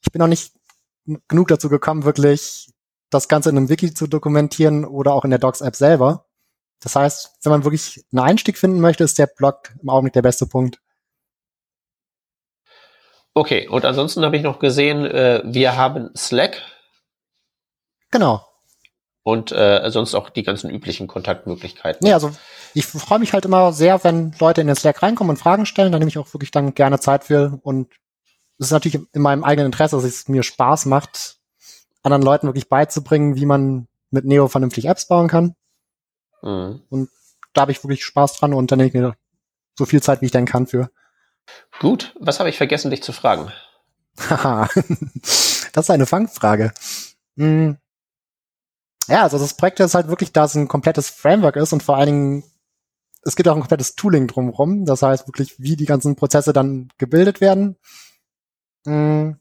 [0.01, 0.53] ich bin noch nicht
[1.27, 2.69] genug dazu gekommen, wirklich
[3.09, 6.25] das Ganze in einem Wiki zu dokumentieren oder auch in der Docs-App selber.
[6.79, 10.21] Das heißt, wenn man wirklich einen Einstieg finden möchte, ist der Blog im Augenblick der
[10.21, 10.79] beste Punkt.
[13.37, 16.59] Okay, und ansonsten habe ich noch gesehen, äh, wir haben Slack.
[18.09, 18.43] Genau.
[19.21, 22.07] Und äh, sonst auch die ganzen üblichen Kontaktmöglichkeiten.
[22.07, 22.31] Ja, also
[22.73, 25.91] ich freue mich halt immer sehr, wenn Leute in den Slack reinkommen und Fragen stellen.
[25.91, 27.59] Da nehme ich auch wirklich dann gerne Zeit für.
[27.61, 27.93] Und
[28.57, 31.37] es ist natürlich in meinem eigenen Interesse, dass es mir Spaß macht,
[32.01, 35.55] anderen Leuten wirklich beizubringen, wie man mit Neo vernünftig Apps bauen kann.
[36.41, 36.81] Mhm.
[36.89, 37.09] Und
[37.53, 39.13] da habe ich wirklich Spaß dran und dann nehme ich mir
[39.75, 40.89] so viel Zeit, wie ich denn kann für.
[41.79, 43.51] Gut, was habe ich vergessen, dich zu fragen?
[44.19, 44.67] Haha,
[45.23, 46.73] das ist eine Fangfrage.
[47.37, 47.77] Hm.
[49.07, 51.97] Ja, also das Projekt ist halt wirklich, da es ein komplettes Framework ist und vor
[51.97, 52.43] allen Dingen,
[53.23, 54.85] es gibt auch ein komplettes Tooling drumherum.
[54.85, 57.77] Das heißt wirklich, wie die ganzen Prozesse dann gebildet werden.
[58.85, 59.39] Hm.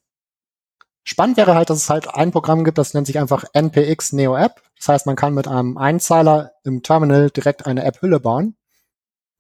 [1.05, 4.37] Spannend wäre halt, dass es halt ein Programm gibt, das nennt sich einfach npx Neo
[4.37, 4.61] App.
[4.77, 8.57] Das heißt, man kann mit einem Einzeiler im Terminal direkt eine App-Hülle bauen.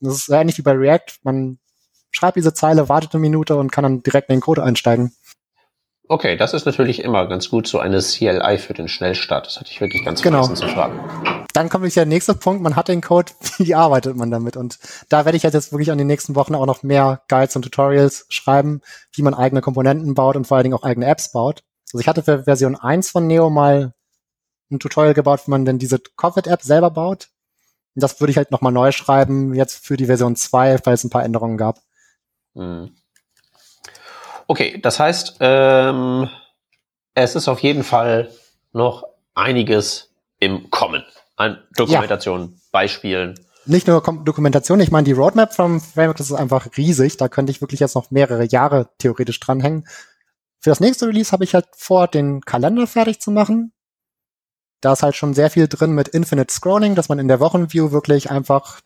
[0.00, 1.18] Das ist ähnlich wie bei React.
[1.24, 1.58] Man
[2.16, 5.12] schreibt diese Zeile, wartet eine Minute und kann dann direkt in den Code einsteigen.
[6.08, 9.46] Okay, das ist natürlich immer ganz gut, so eine CLI für den Schnellstart.
[9.46, 10.44] Das hatte ich wirklich ganz genau.
[10.44, 11.00] vergessen zu fragen.
[11.52, 14.56] Dann kommt der nächste Punkt, man hat den Code, wie arbeitet man damit?
[14.56, 14.78] Und
[15.08, 18.26] da werde ich jetzt wirklich an den nächsten Wochen auch noch mehr Guides und Tutorials
[18.28, 18.82] schreiben,
[19.12, 21.64] wie man eigene Komponenten baut und vor allen Dingen auch eigene Apps baut.
[21.92, 23.92] Also ich hatte für Version 1 von Neo mal
[24.70, 27.28] ein Tutorial gebaut, wie man denn diese Covid-App selber baut.
[27.96, 31.04] Und das würde ich halt nochmal neu schreiben, jetzt für die Version 2, weil es
[31.04, 31.80] ein paar Änderungen gab.
[32.56, 32.96] Mhm.
[34.48, 36.28] Okay, das heißt, ähm,
[37.14, 38.30] es ist auf jeden Fall
[38.72, 39.04] noch
[39.34, 41.04] einiges im Kommen
[41.36, 42.60] an Dokumentation, ja.
[42.72, 43.34] Beispielen.
[43.66, 47.16] Nicht nur Dokumentation, ich meine, die Roadmap vom Framework, das ist einfach riesig.
[47.16, 49.86] Da könnte ich wirklich jetzt noch mehrere Jahre theoretisch dranhängen.
[50.60, 53.72] Für das nächste Release habe ich halt vor, den Kalender fertig zu machen.
[54.80, 57.90] Da ist halt schon sehr viel drin mit Infinite Scrolling, dass man in der Wochenview
[57.90, 58.80] wirklich einfach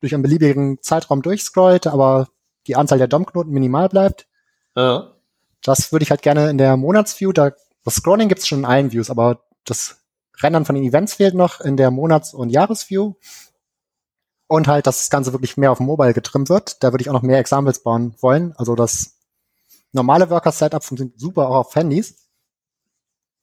[0.00, 2.28] durch einen beliebigen Zeitraum durchscrollt, aber
[2.70, 4.28] die Anzahl der DOM-Knoten minimal bleibt.
[4.76, 5.12] Ja.
[5.62, 7.50] Das würde ich halt gerne in der Monatsview, da
[7.84, 9.98] das Scrolling gibt es schon in allen Views, aber das
[10.40, 13.14] Rendern von den Events fehlt noch in der Monats- und Jahresview.
[14.46, 16.82] Und halt, dass das Ganze wirklich mehr auf Mobile getrimmt wird.
[16.82, 18.52] Da würde ich auch noch mehr Examples bauen wollen.
[18.56, 19.16] Also das
[19.92, 22.28] normale Worker-Setup funktioniert super auch auf Handys.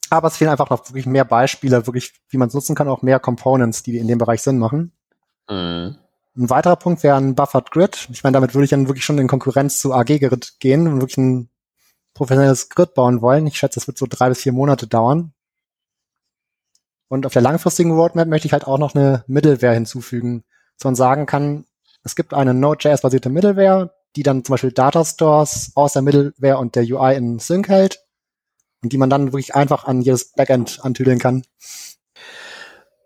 [0.10, 3.02] Aber es fehlen einfach noch wirklich mehr Beispiele, wirklich, wie man es nutzen kann, auch
[3.02, 4.92] mehr Components, die in dem Bereich Sinn machen.
[5.50, 5.98] Mhm.
[6.38, 8.08] Ein weiterer Punkt wäre ein Buffered Grid.
[8.12, 11.02] Ich meine, damit würde ich dann wirklich schon in Konkurrenz zu AG Grid gehen und
[11.02, 11.50] wirklich ein
[12.14, 13.48] professionelles Grid bauen wollen.
[13.48, 15.34] Ich schätze, das wird so drei bis vier Monate dauern.
[17.08, 20.44] Und auf der langfristigen Roadmap möchte ich halt auch noch eine Middleware hinzufügen,
[20.78, 21.66] dass man sagen kann,
[22.04, 26.76] es gibt eine Node.js-basierte Middleware, die dann zum Beispiel Data Stores aus der Middleware und
[26.76, 28.04] der UI in Sync hält
[28.84, 31.44] und die man dann wirklich einfach an jedes Backend antüdeln kann.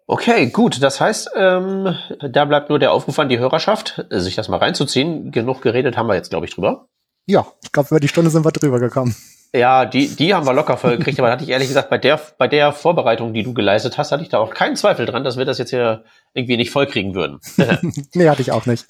[0.07, 0.81] Okay, gut.
[0.81, 5.31] Das heißt, ähm, da bleibt nur der Aufruf an die Hörerschaft, sich das mal reinzuziehen.
[5.31, 6.87] Genug geredet haben wir jetzt, glaube ich, drüber.
[7.27, 9.15] Ja, ich glaube, über die Stunde sind wir drüber gekommen.
[9.53, 11.97] Ja, die, die haben wir locker voll gekriegt, aber da hatte ich ehrlich gesagt, bei
[11.97, 15.25] der, bei der Vorbereitung, die du geleistet hast, hatte ich da auch keinen Zweifel dran,
[15.25, 17.39] dass wir das jetzt hier irgendwie nicht vollkriegen würden.
[18.13, 18.85] nee, hatte ich auch nicht.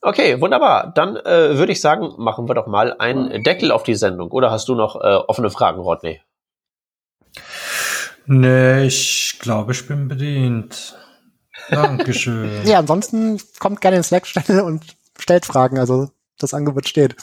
[0.00, 0.92] Okay, wunderbar.
[0.92, 4.32] Dann äh, würde ich sagen, machen wir doch mal einen Deckel auf die Sendung.
[4.32, 6.20] Oder hast du noch äh, offene Fragen, Rodney?
[8.26, 10.96] Nee, ich glaube, ich bin bedient.
[11.70, 12.50] Dankeschön.
[12.66, 14.84] ja, ansonsten kommt gerne in Slack-Stelle und
[15.18, 15.78] stellt Fragen.
[15.78, 17.16] Also das Angebot steht.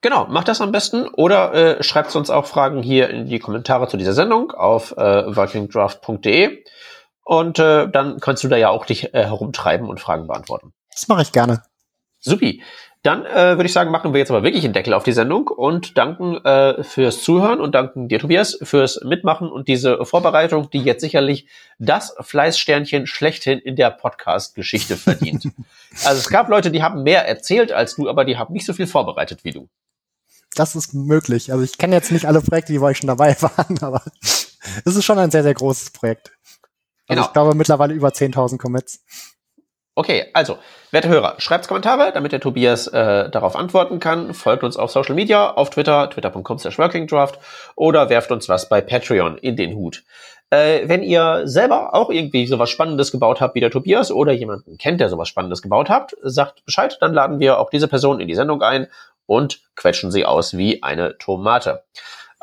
[0.00, 3.88] Genau, macht das am besten oder äh, schreibt uns auch Fragen hier in die Kommentare
[3.88, 6.62] zu dieser Sendung auf äh, workingdraft.de
[7.22, 10.74] und äh, dann kannst du da ja auch dich äh, herumtreiben und Fragen beantworten.
[10.90, 11.62] Das mache ich gerne.
[12.20, 12.62] Supi.
[13.04, 15.48] Dann äh, würde ich sagen, machen wir jetzt aber wirklich einen Deckel auf die Sendung
[15.48, 20.80] und danken äh, fürs Zuhören und danken dir, Tobias, fürs Mitmachen und diese Vorbereitung, die
[20.80, 21.46] jetzt sicherlich
[21.78, 25.44] das Fleißsternchen schlechthin in der Podcast-Geschichte verdient.
[26.04, 28.72] also es gab Leute, die haben mehr erzählt als du, aber die haben nicht so
[28.72, 29.68] viel vorbereitet wie du
[30.54, 31.50] das ist möglich.
[31.50, 34.56] Also ich kenne jetzt nicht alle Projekte, die bei euch schon dabei waren, aber es
[34.84, 36.30] ist schon ein sehr, sehr großes Projekt.
[37.08, 37.26] Also genau.
[37.26, 39.02] ich glaube mittlerweile über 10.000 Commits.
[39.96, 40.58] Okay, also,
[40.90, 44.34] werte Hörer, schreibt Kommentare, damit der Tobias äh, darauf antworten kann.
[44.34, 47.38] Folgt uns auf Social Media, auf Twitter, twitter.com slash workingdraft
[47.76, 50.02] oder werft uns was bei Patreon in den Hut.
[50.50, 54.78] Äh, wenn ihr selber auch irgendwie sowas Spannendes gebaut habt wie der Tobias oder jemanden
[54.78, 58.26] kennt, der sowas Spannendes gebaut habt, sagt Bescheid, dann laden wir auch diese Person in
[58.26, 58.88] die Sendung ein
[59.26, 61.84] und quetschen sie aus wie eine Tomate.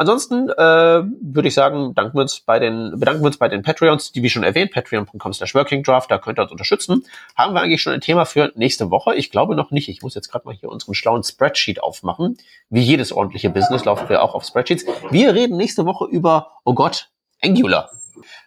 [0.01, 3.61] Ansonsten äh, würde ich sagen, danken wir uns bei den, bedanken wir uns bei den
[3.61, 7.05] Patreons, die wie schon erwähnt, patreon.com slash workingdraft, da könnt ihr uns unterstützen.
[7.35, 9.13] Haben wir eigentlich schon ein Thema für nächste Woche?
[9.13, 9.89] Ich glaube noch nicht.
[9.89, 12.39] Ich muss jetzt gerade mal hier unseren schlauen Spreadsheet aufmachen.
[12.71, 14.87] Wie jedes ordentliche Business laufen wir auch auf Spreadsheets.
[15.11, 17.09] Wir reden nächste Woche über, oh Gott,
[17.39, 17.91] Angular.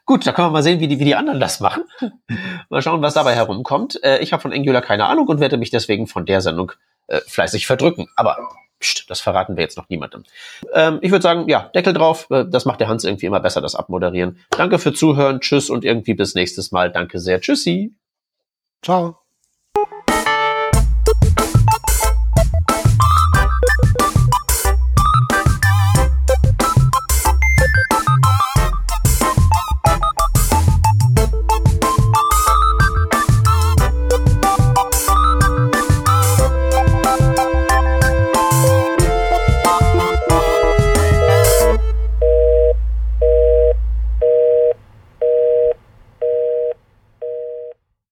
[0.06, 1.84] Gut, da können wir mal sehen, wie die, wie die anderen das machen.
[2.68, 4.02] mal schauen, was dabei herumkommt.
[4.02, 6.72] Äh, ich habe von Angular keine Ahnung und werde mich deswegen von der Sendung
[7.06, 8.08] äh, fleißig verdrücken.
[8.16, 8.38] Aber
[8.80, 10.24] pst, das verraten wir jetzt noch niemandem.
[10.72, 12.26] Ähm, ich würde sagen, ja, Deckel drauf.
[12.30, 14.38] Äh, das macht der Hans irgendwie immer besser, das Abmoderieren.
[14.50, 15.40] Danke für Zuhören.
[15.40, 16.90] Tschüss und irgendwie bis nächstes Mal.
[16.90, 17.40] Danke sehr.
[17.40, 17.94] Tschüssi.
[18.82, 19.23] Ciao.